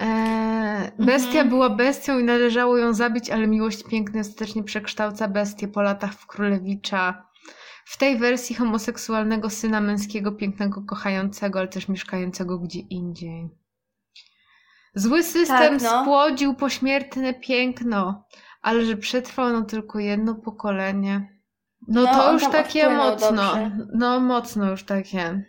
E, 0.00 0.92
bestia 0.98 1.28
Mhm. 1.28 1.48
była 1.48 1.70
bestią 1.70 2.18
i 2.18 2.24
należało 2.24 2.78
ją 2.78 2.94
zabić, 2.94 3.30
ale 3.30 3.46
miłość 3.46 3.84
piękna 3.84 4.20
ostatecznie 4.20 4.64
przekształca 4.64 5.28
bestię 5.28 5.68
po 5.68 5.82
latach 5.82 6.12
w 6.12 6.26
królewicza. 6.26 7.26
W 7.84 7.98
tej 7.98 8.18
wersji 8.18 8.56
homoseksualnego 8.56 9.50
syna 9.50 9.80
męskiego, 9.80 10.32
pięknego, 10.32 10.82
kochającego, 10.82 11.58
ale 11.58 11.68
też 11.68 11.88
mieszkającego 11.88 12.58
gdzie 12.58 12.80
indziej. 12.80 13.48
Zły 14.94 15.22
system 15.22 15.58
Tak, 15.78 15.82
no. 15.82 16.02
spłodził 16.02 16.54
pośmiertne 16.54 17.34
piękno, 17.34 18.24
ale 18.62 18.84
że 18.84 18.96
przetrwał 18.96 19.50
no 19.52 19.62
tylko 19.62 19.98
jedno 19.98 20.34
pokolenie. 20.34 21.28
No, 21.88 22.02
No, 22.02 22.14
to 22.14 22.32
już 22.32 22.42
takie 22.48 22.88
mocno. 22.90 23.32
dobrze. 23.32 23.70
No 23.94 24.20
mocno 24.20 24.70
już 24.70 24.84
takie. 24.84 25.44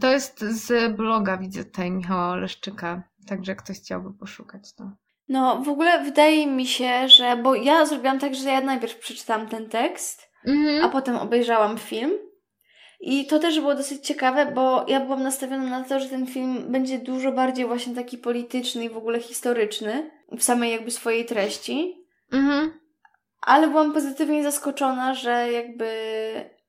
To 0.00 0.10
jest 0.10 0.40
z 0.40 0.96
bloga, 0.96 1.36
widzę 1.36 1.64
tutaj 1.64 1.90
Michała 1.90 2.28
Oleszczyka. 2.28 3.02
Także 3.28 3.54
ktoś 3.56 3.76
chciałby 3.80 4.14
poszukać, 4.18 4.74
to. 4.74 4.90
No, 5.28 5.62
w 5.62 5.68
ogóle 5.68 6.04
wydaje 6.04 6.46
mi 6.46 6.66
się, 6.66 7.08
że. 7.08 7.36
Bo 7.36 7.54
ja 7.54 7.86
zrobiłam 7.86 8.18
tak, 8.18 8.34
że 8.34 8.48
ja 8.48 8.60
najpierw 8.60 8.98
przeczytałam 8.98 9.48
ten 9.48 9.68
tekst, 9.68 10.28
Mhm. 10.46 10.84
a 10.84 10.88
potem 10.88 11.16
obejrzałam 11.16 11.78
film. 11.78 12.10
I 13.04 13.26
to 13.26 13.38
też 13.38 13.60
było 13.60 13.74
dosyć 13.74 14.06
ciekawe, 14.06 14.46
bo 14.46 14.84
ja 14.88 15.00
byłam 15.00 15.22
nastawiona 15.22 15.64
na 15.78 15.84
to, 15.84 16.00
że 16.00 16.08
ten 16.08 16.26
film 16.26 16.64
będzie 16.68 16.98
dużo 16.98 17.32
bardziej 17.32 17.66
właśnie 17.66 17.94
taki 17.94 18.18
polityczny 18.18 18.84
i 18.84 18.90
w 18.90 18.96
ogóle 18.96 19.20
historyczny 19.20 20.10
w 20.32 20.42
samej 20.42 20.72
jakby 20.72 20.90
swojej 20.90 21.24
treści. 21.24 22.06
Mhm. 22.32 22.72
Ale 23.40 23.68
byłam 23.68 23.92
pozytywnie 23.92 24.42
zaskoczona, 24.42 25.14
że 25.14 25.52
jakby, 25.52 25.90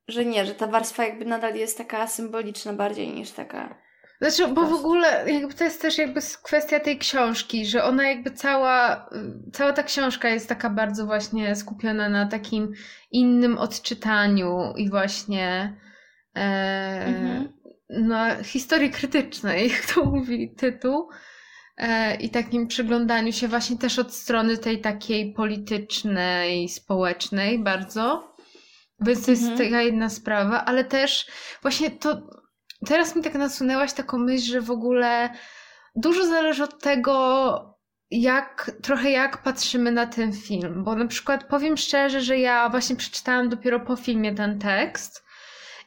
że 0.08 0.26
nie, 0.26 0.46
że 0.46 0.56
ta 0.56 0.68
warstwa 0.68 1.06
jakby 1.06 1.26
nadal 1.26 1.56
jest 1.56 1.78
taka 1.78 2.08
symboliczna 2.08 2.74
bardziej 2.74 3.10
niż 3.10 3.32
taka. 3.32 3.76
Znaczy, 4.22 4.54
bo 4.54 4.62
w 4.66 4.74
ogóle 4.74 5.32
jakby 5.32 5.54
to 5.54 5.64
jest 5.64 5.82
też 5.82 5.98
jakby 5.98 6.22
kwestia 6.44 6.80
tej 6.80 6.98
książki, 6.98 7.66
że 7.66 7.84
ona 7.84 8.10
jakby 8.10 8.32
cała, 8.32 9.10
cała 9.54 9.74
ta 9.74 9.84
książka 9.84 10.30
jest 10.30 10.50
taka 10.50 10.70
bardzo 10.70 11.06
właśnie 11.06 11.56
skupiona 11.56 12.10
na 12.10 12.26
takim 12.26 12.74
innym 13.12 13.58
odczytaniu 13.58 14.74
i 14.78 14.90
właśnie 14.90 15.76
e, 16.36 17.06
Mhm. 17.08 17.54
na 17.90 18.44
historii 18.44 18.92
krytycznej, 18.92 19.70
jak 19.72 19.86
to 19.86 20.06
mówi 20.06 20.56
tytuł. 20.56 21.10
E, 21.78 22.16
I 22.16 22.30
takim 22.30 22.68
przyglądaniu 22.68 23.32
się 23.34 23.48
właśnie 23.48 23.78
też 23.78 24.00
od 24.00 24.14
strony 24.14 24.58
tej 24.58 24.82
takiej 24.82 25.34
politycznej, 25.34 26.70
społecznej 26.70 27.60
bardzo. 27.60 28.34
Więc 29.00 29.26
to 29.26 29.32
jest 29.32 29.44
Mhm. 29.44 29.60
taka 29.70 29.82
jedna 29.82 30.10
sprawa, 30.10 30.66
ale 30.66 30.84
też 30.84 31.28
właśnie 31.62 31.92
to 31.92 32.22
teraz 32.88 33.16
mi 33.16 33.22
tak 33.24 33.34
nasunęłaś 33.34 33.94
taką 33.94 34.18
myśl, 34.18 34.52
że 34.52 34.62
w 34.62 34.72
ogóle 34.72 35.30
dużo 35.96 36.26
zależy 36.26 36.64
od 36.64 36.82
tego, 36.82 37.76
jak, 38.12 38.72
trochę 38.82 39.12
jak 39.12 39.44
patrzymy 39.44 39.92
na 39.92 40.06
ten 40.06 40.34
film. 40.34 40.84
Bo 40.84 40.96
na 40.96 41.08
przykład 41.08 41.44
powiem 41.44 41.78
szczerze, 41.78 42.22
że 42.22 42.40
ja 42.40 42.70
właśnie 42.70 42.96
przeczytałam 42.96 43.50
dopiero 43.50 43.80
po 43.80 43.96
filmie 43.96 44.36
ten 44.36 44.60
tekst 44.60 45.23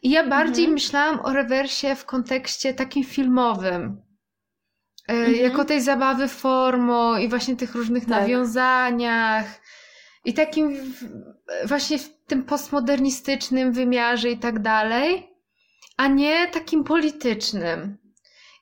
i 0.06 0.10
ja 0.10 0.26
bardziej 0.26 0.64
Mhm. 0.64 0.72
myślałam 0.74 1.20
o 1.20 1.32
rewersie 1.32 1.94
w 1.96 2.04
kontekście 2.04 2.74
takim 2.74 3.04
filmowym. 3.04 4.02
E, 5.08 5.12
Mhm. 5.12 5.34
Jako 5.34 5.64
tej 5.64 5.80
zabawy 5.80 6.28
formą 6.28 7.16
i 7.16 7.28
właśnie 7.28 7.56
tych 7.56 7.74
różnych 7.74 8.04
Tak. 8.06 8.10
nawiązaniach 8.20 9.44
i 10.24 10.34
takim 10.34 10.76
właśnie 11.64 11.98
w 11.98 12.08
tym 12.26 12.42
postmodernistycznym 12.44 13.72
wymiarze 13.72 14.30
i 14.30 14.38
tak 14.38 14.58
dalej, 14.58 15.28
a 15.96 16.06
nie 16.08 16.46
takim 16.48 16.84
politycznym. 16.84 17.98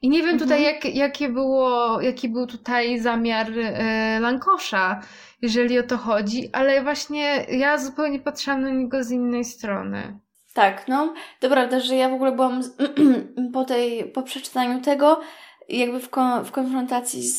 I 0.03 0.09
nie 0.09 0.23
wiem 0.23 0.39
tutaj, 0.39 0.59
Mhm. 0.59 0.75
jak, 0.75 0.95
jakie 0.95 1.29
było, 1.29 2.01
jaki 2.01 2.29
był 2.29 2.47
tutaj 2.47 2.99
zamiar 3.01 3.47
e, 3.59 4.21
Lankosza, 4.21 5.01
jeżeli 5.43 5.79
o 5.79 5.83
to 5.83 5.99
chodzi, 5.99 6.51
ale 6.53 6.83
właśnie 6.83 7.45
ja 7.49 7.79
zupełnie 7.79 8.21
patrzyłam 8.21 8.63
na 8.63 8.71
niego 8.71 9.05
z 9.05 9.11
innej 9.11 9.45
strony. 9.45 10.19
Tak, 10.55 10.89
no. 10.89 11.15
To 11.41 11.49
prawda, 11.51 11.81
że 11.81 11.97
ja 11.97 12.09
w 12.09 12.13
ogóle 12.13 12.33
byłam 12.33 12.63
z, 12.63 12.77
po 13.55 13.65
tej, 13.65 14.11
po 14.13 14.23
przeczytaniu 14.23 14.81
tego, 14.81 15.21
jakby 15.69 16.01
w, 16.01 16.11
kon, 16.11 16.45
w 16.45 16.51
konfrontacji 16.53 17.23
z, 17.29 17.39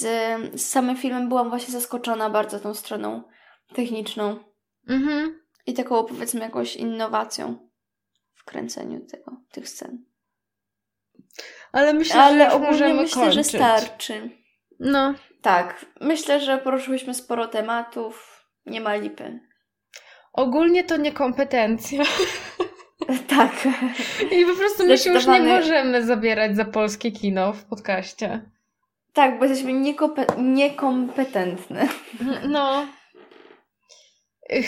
z 0.61 0.65
samym 0.69 0.97
filmem 0.97 1.29
byłam 1.29 1.49
właśnie 1.49 1.73
zaskoczona 1.73 2.29
bardzo 2.29 2.59
tą 2.59 2.73
stroną 2.73 3.23
techniczną 3.75 4.39
Mhm. 4.89 5.39
i 5.65 5.73
taką 5.73 6.03
powiedzmy 6.03 6.39
jakąś 6.39 6.75
innowacją 6.75 7.69
w 8.33 8.43
kręceniu 8.45 9.05
tego, 9.05 9.31
tych 9.51 9.69
scen. 9.69 10.05
Ale 11.71 11.93
myślę, 11.93 12.15
że 12.15 12.21
Ale 12.21 12.45
już 12.45 12.53
ogólnie 12.53 12.93
myślę, 12.93 13.31
że 13.31 13.41
kończyć. 13.41 13.55
starczy. 13.55 14.29
No, 14.79 15.13
Tak, 15.41 15.85
myślę, 16.01 16.39
że 16.39 16.57
poruszyłyśmy 16.57 17.13
sporo 17.13 17.47
tematów. 17.47 18.45
Nie 18.65 18.81
ma 18.81 18.95
lipy. 18.95 19.39
ogólnie 20.33 20.83
to 20.83 20.97
niekompetencja. 20.97 22.03
Tak. 23.27 23.51
I 24.31 24.45
po 24.45 24.55
prostu 24.55 24.87
my 24.87 24.97
się 24.97 25.09
już 25.09 25.27
nie 25.27 25.39
możemy 25.39 26.05
zabierać 26.05 26.55
za 26.55 26.65
polskie 26.65 27.11
kino 27.11 27.53
w 27.53 27.63
podcaście. 27.63 28.41
Tak, 29.13 29.39
bo 29.39 29.45
jesteśmy 29.45 29.73
niekompe- 29.73 30.37
niekompetentne. 30.37 31.87
No. 32.49 32.87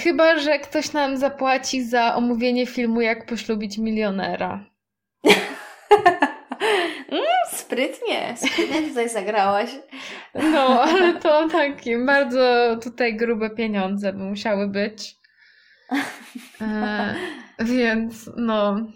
Chyba, 0.03 0.38
że 0.39 0.59
ktoś 0.59 0.93
nam 0.93 1.17
zapłaci 1.17 1.83
za 1.83 2.15
omówienie 2.15 2.65
filmu 2.65 3.01
Jak 3.01 3.25
poślubić 3.25 3.77
milionera. 3.77 4.65
mm, 7.11 7.23
sprytnie, 7.51 8.35
sprytnie 8.38 8.81
tutaj 8.81 9.09
zagrałaś. 9.09 9.69
No, 10.33 10.81
ale 10.81 11.13
to 11.13 11.47
takie 11.49 11.97
bardzo 11.97 12.77
tutaj 12.83 13.15
grube 13.15 13.49
pieniądze 13.49 14.13
by 14.13 14.23
musiały 14.23 14.67
być. 14.67 15.15
E, 16.61 17.15
więc 17.60 18.30
no. 18.38 18.88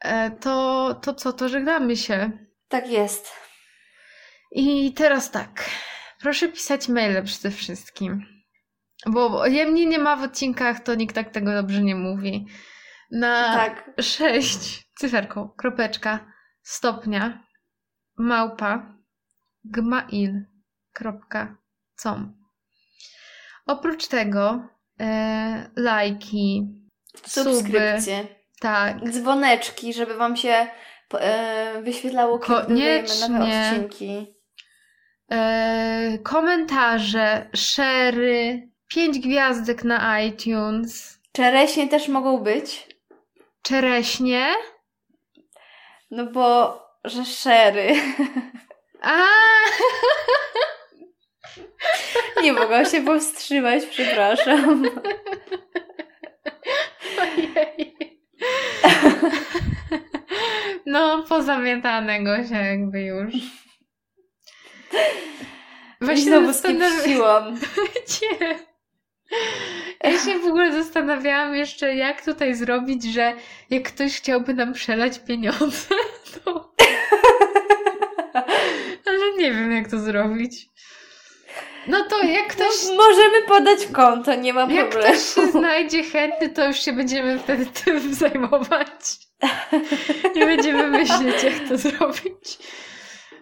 E, 0.00 0.30
to, 0.30 0.94
to 1.02 1.14
co, 1.14 1.32
to 1.32 1.48
żegnamy 1.48 1.96
się. 1.96 2.30
Tak 2.68 2.90
jest. 2.90 3.32
I 4.52 4.92
teraz 4.92 5.30
tak. 5.30 5.70
Proszę 6.20 6.48
pisać 6.48 6.88
maile 6.88 7.22
przede 7.24 7.50
wszystkim. 7.50 8.26
Bo 9.06 9.46
jemnie 9.46 9.86
nie 9.86 9.98
ma 9.98 10.16
w 10.16 10.22
odcinkach, 10.22 10.80
to 10.80 10.94
nikt 10.94 11.14
tak 11.14 11.30
tego 11.30 11.52
dobrze 11.52 11.82
nie 11.82 11.94
mówi. 11.94 12.46
Na 13.10 13.54
Tak. 13.54 13.90
6 14.00 14.88
cyferką, 14.98 15.48
kropeczka, 15.48 16.32
stopnia, 16.62 17.44
małpa, 18.18 18.94
gmail.com. 19.64 20.50
Oprócz 23.66 24.08
tego 24.08 24.68
e, 25.00 25.70
lajki, 25.76 26.79
suby, 27.26 27.50
Subskrypcje. 27.54 28.26
tak, 28.60 29.10
Dzwoneczki, 29.10 29.92
żeby 29.94 30.14
wam 30.14 30.36
się 30.36 30.66
e, 31.14 31.82
wyświetlało, 31.82 32.38
kiedy 32.38 32.74
nowe 33.28 33.44
odcinki. 33.44 34.34
e, 35.32 36.18
komentarze, 36.22 37.50
szery, 37.54 38.68
5 38.88 39.18
gwiazdek 39.18 39.84
na 39.84 40.20
iTunes, 40.20 41.20
Czereśnie 41.32 41.88
też 41.88 42.08
mogą 42.08 42.38
być, 42.38 42.88
czereśnie. 43.62 44.46
no 46.10 46.26
bo, 46.26 46.82
że 47.04 47.24
szery. 47.24 47.88
A! 49.02 49.22
Nie 52.42 52.52
mogłam 52.52 52.86
się 52.86 53.02
powstrzymać, 53.02 53.86
przepraszam. 53.86 54.84
No, 60.86 61.22
pozamiatanego 61.28 62.44
się 62.48 62.54
jakby 62.54 63.02
już. 63.02 63.34
Właśnie 66.00 66.24
znowu 66.24 66.52
się. 68.08 68.54
Ja 70.04 70.18
się 70.18 70.38
w 70.38 70.46
ogóle 70.46 70.82
zastanawiałam 70.82 71.56
jeszcze, 71.56 71.94
jak 71.94 72.24
tutaj 72.24 72.54
zrobić, 72.54 73.04
że 73.04 73.34
jak 73.70 73.82
ktoś 73.82 74.16
chciałby 74.16 74.54
nam 74.54 74.72
przelać 74.72 75.18
pieniądze, 75.18 75.94
to... 76.44 76.74
Ale 79.06 79.36
nie 79.38 79.52
wiem, 79.52 79.72
jak 79.72 79.90
to 79.90 79.98
zrobić. 79.98 80.68
No 81.86 82.04
to 82.04 82.22
jak 82.22 82.46
ktoś... 82.46 82.86
No, 82.88 82.94
możemy 82.96 83.42
podać 83.48 83.86
konto, 83.86 84.34
nie 84.34 84.52
ma 84.52 84.60
Jak 84.60 84.90
problemu. 84.90 85.14
ktoś 85.14 85.34
się 85.34 85.46
znajdzie 85.46 86.02
chętny, 86.02 86.48
to 86.48 86.66
już 86.66 86.76
się 86.76 86.92
będziemy 86.92 87.38
wtedy 87.38 87.66
tym 87.66 88.14
zajmować. 88.14 89.18
Nie 90.36 90.46
będziemy 90.46 90.86
myśleć, 90.86 91.42
jak 91.42 91.68
to 91.68 91.78
zrobić. 91.78 92.58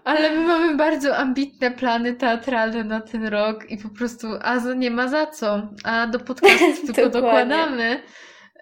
Ale 0.05 0.30
my 0.30 0.47
mamy 0.47 0.74
bardzo 0.76 1.16
ambitne 1.16 1.70
plany 1.70 2.14
teatralne 2.14 2.84
na 2.84 3.01
ten 3.01 3.26
rok 3.26 3.70
i 3.70 3.78
po 3.78 3.89
prostu 3.89 4.26
a 4.43 4.57
nie 4.76 4.91
ma 4.91 5.09
za 5.09 5.26
co, 5.26 5.62
a 5.84 6.07
do 6.07 6.18
podcastu 6.20 6.93
tylko 6.95 7.11
dokładamy. 7.11 8.03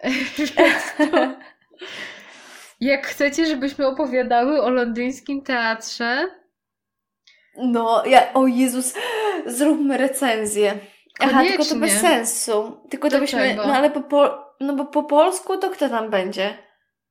Jak 2.81 3.07
chcecie, 3.07 3.47
żebyśmy 3.47 3.87
opowiadały 3.87 4.63
o 4.63 4.71
londyńskim 4.71 5.43
teatrze? 5.43 6.29
No, 7.59 8.05
ja, 8.07 8.33
o 8.35 8.47
Jezus, 8.47 8.95
zróbmy 9.47 9.97
recenzję. 9.97 10.79
Aha, 11.21 11.43
tylko 11.45 11.65
to 11.65 11.77
bez 11.77 12.01
sensu. 12.01 12.81
Tylko 12.91 13.11
to 13.11 13.19
byśmy, 13.19 13.55
no 13.55 13.63
ale 13.63 13.91
po, 13.91 14.01
po, 14.01 14.47
no 14.61 14.75
bo 14.75 14.85
po 14.85 15.03
polsku 15.03 15.57
to 15.57 15.71
kto 15.71 15.89
tam 15.89 16.11
będzie? 16.11 16.59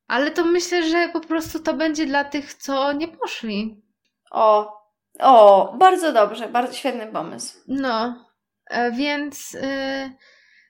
Ale 0.08 0.32
to 0.32 0.46
myślę, 0.46 0.84
że 0.84 1.10
po 1.14 1.22
prostu 1.22 1.60
to 1.60 1.74
będzie 1.74 2.06
dla 2.06 2.24
tych, 2.24 2.54
co 2.54 2.94
nie 2.94 3.08
poszli. 3.08 3.84
O, 4.32 4.74
o, 5.20 5.74
bardzo 5.78 6.14
dobrze, 6.14 6.48
bardzo 6.48 6.74
świetny 6.74 7.08
pomysł. 7.08 7.58
No, 7.68 8.26
e, 8.70 8.92
więc 8.92 9.54
yy, 9.54 9.62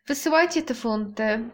wysyłajcie 0.07 0.61
te 0.61 0.73
funty. 0.73 1.49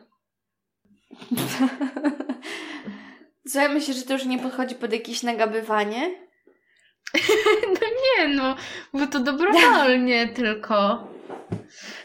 Co 3.49 3.61
ja 3.61 3.69
myślę, 3.69 3.93
że 3.93 4.03
to 4.03 4.13
już 4.13 4.25
nie 4.25 4.39
podchodzi 4.39 4.75
pod 4.75 4.93
jakieś 4.93 5.23
nagabywanie? 5.23 6.30
no 7.81 7.87
nie, 8.01 8.27
no, 8.27 8.55
bo 8.93 9.07
to 9.07 9.19
dobrowolnie 9.19 10.27
tylko. 10.35 11.07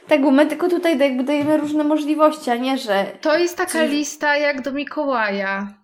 Tak, 0.09 0.23
bo 0.23 0.31
my 0.31 0.47
tylko 0.47 0.69
tutaj 0.69 0.99
jakby 0.99 1.25
dajemy 1.25 1.57
różne 1.57 1.85
możliwości, 1.85 2.51
a 2.51 2.57
nie, 2.57 2.79
że... 2.79 3.07
To 3.21 3.39
jest 3.39 3.57
taka 3.57 3.83
lista 3.83 4.37
jak 4.37 4.63
do 4.63 4.73
Mikołaja. 4.73 5.75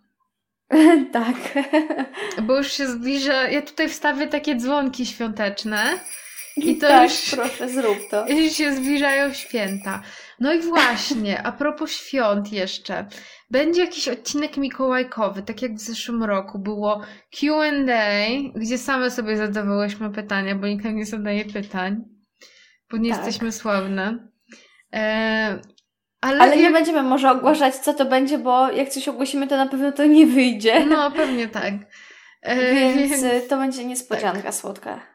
tak. 1.12 1.36
Bo 2.42 2.56
już 2.56 2.72
się 2.72 2.86
zbliża. 2.86 3.48
Ja 3.48 3.62
tutaj 3.62 3.88
wstawię 3.88 4.26
takie 4.26 4.56
dzwonki 4.56 5.06
świąteczne. 5.06 5.98
I 6.56 6.76
to 6.76 6.88
tak, 6.88 7.10
już. 7.10 7.30
Proszę, 7.30 7.68
zrób 7.68 7.98
to. 8.10 8.28
Już 8.28 8.52
się 8.52 8.74
zbliżają 8.74 9.32
święta. 9.32 10.02
No 10.40 10.52
i 10.52 10.60
właśnie, 10.60 11.42
a 11.42 11.52
propos 11.52 11.90
świąt 11.90 12.52
jeszcze. 12.52 13.06
Będzie 13.50 13.80
jakiś 13.80 14.08
odcinek 14.08 14.56
mikołajkowy, 14.56 15.42
tak 15.42 15.62
jak 15.62 15.74
w 15.74 15.80
zeszłym 15.80 16.24
roku 16.24 16.58
było 16.58 17.00
QA, 17.40 17.70
gdzie 18.54 18.78
same 18.78 19.10
sobie 19.10 19.36
zadawałyśmy 19.36 20.10
pytania, 20.10 20.54
bo 20.54 20.66
nikt 20.66 20.84
nam 20.84 20.96
nie 20.96 21.06
zadaje 21.06 21.44
pytań, 21.44 22.04
bo 22.90 22.96
nie 22.96 23.10
tak. 23.10 23.18
jesteśmy 23.18 23.52
sławne. 23.52 24.28
E, 24.92 25.60
ale, 26.20 26.40
Ale 26.40 26.56
nie 26.56 26.70
będziemy 26.70 27.02
może 27.02 27.30
ogłaszać, 27.30 27.76
co 27.76 27.94
to 27.94 28.04
będzie, 28.04 28.38
bo 28.38 28.70
jak 28.70 28.88
coś 28.88 29.08
ogłosimy, 29.08 29.46
to 29.46 29.56
na 29.56 29.66
pewno 29.66 29.92
to 29.92 30.04
nie 30.04 30.26
wyjdzie. 30.26 30.86
No, 30.86 31.10
pewnie 31.10 31.48
tak. 31.48 31.74
E, 32.42 32.74
więc, 32.74 33.22
więc, 33.22 33.48
to 33.48 33.56
będzie 33.56 33.84
niespodzianka 33.84 34.42
tak. 34.42 34.54
słodka. 34.54 35.11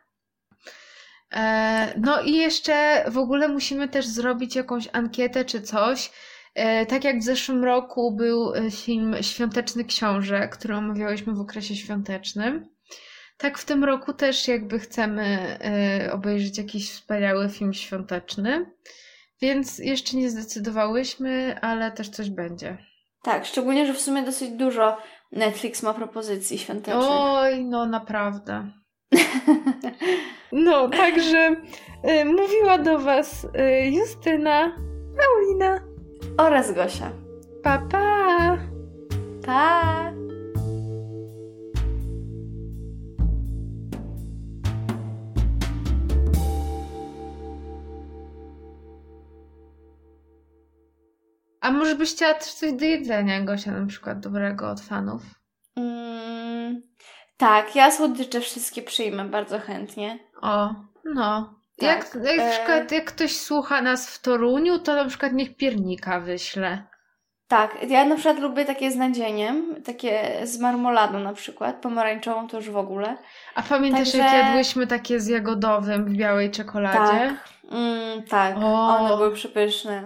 E, 1.35 1.93
no 1.99 2.21
i 2.21 2.35
jeszcze 2.35 3.05
w 3.07 3.17
ogóle 3.17 3.47
musimy 3.47 3.89
też 3.89 4.07
zrobić 4.07 4.55
jakąś 4.55 4.89
ankietę 4.93 5.45
czy 5.45 5.61
coś. 5.61 6.11
E, 6.55 6.85
tak 6.85 7.03
jak 7.03 7.19
w 7.19 7.23
zeszłym 7.23 7.63
roku 7.63 8.11
był 8.11 8.53
e, 8.53 8.71
film 8.71 9.15
Świąteczny 9.21 9.85
Książę, 9.85 10.47
który 10.47 10.75
omawiałyśmy 10.75 11.33
w 11.33 11.41
okresie 11.41 11.75
świątecznym. 11.75 12.69
Tak 13.37 13.57
w 13.57 13.65
tym 13.65 13.83
roku 13.83 14.13
też 14.13 14.47
jakby 14.47 14.79
chcemy 14.79 15.57
obejrzeć 16.11 16.57
jakiś 16.57 16.91
wspaniały 16.91 17.49
film 17.49 17.73
świąteczny. 17.73 18.71
Więc 19.41 19.79
jeszcze 19.79 20.17
nie 20.17 20.29
zdecydowałyśmy, 20.29 21.59
ale 21.61 21.91
też 21.91 22.09
coś 22.09 22.29
będzie. 22.29 22.77
Tak, 23.23 23.45
szczególnie, 23.45 23.85
że 23.85 23.93
w 23.93 24.01
sumie 24.01 24.23
dosyć 24.23 24.49
dużo 24.49 24.97
Netflix 25.31 25.83
ma 25.83 25.93
propozycji 25.93 26.59
świątecznych. 26.59 27.09
Oj, 27.09 27.65
no 27.65 27.85
naprawdę. 27.85 28.71
No, 30.51 30.89
także 30.89 31.55
y, 32.21 32.25
mówiła 32.25 32.77
do 32.77 32.99
Was 32.99 33.43
y, 33.43 33.49
Justyna, 33.89 34.75
Paulina 35.17 35.79
oraz 36.37 36.73
Gosia. 36.73 37.11
Pa, 37.63 37.77
pa! 37.91 38.57
Pa! 39.45 40.11
A 51.61 51.71
może 51.71 51.95
byś 51.95 52.11
chciała 52.11 52.33
też 52.33 52.53
coś 52.53 52.73
do 52.73 52.85
jedzenia, 52.85 53.41
Gosia, 53.41 53.71
na 53.71 53.85
przykład 53.85 54.19
dobrego 54.19 54.69
od 54.69 54.81
fanów? 54.81 55.23
Mm, 55.75 56.81
tak, 57.37 57.75
ja 57.75 57.91
słodycze 57.91 58.41
wszystkie 58.41 58.81
przyjmę 58.81 59.25
bardzo 59.25 59.59
chętnie. 59.59 60.19
O, 60.41 60.69
no. 61.05 61.53
Tak. 61.77 61.89
Jak, 61.89 62.25
jak, 62.25 62.37
na 62.37 62.49
przykład, 62.51 62.91
jak 62.91 63.05
ktoś 63.05 63.37
słucha 63.37 63.81
nas 63.81 64.09
w 64.09 64.21
Toruniu, 64.21 64.79
to 64.79 64.95
na 64.95 65.05
przykład 65.05 65.33
niech 65.33 65.57
piernika 65.57 66.19
wyśle. 66.19 66.83
Tak, 67.47 67.89
ja 67.89 68.05
na 68.05 68.15
przykład 68.15 68.39
lubię 68.39 68.65
takie 68.65 68.91
z 68.91 68.95
nadzieniem, 68.95 69.83
takie 69.85 70.41
z 70.43 70.59
marmoladą 70.59 71.19
na 71.19 71.33
przykład, 71.33 71.75
pomarańczową 71.75 72.47
to 72.47 72.57
już 72.57 72.69
w 72.69 72.77
ogóle. 72.77 73.17
A 73.55 73.61
pamiętasz 73.61 74.11
Także... 74.11 74.17
jak 74.17 74.45
jadłyśmy 74.45 74.87
takie 74.87 75.19
z 75.19 75.27
jagodowym 75.27 76.05
w 76.05 76.13
białej 76.13 76.51
czekoladzie? 76.51 76.97
Tak, 77.29 77.49
mm, 77.71 78.23
tak. 78.23 78.55
O. 78.57 78.87
one 78.87 79.17
były 79.17 79.31
przepyszne. 79.31 80.03